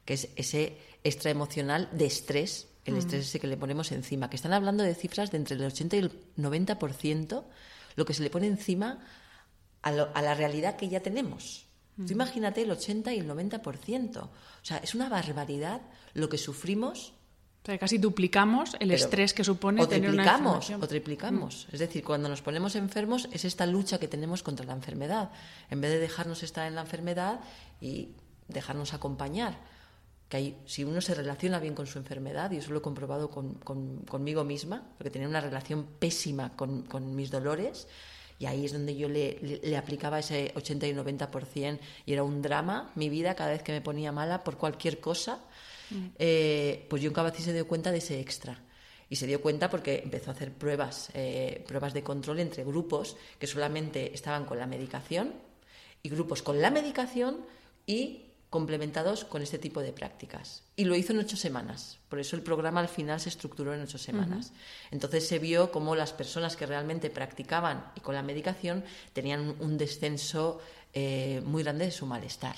que 0.05 0.13
es 0.13 0.29
ese 0.35 0.77
extra 1.03 1.31
emocional 1.31 1.89
de 1.91 2.05
estrés, 2.05 2.67
el 2.85 2.95
estrés 2.97 3.27
ese 3.27 3.39
que 3.39 3.47
le 3.47 3.57
ponemos 3.57 3.91
encima, 3.91 4.29
que 4.29 4.35
están 4.37 4.53
hablando 4.53 4.83
de 4.83 4.95
cifras 4.95 5.31
de 5.31 5.37
entre 5.37 5.55
el 5.55 5.63
80 5.65 5.95
y 5.95 5.99
el 5.99 6.11
90%, 6.37 7.43
lo 7.95 8.05
que 8.05 8.13
se 8.13 8.23
le 8.23 8.29
pone 8.29 8.47
encima 8.47 8.99
a, 9.81 9.91
lo- 9.91 10.09
a 10.15 10.21
la 10.21 10.33
realidad 10.35 10.75
que 10.77 10.87
ya 10.89 11.01
tenemos. 11.01 11.65
Tú 12.05 12.13
imagínate 12.13 12.61
el 12.61 12.69
80 12.71 13.11
y 13.13 13.19
el 13.19 13.27
90%. 13.27 14.17
O 14.21 14.29
sea, 14.61 14.77
es 14.77 14.93
una 14.93 15.09
barbaridad 15.09 15.81
lo 16.13 16.29
que 16.29 16.37
sufrimos 16.37 17.13
O 17.67 17.69
sea, 17.69 17.77
casi 17.77 17.97
duplicamos 17.97 18.75
el 18.75 18.87
pero- 18.87 18.93
estrés 18.95 19.33
que 19.33 19.43
supone 19.43 19.81
o 19.81 19.87
tener 19.89 20.09
una 20.09 20.23
triplicamos, 20.23 20.55
enfermedad. 20.69 20.83
o 20.83 20.87
triplicamos. 20.87 21.67
Es 21.69 21.79
decir, 21.81 22.01
cuando 22.01 22.29
nos 22.29 22.41
ponemos 22.41 22.75
enfermos 22.77 23.27
es 23.33 23.43
esta 23.43 23.65
lucha 23.65 23.99
que 23.99 24.07
tenemos 24.07 24.41
contra 24.41 24.65
la 24.65 24.71
enfermedad. 24.71 25.31
En 25.69 25.81
vez 25.81 25.91
de 25.91 25.99
dejarnos 25.99 26.43
estar 26.43 26.65
en 26.65 26.75
la 26.75 26.81
enfermedad 26.81 27.41
y 27.81 28.11
dejarnos 28.47 28.93
acompañar. 28.93 29.59
Que 30.29 30.37
hay, 30.37 30.57
si 30.65 30.85
uno 30.85 31.01
se 31.01 31.13
relaciona 31.13 31.59
bien 31.59 31.75
con 31.75 31.87
su 31.87 31.97
enfermedad, 31.99 32.51
y 32.51 32.57
eso 32.57 32.71
lo 32.71 32.79
he 32.79 32.81
comprobado 32.81 33.29
con- 33.29 33.55
con- 33.55 33.97
conmigo 34.07 34.45
misma, 34.45 34.83
porque 34.97 35.09
tenía 35.11 35.27
una 35.27 35.41
relación 35.41 35.85
pésima 35.99 36.55
con, 36.55 36.83
con 36.83 37.15
mis 37.17 37.31
dolores, 37.31 37.89
y 38.39 38.45
ahí 38.45 38.63
es 38.63 38.71
donde 38.71 38.95
yo 38.95 39.09
le, 39.09 39.39
le- 39.41 39.59
le 39.61 39.75
aplicaba 39.77 40.19
ese 40.19 40.53
80 40.55 40.87
y 40.87 40.93
90%, 40.93 41.79
y 42.05 42.13
era 42.13 42.23
un 42.23 42.41
drama 42.41 42.91
mi 42.95 43.09
vida 43.09 43.35
cada 43.35 43.49
vez 43.49 43.61
que 43.61 43.73
me 43.73 43.81
ponía 43.81 44.13
mala 44.13 44.45
por 44.45 44.55
cualquier 44.57 45.01
cosa, 45.01 45.39
eh, 46.17 46.85
pues 46.89 47.01
John 47.03 47.13
Kabat-Zinn 47.13 47.45
se 47.45 47.53
dio 47.53 47.67
cuenta 47.67 47.91
de 47.91 47.97
ese 47.99 48.19
extra. 48.19 48.61
Y 49.09 49.15
se 49.15 49.27
dio 49.27 49.41
cuenta 49.41 49.69
porque 49.69 50.01
empezó 50.03 50.31
a 50.31 50.33
hacer 50.33 50.51
pruebas, 50.51 51.09
eh, 51.13 51.63
pruebas 51.67 51.93
de 51.93 52.03
control 52.03 52.39
entre 52.39 52.65
grupos 52.65 53.15
que 53.39 53.47
solamente 53.47 54.13
estaban 54.13 54.45
con 54.45 54.59
la 54.59 54.67
medicación 54.67 55.33
y 56.03 56.09
grupos 56.09 56.41
con 56.41 56.61
la 56.61 56.71
medicación 56.71 57.45
y 57.85 58.27
complementados 58.49 59.25
con 59.25 59.41
este 59.41 59.59
tipo 59.59 59.81
de 59.81 59.91
prácticas. 59.91 60.63
Y 60.75 60.85
lo 60.85 60.95
hizo 60.95 61.11
en 61.11 61.19
ocho 61.19 61.35
semanas. 61.35 61.99
Por 62.07 62.19
eso 62.19 62.35
el 62.35 62.43
programa 62.43 62.79
al 62.79 62.87
final 62.87 63.19
se 63.19 63.29
estructuró 63.29 63.73
en 63.73 63.81
ocho 63.81 63.97
semanas. 63.97 64.53
Entonces 64.89 65.27
se 65.27 65.39
vio 65.39 65.71
cómo 65.71 65.95
las 65.95 66.13
personas 66.13 66.55
que 66.55 66.65
realmente 66.65 67.09
practicaban 67.09 67.91
y 67.95 67.99
con 67.99 68.15
la 68.15 68.23
medicación 68.23 68.83
tenían 69.11 69.55
un 69.59 69.77
descenso 69.77 70.61
eh, 70.93 71.41
muy 71.45 71.63
grande 71.63 71.85
de 71.85 71.91
su 71.91 72.05
malestar. 72.05 72.55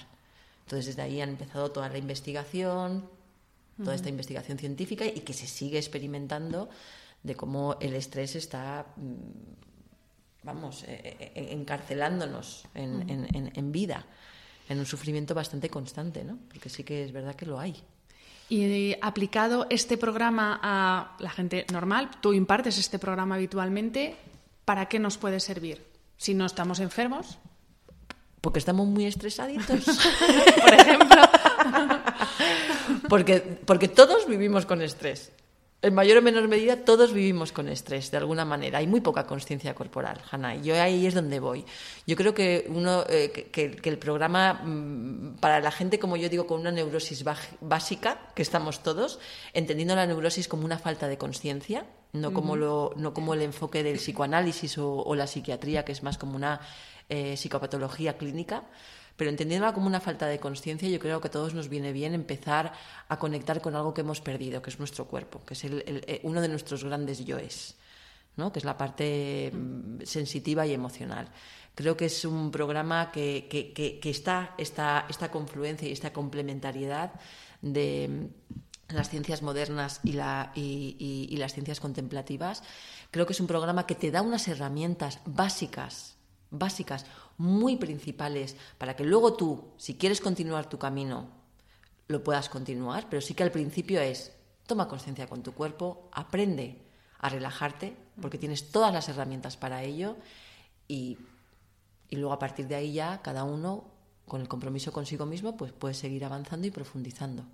Entonces 0.66 0.86
desde 0.88 1.02
ahí 1.02 1.22
han 1.22 1.30
empezado 1.30 1.72
toda 1.72 1.90
la 1.90 1.98
investigación, 1.98 3.10
toda 3.84 3.96
esta 3.96 4.10
investigación 4.10 4.58
científica 4.58 5.06
y 5.06 5.22
que 5.22 5.34
se 5.34 5.48
sigue 5.48 5.78
experimentando 5.78 6.70
de 7.24 7.36
cómo 7.36 7.78
el 7.80 7.94
estrés 7.96 8.36
está, 8.36 8.86
mm, 8.96 10.44
vamos, 10.44 10.84
eh, 10.84 11.32
eh, 11.36 11.50
encarcelándonos 11.52 12.66
en, 12.74 13.72
vida, 13.72 14.06
en 14.68 14.80
un 14.80 14.86
sufrimiento 14.86 15.34
bastante 15.34 15.70
constante, 15.70 16.24
¿no? 16.24 16.38
Porque 16.48 16.70
sí 16.70 16.84
que 16.84 17.04
es 17.04 17.12
verdad 17.12 17.36
que 17.36 17.46
lo 17.46 17.60
hay. 17.60 17.76
Y 18.50 18.96
aplicado 19.02 19.68
este 19.70 19.98
programa 19.98 20.60
a 20.64 21.16
la 21.20 21.30
gente 21.30 21.66
normal, 21.72 22.10
tú 22.22 22.34
impartes 22.34 22.78
este 22.78 22.98
programa 22.98 23.36
habitualmente, 23.36 24.16
¿para 24.66 24.88
qué 24.88 24.98
nos 24.98 25.18
puede 25.18 25.40
servir? 25.40 25.86
Si 26.18 26.34
no 26.34 26.46
estamos 26.46 26.80
enfermos. 26.80 27.38
Porque 28.42 28.60
estamos 28.60 28.88
muy 28.88 29.06
estresaditos. 29.06 29.86
Por 30.62 30.74
ejemplo. 30.74 31.22
porque, 33.10 33.40
porque 33.66 33.88
todos 33.88 34.28
vivimos 34.28 34.66
con 34.66 34.82
estrés. 34.82 35.32
En 35.82 35.96
mayor 35.96 36.18
o 36.18 36.22
menor 36.22 36.50
medida, 36.50 36.84
todos 36.84 37.14
vivimos 37.14 37.54
con 37.54 37.70
estrés, 37.70 38.12
de 38.12 38.18
alguna 38.18 38.44
manera. 38.44 38.80
Hay 38.80 38.88
muy 38.88 39.00
poca 39.00 39.26
conciencia 39.26 39.74
corporal, 39.74 40.20
Hanna. 40.30 40.56
Y 40.56 40.64
yo 40.64 40.76
ahí 40.76 41.08
es 41.08 41.14
donde 41.14 41.40
voy. 41.40 41.64
Yo 42.06 42.18
creo 42.18 42.34
que, 42.34 42.66
uno, 42.68 43.06
eh, 43.08 43.32
que, 43.32 43.80
el 43.82 43.98
programa, 43.98 44.56
mm, 44.56 45.38
para 45.40 45.62
la 45.62 45.72
gente, 45.72 45.98
como 45.98 46.18
yo 46.18 46.28
digo, 46.28 46.48
con 46.48 46.60
una 46.60 46.72
neurosis 46.72 47.24
básica, 47.62 48.28
que 48.36 48.42
estamos 48.42 48.84
todos, 48.84 49.20
entendiendo 49.54 49.96
la 49.96 50.06
neurosis 50.06 50.50
como 50.50 50.66
una 50.66 50.78
falta 50.78 51.08
de 51.08 51.18
conciencia, 51.18 51.86
no, 52.14 52.34
como 52.34 52.56
lo, 52.56 52.94
no 52.98 53.14
como 53.14 53.34
el 53.34 53.42
enfoque 53.42 53.84
del 53.84 53.98
psicoanálisis 53.98 54.78
o, 54.78 55.16
la 55.16 55.28
psiquiatría, 55.28 55.86
que 55.86 55.92
es 55.92 56.04
más 56.04 56.18
como 56.18 56.36
una 56.36 56.60
eh, 57.08 57.38
psicopatología 57.38 58.18
clínica, 58.18 58.64
pero 59.16 59.30
entendiéndola 59.30 59.74
como 59.74 59.88
una 59.88 60.00
falta 60.00 60.28
de 60.28 60.40
conciencia, 60.40 60.88
yo 60.88 60.98
creo 60.98 61.20
que 61.20 61.28
a 61.28 61.32
todos 61.32 61.54
nos 61.54 61.68
viene 61.68 61.92
bien 61.92 62.14
empezar 62.14 62.72
a 63.08 63.20
conectar 63.20 63.62
con 63.62 63.76
algo 63.76 63.94
que 63.94 64.02
hemos 64.02 64.22
perdido, 64.22 64.62
que 64.62 64.70
es 64.70 64.80
nuestro 64.80 65.06
cuerpo, 65.06 65.42
que 65.46 65.54
es 65.54 65.64
eh, 65.66 66.22
uno 66.24 66.42
de 66.42 66.48
nuestros 66.48 66.84
grandes 66.84 67.26
yoes, 67.26 67.76
¿no? 68.38 68.52
que 68.52 68.60
es 68.60 68.66
la 68.66 68.78
parte 68.78 69.52
mm, 69.54 70.04
sensitiva 70.04 70.66
y 70.66 70.74
emocional. 70.74 71.28
Creo 71.76 71.96
que 71.96 72.06
es 72.06 72.26
un 72.26 72.50
programa 72.50 73.12
que, 73.12 73.48
que, 73.50 74.10
está 74.10 74.56
esta, 74.58 75.06
esta 75.10 75.30
confluencia 75.30 75.88
y 75.88 75.92
esta 75.92 76.12
complementariedad 76.12 77.12
de 77.62 78.30
las 78.90 79.10
ciencias 79.10 79.42
modernas 79.42 80.00
y, 80.04 80.14
la, 80.14 80.52
y, 80.56 81.36
las 81.38 81.54
ciencias 81.54 81.80
contemplativas. 81.80 82.64
Creo 83.12 83.26
que 83.26 83.34
es 83.34 83.40
un 83.40 83.48
programa 83.48 83.86
que 83.86 83.96
te 83.96 84.12
da 84.12 84.22
unas 84.22 84.48
herramientas 84.48 85.20
básicas, 85.26 86.18
básicas, 86.52 87.06
muy 87.38 87.78
principales 87.78 88.58
para 88.78 88.96
que 88.96 89.04
luego 89.04 89.34
tú, 89.34 89.74
si 89.78 89.96
quieres 89.96 90.22
continuar 90.22 90.68
tu 90.68 90.78
camino, 90.78 91.30
lo 92.08 92.24
puedas 92.24 92.50
continuar, 92.50 93.08
pero 93.10 93.22
sí 93.22 93.34
que 93.34 93.44
al 93.44 93.52
principio 93.52 94.02
es, 94.02 94.34
toma 94.66 94.88
conciencia 94.88 95.28
con 95.28 95.44
tu 95.44 95.54
cuerpo, 95.54 96.10
aprende 96.12 96.82
a 97.20 97.30
relajarte, 97.30 97.96
porque 98.22 98.38
tienes 98.38 98.72
todas 98.72 98.94
las 98.94 99.08
herramientas 99.10 99.58
para 99.58 99.84
ello, 99.84 100.18
y, 100.88 101.18
luego 102.12 102.34
a 102.34 102.40
partir 102.40 102.68
de 102.68 102.76
ahí 102.76 102.94
ya 102.94 103.22
cada 103.22 103.44
uno, 103.44 103.86
con 104.28 104.42
el 104.42 104.48
compromiso 104.48 104.92
consigo 104.92 105.26
mismo, 105.26 105.56
pues 105.56 105.72
puede 105.72 105.94
seguir 105.94 106.26
avanzando 106.26 106.68
y 106.68 106.72
profundizando. 106.72 107.46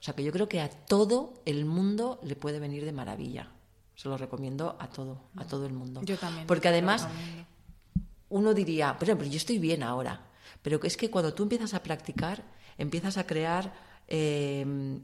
O 0.00 0.02
sea 0.02 0.14
que 0.14 0.22
yo 0.22 0.32
creo 0.32 0.48
que 0.48 0.60
a 0.60 0.68
todo 0.68 1.42
el 1.44 1.64
mundo 1.64 2.20
le 2.22 2.36
puede 2.36 2.60
venir 2.60 2.84
de 2.84 2.92
maravilla. 2.92 3.50
Se 3.94 4.08
lo 4.08 4.16
recomiendo 4.16 4.76
a 4.78 4.88
todo, 4.88 5.22
a 5.36 5.44
todo 5.44 5.66
el 5.66 5.72
mundo. 5.72 6.02
Yo 6.04 6.16
también. 6.16 6.46
Porque 6.46 6.68
además 6.68 7.08
uno 8.28 8.54
diría, 8.54 8.96
pero, 8.98 9.20
yo 9.24 9.36
estoy 9.36 9.58
bien 9.58 9.82
ahora. 9.82 10.26
Pero 10.62 10.80
es 10.82 10.96
que 10.96 11.10
cuando 11.10 11.34
tú 11.34 11.44
empiezas 11.44 11.74
a 11.74 11.82
practicar, 11.82 12.44
empiezas 12.76 13.16
a 13.16 13.26
crear 13.26 13.74
em, 14.06 15.00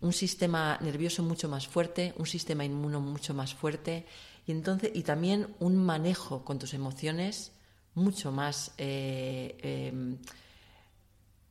un 0.00 0.12
sistema 0.12 0.78
nervioso 0.80 1.22
mucho 1.22 1.48
más 1.48 1.66
fuerte, 1.66 2.14
un 2.18 2.26
sistema 2.26 2.64
inmuno 2.64 3.00
mucho 3.00 3.34
más 3.34 3.54
fuerte 3.54 4.06
y, 4.46 4.52
entonces, 4.52 4.90
y 4.94 5.02
también 5.02 5.54
un 5.58 5.76
manejo 5.76 6.44
con 6.44 6.58
tus 6.58 6.74
emociones 6.74 7.52
mucho 7.94 8.30
más 8.30 8.72
eh, 8.78 9.56
em, 9.90 10.18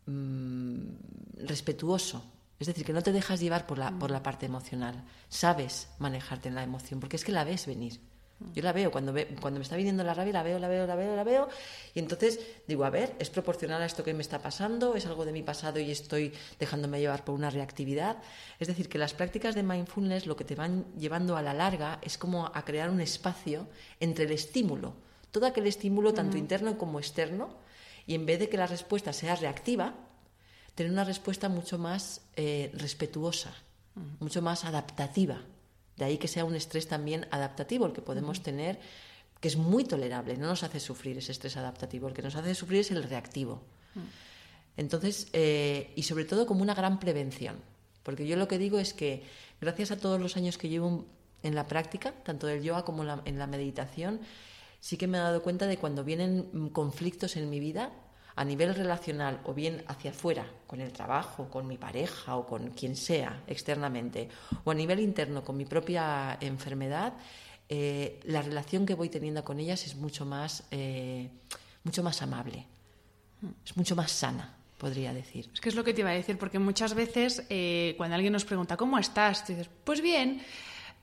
mm, 0.06 1.46
respetuoso. 1.46 2.24
Es 2.66 2.74
decir, 2.74 2.84
que 2.84 2.94
no 2.94 3.04
te 3.04 3.12
dejas 3.12 3.40
llevar 3.40 3.68
por 3.68 3.78
la, 3.78 3.92
por 3.92 4.10
la 4.10 4.24
parte 4.24 4.48
emocional. 4.48 5.04
Sabes 5.30 5.88
manejarte 6.00 6.50
en 6.50 6.56
la 6.56 6.64
emoción, 6.64 7.00
porque 7.00 7.16
es 7.16 7.24
que 7.24 7.32
la 7.32 7.44
ves 7.44 7.68
venir. 7.68 8.02
Yo 8.56 8.64
la 8.64 8.74
veo, 8.74 8.90
cuando, 8.90 9.14
cuando 9.40 9.60
me 9.60 9.64
está 9.64 9.76
viniendo 9.76 10.04
la 10.04 10.16
rabia, 10.16 10.34
la 10.34 10.42
veo, 10.42 10.58
la 10.58 10.68
veo, 10.68 10.88
la 10.88 10.96
veo, 10.96 11.16
la 11.16 11.24
veo, 11.24 11.48
y 11.94 12.00
entonces 12.00 12.40
digo, 12.68 12.84
a 12.84 12.90
ver, 12.90 13.16
¿es 13.20 13.30
proporcional 13.30 13.84
a 13.84 13.86
esto 13.86 14.04
que 14.04 14.16
me 14.16 14.24
está 14.24 14.40
pasando? 14.40 14.96
¿Es 14.96 15.06
algo 15.06 15.26
de 15.26 15.32
mi 15.32 15.44
pasado 15.44 15.80
y 15.80 15.92
estoy 15.92 16.34
dejándome 16.58 17.00
llevar 17.00 17.24
por 17.24 17.36
una 17.36 17.52
reactividad? 17.52 18.18
Es 18.60 18.68
decir, 18.68 18.90
que 18.90 18.98
las 18.98 19.14
prácticas 19.14 19.54
de 19.54 19.62
mindfulness 19.62 20.26
lo 20.26 20.36
que 20.36 20.44
te 20.44 20.56
van 20.56 20.86
llevando 20.98 21.38
a 21.38 21.44
la 21.44 21.54
larga 21.54 22.00
es 22.02 22.18
como 22.18 22.48
a 22.52 22.66
crear 22.66 22.90
un 22.90 23.00
espacio 23.00 23.68
entre 24.00 24.26
el 24.26 24.32
estímulo, 24.32 24.96
todo 25.30 25.46
aquel 25.46 25.68
estímulo, 25.68 26.16
tanto 26.16 26.36
interno 26.36 26.80
como 26.80 26.98
externo, 26.98 27.60
y 28.08 28.16
en 28.16 28.26
vez 28.26 28.40
de 28.40 28.50
que 28.50 28.58
la 28.58 28.66
respuesta 28.66 29.14
sea 29.14 29.36
reactiva, 29.36 29.94
tener 30.76 30.92
una 30.92 31.06
respuesta 31.06 31.50
mucho 31.50 31.78
más 31.78 32.22
eh, 32.36 32.72
respetuosa, 32.76 33.54
mucho 34.20 34.42
más 34.42 34.66
adaptativa. 34.66 35.42
De 35.96 36.04
ahí 36.04 36.18
que 36.18 36.28
sea 36.28 36.44
un 36.44 36.56
estrés 36.56 36.88
también 36.88 37.28
adaptativo 37.32 37.86
el 37.86 37.94
que 37.94 38.02
podemos 38.02 38.44
tener, 38.44 38.80
que 39.40 39.48
es 39.48 39.56
muy 39.56 39.86
tolerable, 39.86 40.38
no 40.38 40.48
nos 40.48 40.64
hace 40.64 40.82
sufrir 40.82 41.18
ese 41.18 41.32
estrés 41.32 41.56
adaptativo, 41.56 42.10
el 42.10 42.14
que 42.14 42.22
nos 42.22 42.36
hace 42.36 42.54
sufrir 42.54 42.82
es 42.82 42.92
el 42.92 43.04
reactivo. 43.04 43.62
Entonces, 44.76 45.30
eh, 45.32 45.94
y 45.96 46.04
sobre 46.04 46.26
todo 46.26 46.46
como 46.46 46.62
una 46.62 46.76
gran 46.76 47.00
prevención, 47.00 47.56
porque 48.04 48.28
yo 48.28 48.36
lo 48.36 48.50
que 48.50 48.58
digo 48.58 48.78
es 48.78 48.94
que 48.94 49.24
gracias 49.62 49.92
a 49.92 49.98
todos 49.98 50.20
los 50.20 50.36
años 50.36 50.58
que 50.58 50.68
llevo 50.68 51.06
en 51.44 51.56
la 51.56 51.68
práctica, 51.68 52.12
tanto 52.24 52.48
del 52.48 52.62
yoga 52.62 52.84
como 52.84 53.04
en 53.04 53.40
la 53.40 53.48
meditación, 53.48 54.20
sí 54.82 54.98
que 54.98 55.08
me 55.08 55.18
he 55.18 55.22
dado 55.22 55.42
cuenta 55.42 55.68
de 55.68 55.78
cuando 55.78 56.04
vienen 56.04 56.70
conflictos 56.72 57.38
en 57.38 57.50
mi 57.50 57.62
vida, 57.62 57.92
a 58.36 58.44
nivel 58.44 58.76
relacional 58.76 59.40
o 59.46 59.54
bien 59.54 59.84
hacia 59.88 60.12
afuera, 60.12 60.46
con 60.68 60.82
el 60.82 60.92
trabajo, 60.92 61.50
con 61.50 61.68
mi 61.68 61.78
pareja 61.78 62.36
o 62.36 62.46
con 62.46 62.72
quien 62.72 62.96
sea 62.96 63.44
externamente, 63.48 64.30
o 64.64 64.72
a 64.72 64.74
nivel 64.74 65.00
interno 65.00 65.44
con 65.44 65.56
mi 65.56 65.66
propia 65.66 66.38
enfermedad, 66.42 67.14
eh, 67.70 68.20
la 68.26 68.42
relación 68.42 68.86
que 68.86 68.94
voy 68.94 69.10
teniendo 69.10 69.44
con 69.44 69.60
ellas 69.60 69.86
es 69.86 69.96
mucho 69.96 70.26
más, 70.26 70.64
eh, 70.72 71.30
mucho 71.84 72.04
más 72.04 72.22
amable, 72.22 72.66
es 73.66 73.76
mucho 73.78 73.96
más 73.96 74.12
sana 74.12 74.56
podría 74.78 75.14
decir. 75.14 75.50
Es 75.54 75.62
que 75.62 75.70
es 75.70 75.76
lo 75.76 75.84
que 75.84 75.94
te 75.94 76.02
iba 76.02 76.10
a 76.10 76.14
decir, 76.14 76.38
porque 76.38 76.60
muchas 76.60 76.94
veces 76.94 77.44
eh, 77.50 77.96
cuando 77.98 78.16
alguien 78.16 78.34
nos 78.34 78.46
pregunta, 78.46 78.78
¿cómo 78.78 79.00
estás? 79.00 79.48
dices, 79.48 79.70
pues 79.84 80.02
bien, 80.02 80.42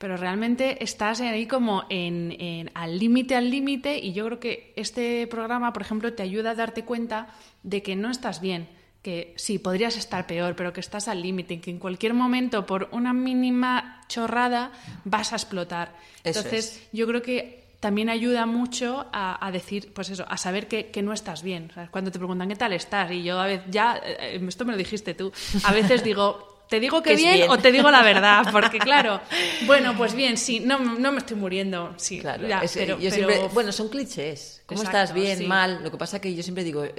pero 0.02 0.16
realmente 0.16 0.82
estás 0.82 1.20
ahí 1.20 1.46
como 1.46 1.84
en, 1.88 2.72
al 2.74 2.98
límite, 2.98 3.36
al 3.36 3.48
límite, 3.48 3.98
y 3.98 4.12
yo 4.12 4.26
creo 4.26 4.40
que 4.40 4.72
este 4.74 5.28
programa, 5.28 5.72
por 5.72 5.82
ejemplo, 5.82 6.12
te 6.12 6.24
ayuda 6.24 6.50
a 6.50 6.54
darte 6.56 6.84
cuenta 6.84 7.28
de 7.62 7.84
que 7.84 7.94
no 7.94 8.10
estás 8.10 8.40
bien, 8.40 8.68
que 9.00 9.32
sí, 9.36 9.60
podrías 9.60 9.96
estar 9.96 10.26
peor, 10.26 10.56
pero 10.56 10.72
que 10.72 10.80
estás 10.80 11.06
al 11.06 11.22
límite, 11.22 11.60
que 11.60 11.70
en 11.70 11.78
cualquier 11.78 12.14
momento, 12.14 12.66
por 12.66 12.88
una 12.90 13.12
mínima 13.12 14.00
chorrada, 14.08 14.72
vas 15.04 15.32
a 15.32 15.36
explotar. 15.36 15.94
Entonces, 16.24 16.82
yo 16.92 17.06
creo 17.06 17.22
que 17.22 17.62
también 17.78 18.08
ayuda 18.08 18.44
mucho 18.44 19.06
a, 19.12 19.48
decir, 19.52 19.92
pues 19.94 20.10
eso, 20.10 20.24
a 20.28 20.36
saber 20.36 20.66
que, 20.66 21.00
no 21.00 21.12
estás 21.12 21.44
bien. 21.44 21.70
cuando 21.92 22.10
te 22.10 22.18
preguntan 22.18 22.48
qué 22.48 22.56
tal 22.56 22.72
estás, 22.72 23.08
y 23.12 23.22
yo 23.22 23.38
a 23.38 23.46
veces, 23.46 23.66
ya, 23.70 24.02
eh, 24.04 24.44
esto 24.48 24.64
me 24.64 24.72
lo 24.72 24.78
dijiste 24.78 25.14
tú, 25.14 25.30
a 25.62 25.72
veces 25.72 26.02
digo, 26.02 26.51
¿Te 26.72 26.80
digo 26.80 27.02
que, 27.02 27.16
bien, 27.16 27.50
o 27.50 27.58
te 27.58 27.70
digo 27.70 27.90
la 27.90 28.02
verdad? 28.02 28.46
Porque 28.50 28.78
claro, 28.78 29.20
bueno, 29.66 29.94
pues 29.94 30.14
bien, 30.14 30.38
sí, 30.38 30.60
no, 30.60 30.78
no 30.78 31.12
me 31.12 31.18
estoy 31.18 31.36
muriendo, 31.36 31.92
sí. 31.98 32.18
Claro, 32.18 32.48
pero, 33.10 33.50
bueno, 33.50 33.72
son 33.72 33.90
clichés. 33.90 34.61
¿Cómo 34.66 34.82
estás? 34.82 35.12
Bien, 35.12 35.46
mal. 35.46 35.82
Lo 35.82 35.90
que 35.90 35.96
pasa 35.96 36.16
es 36.16 36.22
que 36.22 36.34
yo 36.34 36.42
siempre 36.42 36.64
digo, 36.64 36.84
eh, 36.84 36.94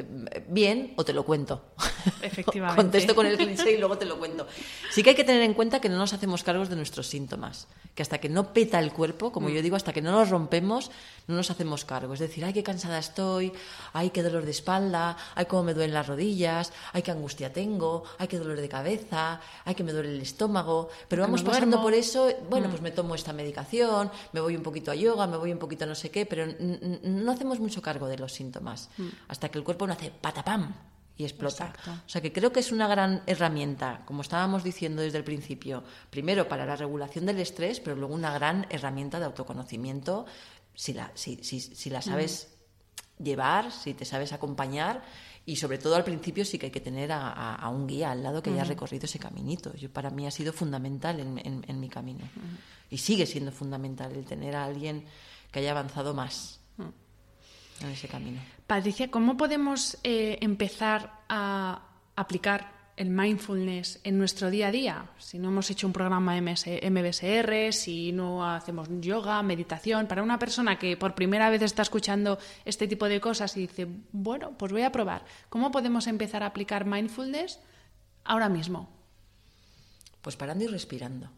bien 0.47 0.93
o 0.97 1.05
te 1.05 1.13
lo 1.13 1.23
cuento. 1.23 1.63
Efectivamente. 2.21 2.81
Contesto 2.81 3.15
con 3.15 3.25
el 3.25 3.37
cliché 3.37 3.71
y 3.71 3.77
luego 3.77 3.97
te 3.97 4.05
lo 4.05 4.17
cuento. 4.17 4.47
Sí 4.91 5.01
que 5.03 5.11
hay 5.11 5.15
que 5.15 5.23
tener 5.23 5.41
en 5.41 5.53
cuenta 5.53 5.79
que 5.79 5.89
no 5.89 5.97
nos 5.97 6.13
hacemos 6.13 6.43
cargos 6.43 6.69
de 6.69 6.75
nuestros 6.75 7.07
síntomas. 7.07 7.67
Que 7.95 8.01
hasta 8.01 8.17
que 8.19 8.29
no 8.29 8.53
peta 8.53 8.79
el 8.79 8.91
cuerpo, 8.91 9.31
como 9.31 9.49
mm. 9.49 9.51
yo 9.51 9.61
digo, 9.61 9.75
hasta 9.75 9.93
que 9.93 10.01
no 10.01 10.11
nos 10.11 10.29
rompemos, 10.29 10.91
no 11.27 11.35
nos 11.35 11.49
hacemos 11.51 11.85
cargo. 11.85 12.13
Es 12.13 12.19
decir, 12.19 12.43
ay, 12.43 12.53
qué 12.53 12.63
cansada 12.63 12.97
estoy, 12.99 13.53
ay, 13.93 14.09
qué 14.09 14.23
dolor 14.23 14.45
de 14.45 14.51
espalda, 14.51 15.15
ay, 15.35 15.45
cómo 15.45 15.63
me 15.63 15.73
duelen 15.73 15.93
las 15.93 16.07
rodillas, 16.07 16.73
ay, 16.91 17.01
qué 17.01 17.11
angustia 17.11 17.53
tengo, 17.53 18.03
ay, 18.17 18.27
qué 18.27 18.37
dolor 18.37 18.59
de 18.59 18.69
cabeza, 18.69 19.39
ay, 19.63 19.75
que 19.75 19.83
me 19.83 19.91
duele 19.91 20.09
el 20.09 20.21
estómago, 20.21 20.89
pero 21.07 21.21
vamos 21.21 21.43
pasando 21.43 21.81
por 21.81 21.93
eso, 21.93 22.29
bueno, 22.49 22.67
Mm. 22.67 22.71
pues 22.71 22.81
me 22.81 22.91
tomo 22.91 23.15
esta 23.15 23.31
medicación, 23.33 24.09
me 24.31 24.41
voy 24.41 24.55
un 24.55 24.63
poquito 24.63 24.91
a 24.91 24.95
yoga, 24.95 25.27
me 25.27 25.37
voy 25.37 25.51
un 25.51 25.59
poquito 25.59 25.83
a 25.85 25.87
no 25.87 25.95
sé 25.95 26.09
qué, 26.09 26.25
pero 26.25 26.47
no 27.03 27.31
hacemos 27.31 27.52
mucho 27.59 27.81
cargo 27.81 28.07
de 28.07 28.17
los 28.17 28.31
síntomas, 28.33 28.89
hasta 29.27 29.49
que 29.49 29.57
el 29.57 29.63
cuerpo 29.63 29.85
no 29.87 29.93
hace 29.93 30.11
patapam 30.11 30.73
y 31.15 31.23
explota. 31.25 31.67
Exacto. 31.67 31.91
O 32.05 32.09
sea 32.09 32.21
que 32.21 32.33
creo 32.33 32.51
que 32.51 32.59
es 32.59 32.71
una 32.71 32.87
gran 32.87 33.21
herramienta, 33.27 34.01
como 34.05 34.21
estábamos 34.23 34.63
diciendo 34.63 35.01
desde 35.03 35.19
el 35.19 35.23
principio, 35.23 35.83
primero 36.09 36.47
para 36.47 36.65
la 36.65 36.75
regulación 36.75 37.25
del 37.27 37.39
estrés, 37.39 37.79
pero 37.79 37.95
luego 37.95 38.13
una 38.15 38.31
gran 38.33 38.65
herramienta 38.69 39.19
de 39.19 39.25
autoconocimiento 39.25 40.25
si 40.73 40.93
la, 40.93 41.11
si, 41.13 41.37
si- 41.43 41.59
si 41.61 41.89
la 41.91 42.01
sabes 42.01 42.49
llevar, 43.19 43.71
si 43.71 43.93
te 43.93 44.05
sabes 44.05 44.33
acompañar 44.33 45.03
y 45.45 45.57
sobre 45.57 45.77
todo 45.77 45.95
al 45.95 46.03
principio 46.03 46.45
sí 46.45 46.57
que 46.57 46.67
hay 46.67 46.71
que 46.71 46.81
tener 46.81 47.11
a, 47.11 47.29
a- 47.29 47.55
a 47.55 47.69
un 47.69 47.85
guía 47.85 48.11
al 48.11 48.23
lado 48.23 48.41
que 48.41 48.49
haya 48.49 48.63
recorrido 48.69 49.05
ese 49.05 49.19
caminito. 49.19 49.73
Yo, 49.75 49.91
para 49.91 50.09
mí 50.09 50.25
ha 50.25 50.31
sido 50.31 50.51
fundamental 50.51 51.19
en, 51.19 51.37
en- 51.45 51.63
en 51.67 51.79
mi 51.79 51.89
camino 51.89 52.23
y 52.89 52.97
sigue 52.97 53.25
siendo 53.27 53.51
fundamental 53.51 54.13
el 54.13 54.25
tener 54.25 54.55
a 54.55 54.65
alguien 54.65 55.05
que 55.51 55.59
haya 55.59 55.71
avanzado 55.71 56.13
más 56.15 56.59
en 57.81 57.89
ese 57.89 58.07
camino. 58.07 58.39
Patricia, 58.67 59.09
¿cómo 59.09 59.37
podemos 59.37 59.97
eh, 60.03 60.37
empezar 60.41 61.21
a 61.29 61.81
aplicar 62.15 62.71
el 62.95 63.09
mindfulness 63.09 63.99
en 64.03 64.17
nuestro 64.17 64.49
día 64.49 64.67
a 64.67 64.71
día? 64.71 65.05
Si 65.17 65.39
no 65.39 65.49
hemos 65.49 65.69
hecho 65.69 65.87
un 65.87 65.93
programa 65.93 66.39
MS 66.39 66.65
MBSR, 66.89 67.73
si 67.73 68.11
no 68.11 68.47
hacemos 68.47 68.87
yoga, 69.01 69.41
meditación, 69.43 70.07
para 70.07 70.23
una 70.23 70.39
persona 70.39 70.77
que 70.77 70.95
por 70.97 71.15
primera 71.15 71.49
vez 71.49 71.61
está 71.61 71.81
escuchando 71.81 72.37
este 72.65 72.87
tipo 72.87 73.07
de 73.09 73.19
cosas 73.19 73.55
y 73.57 73.61
dice, 73.61 73.87
bueno, 74.11 74.51
pues 74.57 74.71
voy 74.71 74.83
a 74.83 74.91
probar, 74.91 75.25
¿cómo 75.49 75.71
podemos 75.71 76.07
empezar 76.07 76.43
a 76.43 76.47
aplicar 76.47 76.85
mindfulness 76.85 77.59
ahora 78.23 78.49
mismo? 78.49 78.89
Pues 80.21 80.35
parando 80.37 80.63
y 80.63 80.67
respirando. 80.67 81.29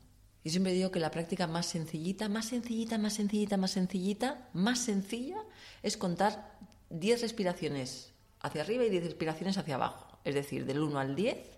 Yo 0.45 0.51
siempre 0.51 0.73
digo 0.73 0.91
que 0.91 0.99
la 0.99 1.09
práctica 1.09 1.47
más 1.47 1.65
sencillita, 1.65 2.29
más 2.29 2.45
sencillita, 2.45 2.99
más 2.99 3.15
sencillita, 3.15 3.57
más 3.57 3.71
sencillita, 3.71 4.49
más 4.53 4.77
sencilla 4.77 5.43
es 5.81 5.97
contar 5.97 6.59
10 6.91 7.23
respiraciones 7.23 8.13
hacia 8.41 8.61
arriba 8.61 8.85
y 8.85 8.91
10 8.91 9.05
respiraciones 9.05 9.57
hacia 9.57 9.73
abajo. 9.73 10.19
Es 10.23 10.35
decir, 10.35 10.67
del 10.67 10.81
1 10.81 10.99
al 10.99 11.15
10, 11.15 11.57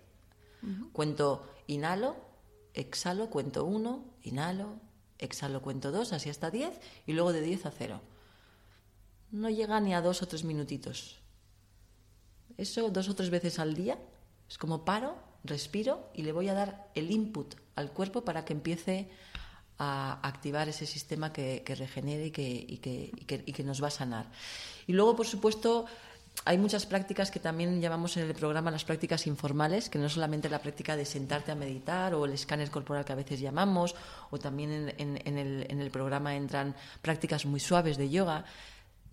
cuento 0.92 1.46
inhalo, 1.66 2.16
exhalo, 2.72 3.28
cuento 3.28 3.66
1, 3.66 4.04
inhalo, 4.22 4.80
exhalo, 5.18 5.60
cuento 5.60 5.92
2, 5.92 6.14
así 6.14 6.30
hasta 6.30 6.50
10, 6.50 6.80
y 7.06 7.12
luego 7.12 7.34
de 7.34 7.42
10 7.42 7.66
a 7.66 7.70
0. 7.70 8.00
No 9.32 9.50
llega 9.50 9.78
ni 9.80 9.92
a 9.92 10.00
dos 10.00 10.22
o 10.22 10.28
tres 10.28 10.44
minutitos. 10.44 11.18
Eso 12.56 12.88
dos 12.88 13.10
o 13.10 13.14
tres 13.14 13.28
veces 13.28 13.58
al 13.58 13.74
día 13.74 13.98
es 14.48 14.56
como 14.56 14.86
paro, 14.86 15.18
respiro 15.44 16.08
y 16.14 16.22
le 16.22 16.32
voy 16.32 16.48
a 16.48 16.54
dar 16.54 16.90
el 16.94 17.10
input 17.10 17.54
al 17.78 17.90
cuerpo 17.92 18.22
para 18.24 18.44
que 18.44 18.52
empiece 18.52 19.08
a 19.78 20.18
activar 20.26 20.68
ese 20.68 20.86
sistema 20.86 21.32
que, 21.32 21.62
regenere 21.78 22.26
y 22.26 22.30
que, 22.30 22.48
y, 22.74 22.78
que, 22.78 23.10
y 23.16 23.24
que- 23.24 23.42
y 23.46 23.52
que 23.52 23.62
nos 23.62 23.80
va 23.82 23.88
a 23.88 23.90
sanar. 23.90 24.26
Y 24.86 24.92
luego, 24.92 25.14
por 25.14 25.26
supuesto, 25.26 25.86
hay 26.44 26.58
muchas 26.58 26.86
prácticas 26.86 27.30
que 27.30 27.40
también 27.40 27.80
llamamos 27.80 28.16
en 28.16 28.24
el 28.28 28.34
programa 28.34 28.70
las 28.70 28.84
prácticas 28.84 29.26
informales, 29.26 29.88
que 29.88 29.98
no 29.98 30.08
solamente 30.08 30.48
la 30.48 30.58
práctica 30.60 30.96
de 30.96 31.04
sentarte 31.04 31.52
a 31.52 31.54
meditar 31.54 32.14
o 32.14 32.24
el 32.24 32.32
escáner 32.32 32.70
corporal 32.70 33.04
que 33.04 33.12
a 33.12 33.16
veces 33.16 33.38
llamamos, 33.40 33.94
o 34.30 34.38
también 34.38 34.70
en, 34.72 34.88
en- 34.98 35.22
en 35.24 35.38
el, 35.38 35.66
en 35.70 35.80
el 35.80 35.90
programa 35.90 36.34
entran 36.34 36.74
prácticas 37.02 37.46
muy 37.46 37.60
suaves 37.60 37.96
de 37.98 38.08
yoga. 38.10 38.44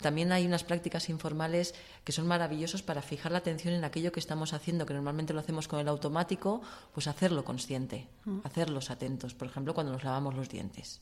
También 0.00 0.30
hay 0.32 0.46
unas 0.46 0.62
prácticas 0.64 1.08
informales 1.08 1.74
que 2.04 2.12
son 2.12 2.26
maravillosas 2.26 2.82
para 2.82 3.00
fijar 3.02 3.32
la 3.32 3.38
atención 3.38 3.72
en 3.74 3.84
aquello 3.84 4.12
que 4.12 4.20
estamos 4.20 4.52
haciendo, 4.52 4.84
que 4.86 4.92
normalmente 4.94 5.32
lo 5.32 5.40
hacemos 5.40 5.68
con 5.68 5.80
el 5.80 5.88
automático, 5.88 6.60
pues 6.92 7.06
hacerlo 7.06 7.44
consciente, 7.44 8.06
hacerlos 8.44 8.90
atentos. 8.90 9.34
Por 9.34 9.48
ejemplo, 9.48 9.72
cuando 9.74 9.92
nos 9.92 10.04
lavamos 10.04 10.34
los 10.34 10.48
dientes 10.48 11.00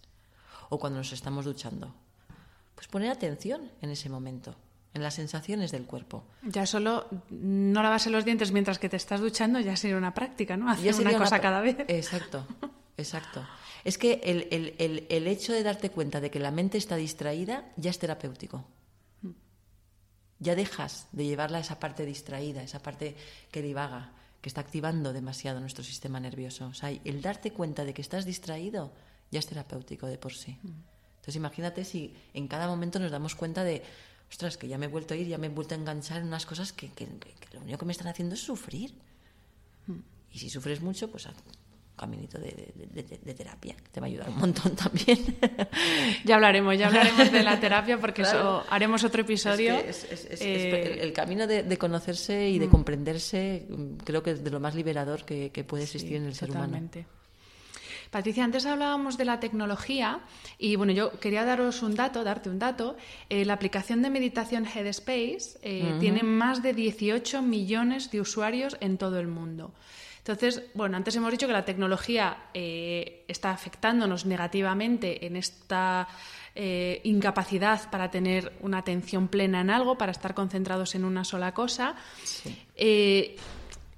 o 0.68 0.78
cuando 0.78 0.98
nos 0.98 1.12
estamos 1.12 1.44
duchando. 1.44 1.92
Pues 2.76 2.86
poner 2.88 3.10
atención 3.10 3.70
en 3.82 3.90
ese 3.90 4.08
momento, 4.08 4.54
en 4.94 5.02
las 5.02 5.14
sensaciones 5.14 5.72
del 5.72 5.84
cuerpo. 5.86 6.24
Ya 6.42 6.64
solo 6.66 7.06
no 7.30 7.82
lavarse 7.82 8.10
los 8.10 8.24
dientes 8.24 8.52
mientras 8.52 8.78
que 8.78 8.88
te 8.88 8.96
estás 8.96 9.20
duchando 9.20 9.58
ya 9.60 9.76
sería 9.76 9.96
una 9.96 10.14
práctica, 10.14 10.56
¿no? 10.56 10.70
Hacer 10.70 10.84
Ya 10.94 11.00
una 11.00 11.18
cosa 11.18 11.40
cada 11.40 11.60
vez. 11.60 11.76
Exacto, 11.88 12.46
exacto. 12.96 13.44
Es 13.84 13.98
que 13.98 14.20
el, 14.24 14.48
el- 14.50 14.74
el- 14.78 15.06
el 15.10 15.26
hecho 15.26 15.52
de 15.52 15.62
darte 15.62 15.90
cuenta 15.90 16.20
de 16.20 16.30
que 16.30 16.38
la 16.40 16.50
mente 16.50 16.78
está 16.78 16.96
distraída 16.96 17.64
ya 17.76 17.90
es 17.90 17.98
terapéutico. 17.98 18.64
Ya 20.44 20.54
dejas 20.54 21.08
de 21.12 21.24
llevarla 21.24 21.58
a 21.58 21.60
esa 21.62 21.80
parte 21.80 22.04
distraída, 22.04 22.62
esa 22.62 22.78
parte 22.80 23.16
que 23.50 23.62
divaga, 23.62 24.12
que 24.42 24.48
está 24.50 24.60
activando 24.60 25.12
demasiado 25.12 25.58
nuestro 25.58 25.82
sistema 25.82 26.20
nervioso. 26.20 26.66
O 26.66 26.74
sea, 26.74 26.90
el 26.90 27.22
darte 27.22 27.50
cuenta 27.52 27.84
de 27.84 27.94
que 27.94 28.02
estás 28.02 28.24
distraído 28.26 28.92
ya 29.30 29.38
es 29.38 29.46
terapéutico 29.46 30.06
de 30.06 30.18
por 30.18 30.34
sí. 30.34 30.58
Entonces 30.62 31.36
imagínate 31.36 31.84
si 31.84 32.14
en 32.34 32.46
cada 32.46 32.68
momento 32.68 32.98
nos 32.98 33.10
damos 33.10 33.34
cuenta 33.34 33.64
de, 33.64 33.82
ostras, 34.30 34.58
que 34.58 34.68
ya 34.68 34.76
me 34.76 34.84
he 34.84 34.88
vuelto 34.88 35.14
a 35.14 35.16
ir, 35.16 35.26
ya 35.26 35.38
me 35.38 35.46
he 35.46 35.50
vuelto 35.50 35.74
a 35.74 35.78
enganchar 35.78 36.20
en 36.20 36.26
unas 36.28 36.44
cosas 36.44 36.72
que, 36.74 36.90
que- 36.92 37.06
que- 37.06 37.32
que 37.40 37.54
lo 37.54 37.60
único 37.62 37.78
que 37.78 37.86
me 37.86 37.92
están 37.92 38.08
haciendo 38.08 38.34
es 38.34 38.42
sufrir. 38.42 38.92
Y 40.30 40.38
si 40.38 40.50
sufres 40.50 40.82
mucho, 40.82 41.10
pues 41.10 41.26
caminito 41.96 42.38
de, 42.38 42.72
de- 42.74 43.02
de- 43.02 43.18
de 43.18 43.34
terapia, 43.34 43.74
que 43.76 43.88
te 43.90 44.00
va 44.00 44.06
a 44.06 44.10
ayudar 44.10 44.28
un 44.28 44.38
montón 44.38 44.74
también. 44.84 45.18
Ya 46.24 46.34
hablaremos, 46.34 46.76
ya 46.76 46.88
hablaremos 46.88 47.30
de 47.30 47.42
la 47.42 47.60
terapia 47.60 47.98
porque 47.98 48.22
Claro. 48.22 48.38
eso 48.60 48.64
haremos 48.70 49.04
otro 49.04 49.22
episodio. 49.22 49.76
Es 49.76 50.04
que 50.04 50.14
es- 50.14 50.24
es- 50.30 50.40
Eh, 50.40 50.92
el, 50.94 50.98
el 51.00 51.12
camino 51.12 51.46
de, 51.46 51.78
conocerse 51.78 52.48
y 52.50 52.58
de 52.58 52.68
comprenderse 52.68 53.66
mm, 53.68 53.96
creo 54.04 54.22
que 54.22 54.32
es 54.32 54.42
de 54.44 54.50
lo 54.50 54.58
más 54.60 54.74
liberador 54.74 55.24
que, 55.24 55.50
que 55.50 55.62
puede 55.64 55.84
existir 55.84 56.10
Sí, 56.10 56.16
en 56.16 56.24
el 56.26 56.34
ser 56.34 56.50
humano. 56.50 56.66
totalmente. 56.66 57.06
Patricia, 58.10 58.44
antes 58.44 58.64
hablábamos 58.66 59.16
de 59.18 59.24
la 59.24 59.40
tecnología 59.40 60.20
y 60.58 60.76
bueno, 60.76 60.92
yo 60.92 61.18
quería 61.18 61.44
daros 61.44 61.82
un 61.82 61.96
dato, 61.96 62.22
darte 62.22 62.48
un 62.48 62.60
dato. 62.60 62.96
Eh, 63.28 63.44
la 63.44 63.54
aplicación 63.54 64.02
de 64.02 64.10
meditación 64.10 64.66
Headspace 64.66 65.58
eh, 65.62 65.96
tiene 65.98 66.22
más 66.22 66.62
de 66.62 66.74
18 66.74 67.42
millones 67.42 68.10
de 68.12 68.20
usuarios 68.20 68.76
en 68.80 68.98
todo 68.98 69.18
el 69.18 69.26
mundo. 69.26 69.72
Entonces, 70.26 70.62
bueno, 70.72 70.96
antes 70.96 71.14
hemos 71.16 71.30
dicho 71.30 71.46
que 71.46 71.52
la 71.52 71.66
tecnología 71.66 72.44
eh, 72.54 73.26
está 73.28 73.50
afectándonos 73.50 74.24
negativamente 74.24 75.26
en 75.26 75.36
esta 75.36 76.08
eh, 76.54 77.02
incapacidad 77.04 77.90
para 77.90 78.10
tener 78.10 78.54
una 78.62 78.78
atención 78.78 79.28
plena 79.28 79.60
en 79.60 79.68
algo, 79.68 79.98
para 79.98 80.12
estar 80.12 80.32
concentrados 80.32 80.94
en 80.94 81.04
una 81.04 81.24
sola 81.24 81.52
cosa. 81.52 81.96
Eh, 82.74 83.36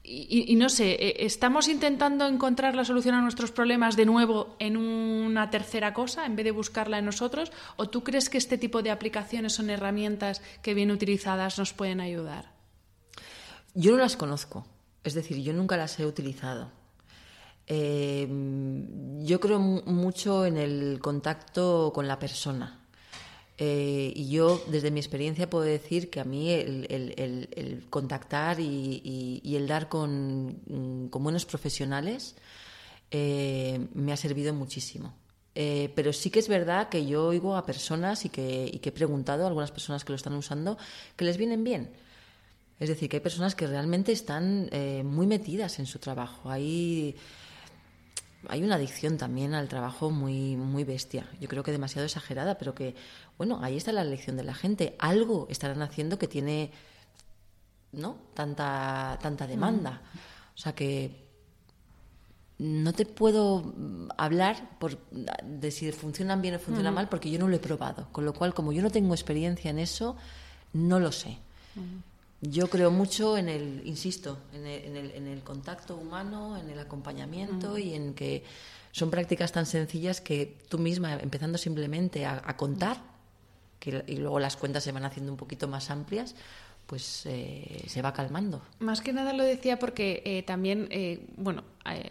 y, 0.03 0.53
y 0.53 0.57
no 0.57 0.69
sé, 0.69 1.15
¿estamos 1.25 1.69
intentando 1.69 2.27
encontrar 2.27 2.75
la 2.75 2.85
solución 2.85 3.15
a 3.15 3.21
nuestros 3.21 3.53
problemas 3.53 3.95
de 3.95 4.07
nuevo 4.07 4.57
en 4.59 4.77
una 4.77 5.49
tercera 5.51 5.95
cosa 5.95 6.27
en 6.27 6.35
vez 6.35 6.45
de 6.45 6.51
buscarla 6.51 6.99
en 6.99 7.05
nosotros? 7.05 7.53
¿O 7.77 7.89
tú 7.89 8.03
crees 8.03 8.29
que 8.29 8.39
este 8.39 8.59
tipo 8.59 8.83
de 8.83 8.91
aplicaciones 8.91 9.53
son 9.53 9.71
herramientas 9.71 10.43
que 10.61 10.75
bien 10.75 10.91
utilizadas 10.91 11.57
nos 11.57 11.73
pueden 11.73 12.01
ayudar? 12.01 12.51
Yo 13.75 13.93
no 13.93 13.99
las 13.99 14.17
conozco, 14.17 14.67
es 15.07 15.15
decir, 15.15 15.41
yo 15.43 15.53
nunca 15.53 15.77
las 15.77 15.99
he 15.99 16.07
utilizado. 16.07 16.71
Eh, 17.69 18.29
yo 19.23 19.41
creo 19.41 19.59
mu- 19.59 19.83
mucho 19.87 20.47
en 20.47 20.57
el 20.57 20.99
contacto 21.01 21.93
con 21.95 22.07
la 22.07 22.19
persona. 22.19 22.81
Eh, 23.59 24.13
y 24.15 24.29
yo, 24.29 24.63
desde 24.71 24.91
mi 24.91 25.01
experiencia, 25.01 25.49
puedo 25.49 25.65
decir 25.65 26.11
que 26.11 26.21
a 26.21 26.25
mí 26.25 26.51
el, 26.53 27.87
contactar 27.89 28.61
y, 28.61 29.41
el 29.57 29.67
dar 29.67 29.89
con, 29.89 30.61
mm, 30.67 31.11
buenos 31.11 31.47
profesionales 31.47 32.37
eh, 33.11 33.87
me 33.95 34.13
ha 34.13 34.17
servido 34.17 34.53
muchísimo. 34.53 35.15
Pero 35.55 36.13
sí 36.13 36.29
que 36.29 36.39
es 36.41 36.49
verdad 36.49 36.91
que 36.91 37.07
yo 37.07 37.29
oigo 37.29 37.57
a 37.57 37.65
personas 37.65 38.27
y 38.27 38.29
que, 38.29 38.69
y 38.71 38.79
que 38.81 38.91
he 38.91 38.93
preguntado 38.93 39.45
a 39.45 39.47
algunas 39.49 39.71
personas 39.71 40.05
que 40.05 40.13
lo 40.13 40.17
están 40.17 40.35
usando 40.35 40.77
que 41.17 41.25
les 41.25 41.39
vienen 41.39 41.65
bien. 41.65 41.89
Es 42.79 42.89
decir, 42.89 43.09
que 43.09 43.17
hay 43.17 43.23
personas 43.23 43.55
que 43.55 43.67
realmente 43.67 44.13
están 44.13 44.69
eh, 44.71 45.03
muy 45.03 45.27
metidas 45.27 45.79
en 45.79 45.87
su 45.87 45.99
trabajo. 45.99 46.51
Hay, 46.51 47.17
hay 48.49 48.63
una 48.63 48.75
adicción 48.75 49.17
también 49.17 49.55
al 49.55 49.69
trabajo 49.69 50.11
muy, 50.11 50.57
muy 50.57 50.85
bestia. 50.85 51.27
Yo 51.41 51.49
creo 51.49 51.63
que 51.63 51.73
demasiado 51.73 52.05
exagerada, 52.05 52.59
pero 52.59 52.75
que, 52.75 52.95
bueno, 53.39 53.61
ahí 53.63 53.77
está 53.77 53.93
la 53.93 54.03
elección 54.03 54.37
de 54.37 54.45
la 54.45 54.55
gente. 54.55 54.95
Algo 54.99 55.47
estarán 55.49 55.81
haciendo 55.81 56.19
que 56.19 56.29
tiene, 56.29 56.71
¿no? 57.93 58.19
Tanta, 58.35 59.19
tanta 59.23 59.47
demanda. 59.47 60.03
O 60.55 60.59
sea 60.59 60.75
que 60.75 61.27
no 62.59 62.93
te 62.93 63.05
puedo 63.07 63.61
mm, 63.61 64.09
hablar 64.17 64.79
por, 64.79 64.99
de 65.11 65.71
si 65.71 65.93
funcionan 65.93 66.41
bien 66.43 66.55
o 66.55 66.59
funcionan 66.59 66.95
mal 66.95 67.09
porque 67.09 67.31
yo 67.31 67.39
no 67.39 67.49
lo 67.49 67.57
he 67.57 67.61
probado. 67.61 68.09
Con 68.13 68.25
lo 68.25 68.35
cual, 68.35 68.53
como 68.53 68.73
yo 68.73 68.83
no 68.83 68.91
tengo 68.91 69.15
experiencia 69.15 69.71
en 69.71 69.79
eso, 69.79 70.17
no 70.75 71.01
lo 71.01 71.13
sé. 71.13 71.39
Yo 72.43 72.69
creo 72.69 72.91
mucho 72.91 73.39
en 73.39 73.49
el, 73.49 73.83
insisto, 73.87 74.39
en 74.53 74.67
el, 74.67 74.85
en 74.85 74.97
el- 74.97 75.11
en 75.13 75.27
el 75.27 75.41
contacto 75.43 75.97
humano, 75.97 76.57
en 76.59 76.69
el 76.71 76.79
acompañamiento 76.79 77.79
y 77.79 77.95
en 77.95 78.13
que 78.15 78.45
son 78.93 79.11
prácticas 79.11 79.53
tan 79.53 79.67
sencillas 79.67 80.21
que 80.21 80.59
tú 80.69 80.79
misma, 80.79 81.15
empezando 81.15 81.57
simplemente 81.59 82.27
a, 82.27 82.43
a 82.45 82.57
contar, 82.57 82.99
que, 83.81 84.05
y 84.07 84.17
luego 84.17 84.39
las 84.39 84.57
cuentas 84.57 84.85
se 84.85 84.93
van 84.93 85.05
haciendo 85.05 85.33
un 85.33 85.39
poquito 85.39 85.67
más 85.69 85.91
amplias, 85.91 86.35
pues 86.87 87.23
eh, 87.27 87.85
se 87.89 88.01
va 88.03 88.13
calmando. 88.13 88.63
Más 88.79 89.01
que 89.01 89.13
nada 89.13 89.33
lo 89.33 89.43
decía 89.43 89.79
porque 89.79 90.23
eh, 90.25 90.43
también, 90.43 90.89
eh, 90.91 91.27
bueno, 91.37 91.65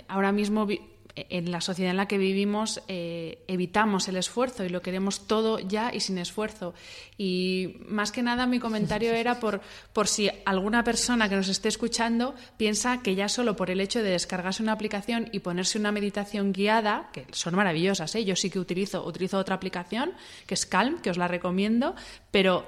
ahora 0.07 0.31
mismo 0.31 0.67
en 1.15 1.51
la 1.51 1.61
sociedad 1.61 1.91
en 1.91 1.97
la 1.97 2.07
que 2.07 2.17
vivimos 2.17 2.81
evitamos 2.87 4.07
el 4.07 4.17
esfuerzo 4.17 4.65
y 4.65 4.69
lo 4.69 4.81
queremos 4.81 5.27
todo 5.27 5.59
ya 5.59 5.93
y 5.93 5.99
sin 5.99 6.17
esfuerzo. 6.17 6.73
Y 7.17 7.77
más 7.87 8.11
que 8.11 8.21
nada 8.21 8.45
mi 8.45 8.59
comentario 8.59 9.13
era 9.13 9.39
por, 9.39 9.61
por 9.93 10.07
si 10.07 10.29
alguna 10.45 10.83
persona 10.83 11.29
que 11.29 11.35
nos 11.35 11.47
esté 11.47 11.69
escuchando 11.69 12.35
piensa 12.57 13.01
que 13.01 13.15
ya 13.15 13.29
solo 13.29 13.55
por 13.55 13.69
el 13.69 13.79
hecho 13.79 14.03
de 14.03 14.09
descargarse 14.09 14.61
una 14.61 14.73
aplicación 14.73 15.29
y 15.31 15.39
ponerse 15.39 15.79
una 15.79 15.91
meditación 15.91 16.51
guiada, 16.51 17.09
que 17.13 17.25
son 17.31 17.55
maravillosas, 17.55 18.13
yo 18.13 18.35
sí 18.35 18.49
que 18.49 18.59
utilizo, 18.59 19.05
utilizo 19.05 19.37
otra 19.37 19.55
aplicación 19.55 20.13
que 20.45 20.53
es 20.53 20.65
Calm, 20.65 21.01
que 21.01 21.09
os 21.09 21.17
la 21.17 21.27
recomiendo, 21.27 21.95
pero 22.31 22.65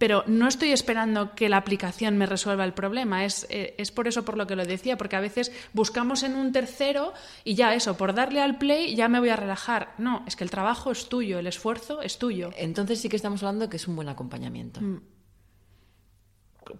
pero 0.00 0.24
no 0.26 0.48
estoy 0.48 0.72
esperando 0.72 1.34
que 1.34 1.50
la 1.50 1.58
aplicación 1.58 2.16
me 2.16 2.24
resuelva 2.24 2.64
el 2.64 2.72
problema. 2.72 3.26
Es, 3.26 3.46
eh, 3.50 3.74
es, 3.76 3.90
por 3.90 4.08
eso 4.08 4.24
por 4.24 4.38
lo 4.38 4.46
que 4.46 4.56
lo 4.56 4.64
decía, 4.64 4.96
porque 4.96 5.14
a 5.14 5.20
veces 5.20 5.52
buscamos 5.74 6.22
en 6.22 6.36
un 6.36 6.52
tercero 6.52 7.12
y 7.44 7.54
ya 7.54 7.74
eso, 7.74 7.98
por 7.98 8.14
darle 8.14 8.40
al 8.40 8.56
play 8.56 8.96
ya 8.96 9.08
me 9.08 9.20
voy 9.20 9.28
a 9.28 9.36
relajar. 9.36 9.92
No, 9.98 10.24
es 10.26 10.36
que 10.36 10.44
el 10.44 10.50
trabajo 10.50 10.90
es 10.90 11.10
tuyo, 11.10 11.38
el 11.38 11.46
esfuerzo 11.46 12.00
es 12.00 12.18
tuyo. 12.18 12.48
Entonces 12.56 12.98
sí 12.98 13.10
que 13.10 13.16
estamos 13.16 13.42
hablando 13.42 13.66
de 13.66 13.70
que 13.70 13.76
es 13.76 13.86
un 13.88 13.94
buen 13.94 14.08
acompañamiento. 14.08 14.80
Mm. 14.80 15.02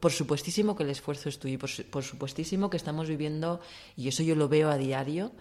Por 0.01 0.13
supuestísimo 0.13 0.75
que 0.75 0.85
el 0.85 0.91
esfuerzo 0.91 1.29
es 1.29 1.39
tuyo, 1.39 1.59
por, 1.59 1.69
por 1.91 2.03
supuestísimo 2.03 2.71
que 2.71 2.79
estamos 2.79 3.07
viviendo, 3.07 3.61
y 3.97 4.09
eso 4.09 4.23
yo 4.23 4.35
lo 4.35 4.49
veo 4.49 4.71
a 4.71 4.79
diario, 4.79 5.33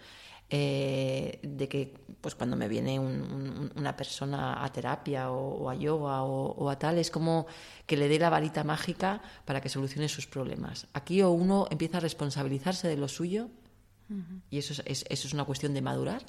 eh, 0.50 1.40
de 1.44 1.68
que 1.68 1.94
pues 2.22 2.36
cuando 2.36 2.58
me 2.58 2.68
viene 2.68 3.00
una 3.00 3.96
persona 3.96 4.64
a 4.64 4.72
terapia 4.74 5.32
o, 5.32 5.70
a 5.70 5.76
yoga 5.76 6.24
o, 6.24 6.70
a 6.70 6.78
tal, 6.78 6.98
es 6.98 7.12
como 7.12 7.48
que 7.86 7.96
le 7.96 8.08
dé 8.10 8.20
la 8.20 8.30
varita 8.30 8.64
mágica 8.64 9.22
para 9.46 9.62
que 9.62 9.70
solucione 9.70 10.10
sus 10.10 10.28
problemas. 10.28 10.88
Aquí 10.94 11.22
o 11.22 11.32
uno 11.32 11.68
empieza 11.70 11.98
a 11.98 12.02
responsabilizarse 12.02 12.88
de 12.88 12.98
lo 12.98 13.08
suyo, 13.08 13.50
y 14.50 14.58
eso 14.58 14.74
es, 14.86 15.06
eso 15.08 15.28
es 15.28 15.34
una 15.34 15.46
cuestión 15.46 15.76
de 15.76 15.84
madurar 15.84 16.24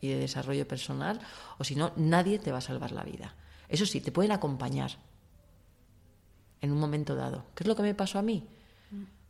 y 0.00 0.08
de 0.08 0.18
desarrollo 0.18 0.66
personal, 0.66 1.20
o 1.58 1.64
si 1.64 1.76
no, 1.76 1.92
nadie 1.96 2.38
te 2.38 2.52
va 2.52 2.58
a 2.58 2.60
salvar 2.60 2.90
la 2.90 3.04
vida. 3.04 3.34
Eso 3.68 3.86
sí, 3.86 4.00
te 4.00 4.12
pueden 4.12 4.32
acompañar 4.32 4.90
en 6.60 6.72
un 6.72 6.80
momento 6.80 7.14
dado. 7.14 7.44
¿Qué 7.54 7.64
es 7.64 7.68
lo 7.68 7.76
que 7.76 7.82
me 7.82 7.94
pasó 7.94 8.18
a 8.18 8.22
mí? 8.22 8.46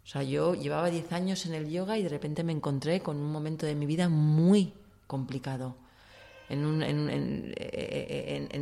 O 0.09 0.11
sea, 0.11 0.23
yo 0.23 0.55
llevaba 0.55 0.89
10 0.89 1.13
años 1.13 1.45
en 1.45 1.53
el 1.53 1.69
yoga 1.69 1.99
y 1.99 2.03
de 2.03 2.09
repente 2.09 2.43
me 2.43 2.53
encontré 2.53 3.03
con 3.03 3.19
un 3.19 3.31
momento 3.31 3.67
de 3.67 3.75
mi 3.75 3.85
vida 3.85 4.09
muy 4.09 4.73
complicado. 5.07 5.77
En, 6.49 6.65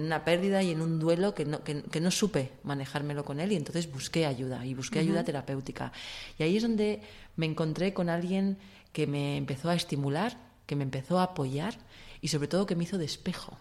una 0.03 0.25
pérdida 0.25 0.61
y 0.65 0.73
en 0.73 0.81
un 0.81 0.99
duelo 0.99 1.37
que 1.37 1.45
no, 1.45 1.63
que, 1.63 2.01
no, 2.01 2.11
supe 2.11 2.51
manejármelo 2.65 3.25
con 3.25 3.39
él 3.39 3.53
y 3.53 3.55
entonces 3.55 3.89
busqué 3.89 4.27
ayuda 4.27 4.67
y 4.67 4.75
busqué 4.75 4.99
ayuda 4.99 5.23
terapéutica. 5.23 5.93
Y 6.37 6.43
ahí 6.43 6.57
es 6.57 6.65
donde 6.65 7.01
me 7.37 7.47
encontré 7.47 7.95
con 7.95 8.09
alguien 8.09 8.59
que 8.93 9.07
me 9.07 9.37
empezó 9.37 9.71
a 9.71 9.77
estimular, 9.77 10.37
que 10.67 10.75
me 10.75 10.83
empezó 10.83 11.21
a 11.21 11.23
apoyar 11.23 11.79
y 12.21 12.27
sobre 12.27 12.49
todo 12.49 12.67
que 12.67 12.75
me 12.75 12.83
hizo 12.83 12.99
despejo. 12.99 13.57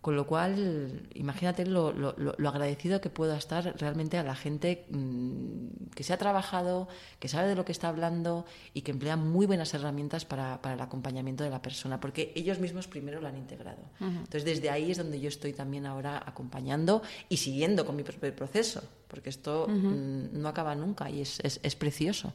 Con 0.00 0.16
lo 0.16 0.26
cual, 0.26 1.08
imagínate 1.12 1.66
lo, 1.66 1.92
lo, 1.92 2.48
agradecido 2.48 3.02
que 3.02 3.10
puedo 3.10 3.34
estar 3.34 3.76
realmente 3.78 4.16
a 4.16 4.22
la 4.22 4.34
gente 4.34 4.86
mm, 4.88 5.90
que 5.94 6.04
se 6.04 6.14
ha 6.14 6.16
trabajado, 6.16 6.88
que 7.18 7.28
sabe 7.28 7.48
de 7.48 7.54
lo 7.54 7.66
que 7.66 7.72
está 7.72 7.88
hablando 7.88 8.46
y 8.72 8.80
que 8.80 8.92
emplea 8.92 9.16
muy 9.16 9.44
buenas 9.44 9.74
herramientas 9.74 10.24
para, 10.24 10.58
el 10.72 10.80
acompañamiento 10.80 11.44
de 11.44 11.50
la 11.50 11.60
persona, 11.60 12.00
porque 12.00 12.32
ellos 12.34 12.60
mismos 12.60 12.88
primero 12.88 13.20
lo 13.20 13.28
han 13.28 13.36
integrado. 13.36 13.82
Entonces, 14.00 14.46
desde 14.46 14.70
ahí 14.70 14.90
es 14.90 14.96
donde 14.96 15.20
yo 15.20 15.28
estoy 15.28 15.52
también 15.52 15.84
ahora 15.84 16.22
acompañando 16.24 17.02
y 17.28 17.36
siguiendo 17.36 17.84
con 17.84 17.94
mi 17.94 18.02
propio 18.02 18.34
proceso, 18.34 18.82
porque 19.06 19.28
esto 19.28 19.66
mm, 19.68 20.40
no 20.40 20.48
acaba 20.48 20.74
nunca 20.74 21.10
y 21.10 21.20
es, 21.20 21.40
es, 21.40 21.60
es 21.62 21.76
precioso. 21.76 22.32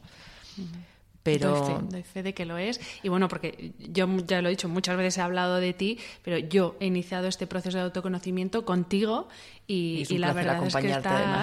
Pero... 1.26 1.82
Doy 1.90 2.02
fe, 2.02 2.22
de 2.22 2.34
que 2.34 2.46
lo 2.46 2.56
es. 2.56 2.80
Y 3.02 3.08
bueno, 3.08 3.26
porque 3.28 3.72
yo 3.78 4.08
ya 4.26 4.40
lo 4.40 4.48
he 4.48 4.50
dicho, 4.50 4.68
muchas 4.68 4.96
veces 4.96 5.18
he 5.18 5.20
hablado 5.20 5.56
de 5.56 5.72
ti, 5.72 5.98
pero 6.22 6.38
yo 6.38 6.76
he 6.78 6.86
iniciado 6.86 7.26
este 7.26 7.48
proceso 7.48 7.78
de 7.78 7.84
autoconocimiento 7.84 8.64
contigo 8.64 9.28
y, 9.66 10.04
la 10.18 10.32
verdad 10.32 10.64
es 10.64 10.76
que 10.76 10.90
está... 10.90 11.42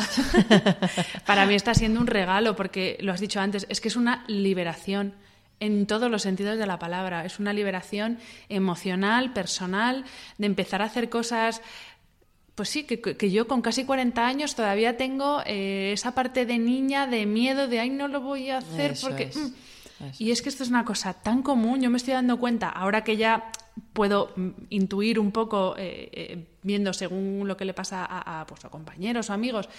para 1.26 1.46
mí 1.46 1.56
está 1.56 1.74
siendo 1.74 2.00
un 2.00 2.08
regalo, 2.08 2.56
porque 2.56 2.98
lo 3.02 3.12
has 3.12 3.20
dicho 3.20 3.42
antes, 3.42 3.66
es 3.70 3.82
que 3.82 3.90
es 3.90 3.98
una 3.98 4.24
liberación 4.28 5.14
en 5.60 5.86
todos 5.86 6.10
los 6.10 6.22
sentidos 6.22 6.58
de 6.58 6.66
la 6.66 6.80
palabra. 6.80 7.26
Es 7.26 7.40
una 7.40 7.52
liberación 7.52 8.20
emocional, 8.48 9.34
personal, 9.34 10.06
de 10.38 10.46
empezar 10.46 10.82
a 10.82 10.86
hacer 10.86 11.10
cosas 11.10 11.62
pues 12.56 12.70
sí, 12.70 12.84
que, 12.84 13.32
yo 13.32 13.48
con 13.48 13.64
casi 13.64 13.84
40 13.84 14.26
años 14.26 14.56
todavía 14.56 14.96
tengo 14.96 15.42
eh, 15.46 15.92
esa 15.94 16.14
parte 16.14 16.46
de 16.46 16.60
niña, 16.60 17.08
de 17.08 17.26
miedo, 17.26 17.68
de 17.68 17.80
ay, 17.80 17.90
no 17.90 18.08
lo 18.08 18.22
voy 18.22 18.50
a 18.50 18.60
hacer 18.60 18.94
porque... 19.02 19.32
Mm, 19.34 19.54
y 20.20 20.32
es 20.32 20.42
que 20.42 20.50
esto 20.50 20.64
es 20.64 20.70
una 20.70 20.86
cosa 20.86 21.14
tan 21.14 21.42
común, 21.42 21.82
yo 21.82 21.90
me 21.90 21.98
estoy 21.98 22.14
dando 22.14 22.38
cuenta, 22.40 22.70
ahora 22.70 23.04
que 23.04 23.18
ya 23.18 23.52
puedo 23.94 24.32
mm, 24.36 24.50
intuir 24.70 25.20
un 25.20 25.32
poco, 25.32 25.76
eh, 25.78 26.10
eh, 26.12 26.46
viendo 26.62 26.94
según 26.94 27.48
lo 27.48 27.58
que 27.58 27.66
le 27.66 27.74
pasa 27.74 28.06
a, 28.06 28.46
pues, 28.46 28.64
a, 28.66 28.70
compañeros 28.70 29.30
o 29.30 29.34
amigos, 29.34 29.70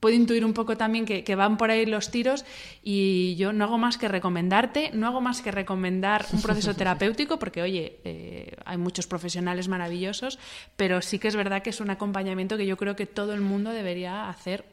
puedo 0.00 0.16
intuir 0.16 0.44
un 0.44 0.52
poco 0.52 0.76
también 0.76 1.06
que, 1.06 1.34
van 1.34 1.56
por 1.56 1.70
ahí 1.70 1.86
los 1.86 2.10
tiros 2.10 2.44
y 2.82 3.36
yo 3.36 3.52
no 3.52 3.64
hago 3.64 3.78
más 3.78 3.96
que 3.96 4.06
recomendarte, 4.06 4.90
no 4.92 5.06
hago 5.06 5.22
más 5.22 5.40
que 5.40 5.50
recomendar 5.50 6.26
un 6.32 6.42
proceso 6.42 6.74
terapéutico, 6.76 7.38
porque 7.38 7.62
oye, 7.62 8.00
eh, 8.04 8.54
hay 8.66 8.76
muchos 8.76 9.06
profesionales 9.06 9.68
maravillosos, 9.68 10.38
pero 10.76 11.00
sí 11.00 11.18
que 11.18 11.28
es 11.28 11.36
verdad 11.36 11.62
que 11.62 11.70
es 11.70 11.80
un 11.80 11.88
acompañamiento 11.88 12.58
que 12.58 12.66
yo 12.66 12.76
creo 12.76 12.96
que 12.96 13.06
todo 13.06 13.32
el 13.32 13.40
mundo 13.40 13.70
debería 13.70 14.28
hacer, 14.28 14.66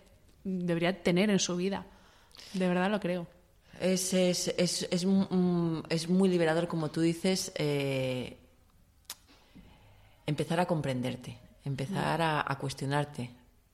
debería 0.43 1.01
tener 1.01 1.29
en 1.29 1.39
su 1.39 1.55
vida. 1.55 1.85
De 2.53 2.67
verdad 2.67 2.91
lo 2.91 2.99
creo. 2.99 3.27
Es, 3.81 4.13
es, 4.13 4.47
es, 4.59 4.87
es, 4.91 6.07
muy 6.07 6.29
liberador, 6.29 6.67
como 6.67 6.91
tú 6.91 7.01
dices, 7.01 7.51
eh, 7.55 8.37
empezar 10.27 10.59
a 10.59 10.67
comprenderte, 10.67 11.39
empezar 11.65 12.21
a, 12.21 12.57
cuestionarte 12.59 13.31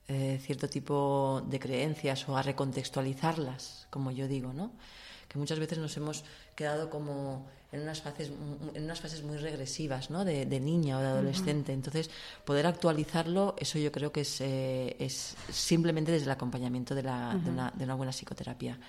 eh, 0.07 0.39
cierto 0.41 0.69
tipo 0.69 1.43
de 1.45 1.59
creencias 1.59 2.23
o 2.29 2.37
a 2.37 2.41
recontextualizarlas, 2.41 3.87
como 3.89 4.11
yo 4.11 4.29
digo, 4.29 4.53
¿no? 4.53 4.71
Que 5.27 5.37
muchas 5.39 5.59
veces 5.59 5.77
nos 5.77 5.97
hemos 5.97 6.23
quedado 6.55 6.89
como 6.89 7.45
en 7.73 7.81
unas 7.81 8.01
fases, 8.01 8.31
en 8.75 8.83
unas 8.85 9.01
fases 9.01 9.23
muy 9.23 9.35
regresivas, 9.35 10.09
¿no? 10.09 10.23
De, 10.23 10.45
niña 10.61 10.99
o 10.99 11.01
de 11.01 11.07
adolescente. 11.07 11.73
Entonces, 11.73 12.09
poder 12.45 12.65
actualizarlo, 12.65 13.55
eso 13.59 13.77
yo 13.77 13.91
creo 13.91 14.13
que 14.13 14.21
es, 14.21 14.39
eh, 14.39 14.95
es 14.99 15.35
simplemente 15.51 16.13
desde 16.13 16.27
el 16.27 16.31
acompañamiento 16.31 16.95
de, 16.95 17.03
la, 17.03 17.37
de, 17.43 17.49
una, 17.49 17.73
de 17.75 17.83
una 17.83 17.95
buena 17.95 18.13
psicoterapia 18.13 18.79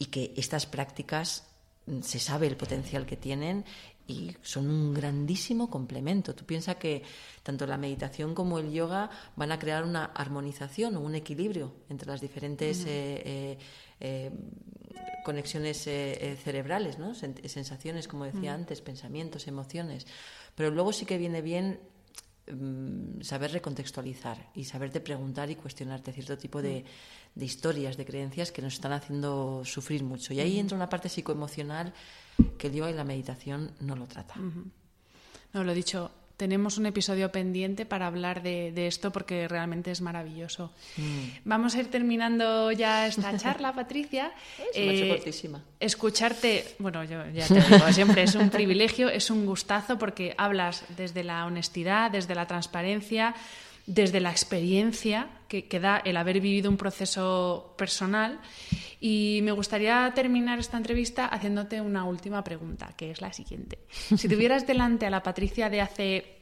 y 0.00 0.06
que 0.06 0.32
estas 0.36 0.66
prácticas 0.66 1.44
mm, 1.86 2.00
se 2.00 2.18
sabe 2.18 2.48
el 2.48 2.56
potencial 2.56 3.06
que 3.06 3.16
tienen 3.16 3.64
y 4.08 4.34
son 4.42 4.68
un 4.68 4.92
grandísimo 4.92 5.70
complemento. 5.70 6.34
Tú 6.34 6.44
piensas 6.44 6.76
que 6.76 7.02
tanto 7.44 7.66
la 7.66 7.76
meditación 7.76 8.34
como 8.34 8.58
el 8.58 8.72
yoga 8.72 9.08
van 9.36 9.52
a 9.52 9.58
crear 9.58 9.84
una 9.84 10.06
armonización 10.06 10.96
o 10.96 11.00
un 11.00 11.14
equilibrio 11.14 11.74
entre 11.88 12.08
las 12.08 12.20
diferentes 12.20 12.84
eh, 12.86 13.22
eh, 13.24 13.58
eh, 14.00 14.32
conexiones 15.22 15.82
cerebrales, 16.42 16.98
¿no? 16.98 17.14
sensaciones, 17.14 18.08
como 18.08 18.24
decía 18.24 18.54
antes, 18.54 18.80
pensamientos, 18.80 19.46
emociones. 19.46 20.06
Pero 20.56 20.70
luego 20.70 20.92
sí 20.92 21.04
que 21.04 21.18
viene 21.18 21.42
bien 21.42 21.78
mm, 22.50 23.20
saber 23.20 23.52
recontextualizar 23.52 24.50
y 24.54 24.64
saberte 24.64 25.00
preguntar 25.00 25.50
y 25.50 25.56
cuestionarte 25.56 26.12
cierto 26.12 26.36
tipo 26.36 26.62
de, 26.62 26.84
de 27.34 27.44
historias, 27.44 27.96
de 27.96 28.04
creencias 28.04 28.52
que 28.52 28.62
nos 28.62 28.74
están 28.74 28.92
haciendo 28.92 29.62
sufrir 29.64 30.02
mucho. 30.02 30.34
Y 30.34 30.40
ahí 30.40 30.58
entra 30.58 30.76
una 30.76 30.88
parte 30.88 31.08
psicoemocional 31.08 31.92
que 32.58 32.68
el 32.68 32.74
yoga 32.74 32.90
y 32.90 32.94
la 32.94 33.04
meditación 33.04 33.72
no 33.80 33.96
lo 33.96 34.06
trata. 34.06 34.34
No, 35.52 35.64
lo 35.64 35.72
he 35.72 35.74
dicho, 35.74 36.10
tenemos 36.40 36.78
un 36.78 36.86
episodio 36.86 37.30
pendiente 37.30 37.84
para 37.84 38.06
hablar 38.06 38.42
de, 38.42 38.86
esto 38.86 39.12
porque 39.12 39.46
realmente 39.46 39.90
es 39.90 40.00
maravilloso. 40.00 40.72
Mm. 40.96 41.40
Vamos 41.44 41.74
a 41.74 41.80
ir 41.80 41.90
terminando 41.90 42.72
ya 42.72 43.06
esta 43.06 43.36
charla, 43.38 43.74
Patricia. 43.74 44.32
Es 44.72 45.02
eh, 45.02 45.08
cortísima. 45.08 45.62
Escucharte, 45.78 46.76
bueno, 46.78 47.04
yo 47.04 47.28
ya 47.28 47.46
te 47.46 47.60
digo, 47.60 47.86
siempre 47.92 48.22
es 48.22 48.34
un 48.36 48.48
privilegio, 48.48 49.10
es 49.10 49.30
un 49.30 49.44
gustazo 49.44 49.98
porque 49.98 50.34
hablas 50.38 50.82
desde 50.96 51.24
la 51.24 51.44
honestidad, 51.44 52.10
desde 52.10 52.34
la 52.34 52.46
transparencia 52.46 53.34
desde 53.90 54.20
la 54.20 54.30
experiencia 54.30 55.28
que, 55.48 55.80
da 55.80 55.98
el 55.98 56.16
haber 56.16 56.40
vivido 56.40 56.70
un 56.70 56.76
proceso 56.76 57.74
personal. 57.76 58.40
Y 59.00 59.40
me 59.42 59.50
gustaría 59.50 60.12
terminar 60.14 60.60
esta 60.60 60.76
entrevista 60.76 61.26
haciéndote 61.26 61.80
una 61.80 62.04
última 62.04 62.44
pregunta, 62.44 62.94
que 62.96 63.10
es 63.10 63.20
la 63.20 63.32
siguiente. 63.32 63.78
Si 63.88 64.28
tuvieras 64.28 64.64
delante 64.64 65.06
a 65.06 65.10
la 65.10 65.24
Patricia 65.24 65.68
de 65.68 65.80
hace 65.80 66.38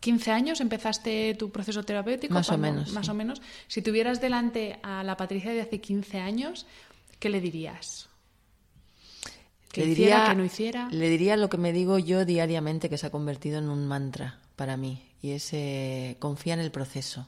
15 0.00 0.30
años, 0.30 0.60
empezaste 0.60 1.34
tu 1.36 1.50
proceso 1.50 1.82
terapéutico. 1.82 2.34
Más 2.34 2.50
o 2.50 2.58
menos. 2.58 2.92
Más 2.92 3.08
o 3.08 3.14
menos. 3.14 3.40
Si 3.66 3.80
tuvieras 3.80 4.20
delante 4.20 4.78
a 4.82 5.02
la 5.02 5.16
Patricia 5.16 5.52
de 5.52 5.62
hace 5.62 5.80
15 5.80 6.18
años, 6.18 6.66
¿qué 7.18 7.30
le 7.30 7.40
dirías? 7.40 8.10
¿Que 9.72 9.82
le 9.82 9.86
diría, 9.86 10.26
que 10.28 10.34
no 10.34 10.44
hiciera? 10.44 10.88
Le 10.90 11.08
diría 11.08 11.38
lo 11.38 11.48
que 11.48 11.56
me 11.56 11.72
digo 11.72 11.98
yo 11.98 12.26
diariamente, 12.26 12.90
que 12.90 12.98
se 12.98 13.06
ha 13.06 13.10
convertido 13.10 13.58
en 13.58 13.70
un 13.70 13.86
mantra 13.86 14.38
para 14.56 14.76
mí 14.76 15.09
y 15.22 15.32
es 15.32 15.52
confía 16.18 16.54
en 16.54 16.60
el 16.60 16.70
proceso. 16.70 17.26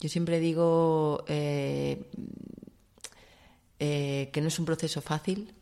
Yo 0.00 0.08
siempre 0.08 0.38
digo 0.38 1.24
eh, 1.26 2.08
eh, 3.80 4.30
que 4.32 4.40
no 4.40 4.48
es 4.48 4.58
un 4.58 4.64
proceso 4.64 5.02
fácil, 5.02 5.52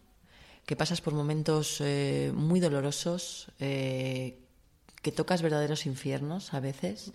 que 0.67 0.77
pasas 0.77 1.01
por 1.01 1.15
momentos 1.15 1.81
eh, 1.81 2.33
muy 2.35 2.61
dolorosos, 2.61 3.49
que 3.59 5.13
tocas 5.15 5.41
verdaderos 5.41 5.87
infiernos 5.87 6.53
a 6.53 6.61
veces, 6.61 7.13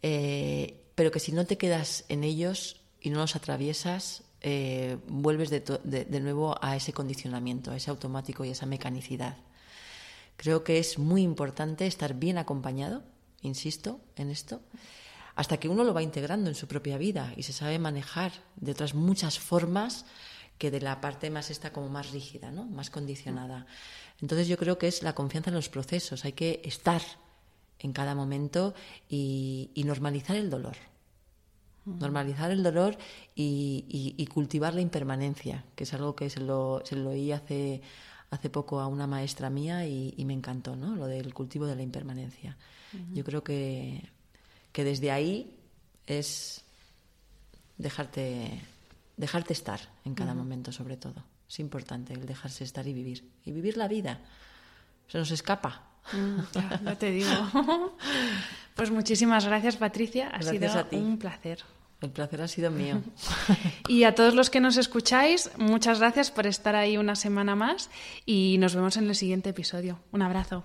pero 0.00 1.10
que 1.12 1.20
si 1.20 1.32
no 1.32 1.44
te 1.44 1.58
quedas 1.58 2.04
en 2.08 2.24
ellos 2.24 2.80
y 3.00 3.10
no 3.10 3.20
los 3.20 3.36
atraviesas, 3.36 4.24
vuelves 5.06 5.50
de 5.50 6.20
nuevo 6.20 6.56
a 6.60 6.74
ese 6.74 6.92
condicionamiento, 6.92 7.70
a 7.70 7.76
ese 7.76 7.90
automático 7.90 8.44
y 8.44 8.48
a 8.48 8.52
esa 8.52 8.66
mecanicidad. 8.66 9.36
Creo 10.36 10.64
que 10.64 10.78
es 10.78 10.98
muy 10.98 11.22
importante 11.22 11.86
estar 11.86 12.14
bien 12.14 12.38
acompañado, 12.38 13.04
insisto 13.42 14.00
en 14.16 14.30
esto, 14.30 14.60
hasta 15.34 15.58
que 15.58 15.68
uno 15.68 15.84
lo 15.84 15.94
va 15.94 16.02
integrando 16.02 16.48
en 16.48 16.54
su 16.54 16.66
propia 16.66 16.98
vida 16.98 17.32
y 17.36 17.42
se 17.42 17.52
sabe 17.52 17.78
manejar 17.78 18.32
de 18.56 18.72
otras 18.72 18.94
muchas 18.94 19.38
formas 19.38 20.04
que 20.58 20.70
de 20.70 20.80
la 20.80 21.00
parte 21.00 21.30
más 21.30 21.50
esta 21.50 21.72
como 21.72 21.88
más 21.88 22.10
rígida, 22.12 22.50
¿no? 22.50 22.64
más 22.64 22.90
condicionada. 22.90 23.66
Entonces 24.20 24.46
yo 24.46 24.56
creo 24.56 24.78
que 24.78 24.88
es 24.88 25.02
la 25.02 25.14
confianza 25.14 25.50
en 25.50 25.56
los 25.56 25.68
procesos, 25.68 26.24
hay 26.24 26.32
que 26.32 26.60
estar 26.64 27.02
en 27.80 27.92
cada 27.92 28.14
momento 28.14 28.74
y, 29.08 29.70
normalizar 29.84 30.36
el 30.36 30.50
dolor. 30.50 30.76
Normalizar 31.84 32.52
el 32.52 32.62
dolor 32.62 32.96
y, 33.34 34.24
cultivar 34.32 34.74
la 34.74 34.80
impermanencia, 34.80 35.64
que 35.74 35.82
es 35.82 35.92
algo 35.94 36.14
que 36.14 36.30
se 36.30 36.40
lo, 36.40 36.82
se 36.84 36.94
lo 36.94 37.10
oí 37.10 37.32
hace, 37.32 37.82
hace 38.30 38.48
poco 38.48 38.78
a 38.78 38.86
una 38.86 39.08
maestra 39.08 39.50
mía 39.50 39.84
y, 39.86 40.24
me 40.24 40.32
encantó, 40.34 40.76
¿no? 40.76 40.94
Lo 40.94 41.06
del 41.06 41.34
cultivo 41.34 41.66
de 41.66 41.74
la 41.74 41.82
impermanencia. 41.82 42.56
Yo 43.12 43.24
creo 43.24 43.42
que, 43.42 44.08
que 44.72 44.84
desde 44.84 45.10
ahí 45.10 45.54
es 46.06 46.62
dejarte, 47.78 48.60
dejarte 49.16 49.52
estar 49.52 49.80
en 50.04 50.14
cada 50.14 50.34
momento, 50.34 50.72
sobre 50.72 50.96
todo. 50.96 51.24
Es 51.48 51.60
importante 51.60 52.14
el 52.14 52.24
dejarse 52.24 52.64
estar 52.64 52.86
y 52.86 52.92
vivir. 52.92 53.28
Y 53.44 53.52
vivir 53.52 53.76
la 53.76 53.88
vida. 53.88 54.20
Se 55.08 55.18
nos 55.18 55.30
escapa. 55.30 55.82
Mm, 56.12 56.40
ya, 56.84 56.96
te 56.98 57.10
digo. 57.10 57.30
pues 58.74 58.90
muchísimas 58.90 59.44
gracias, 59.44 59.76
Patricia. 59.76 60.28
Ha 60.28 60.42
sido 60.42 60.86
un 60.92 61.18
placer. 61.18 61.62
El 62.00 62.10
placer 62.10 62.42
ha 62.42 62.48
sido 62.48 62.70
mío. 62.70 63.00
y 63.88 64.04
a 64.04 64.14
todos 64.14 64.34
los 64.34 64.50
que 64.50 64.60
nos 64.60 64.76
escucháis, 64.76 65.50
muchas 65.56 66.00
gracias 66.00 66.30
por 66.30 66.46
estar 66.46 66.74
ahí 66.74 66.96
una 66.96 67.14
semana 67.14 67.54
más 67.54 67.90
y 68.26 68.56
nos 68.58 68.74
vemos 68.74 68.96
en 68.96 69.08
el 69.08 69.14
siguiente 69.14 69.50
episodio. 69.50 70.00
Un 70.10 70.22
abrazo. 70.22 70.64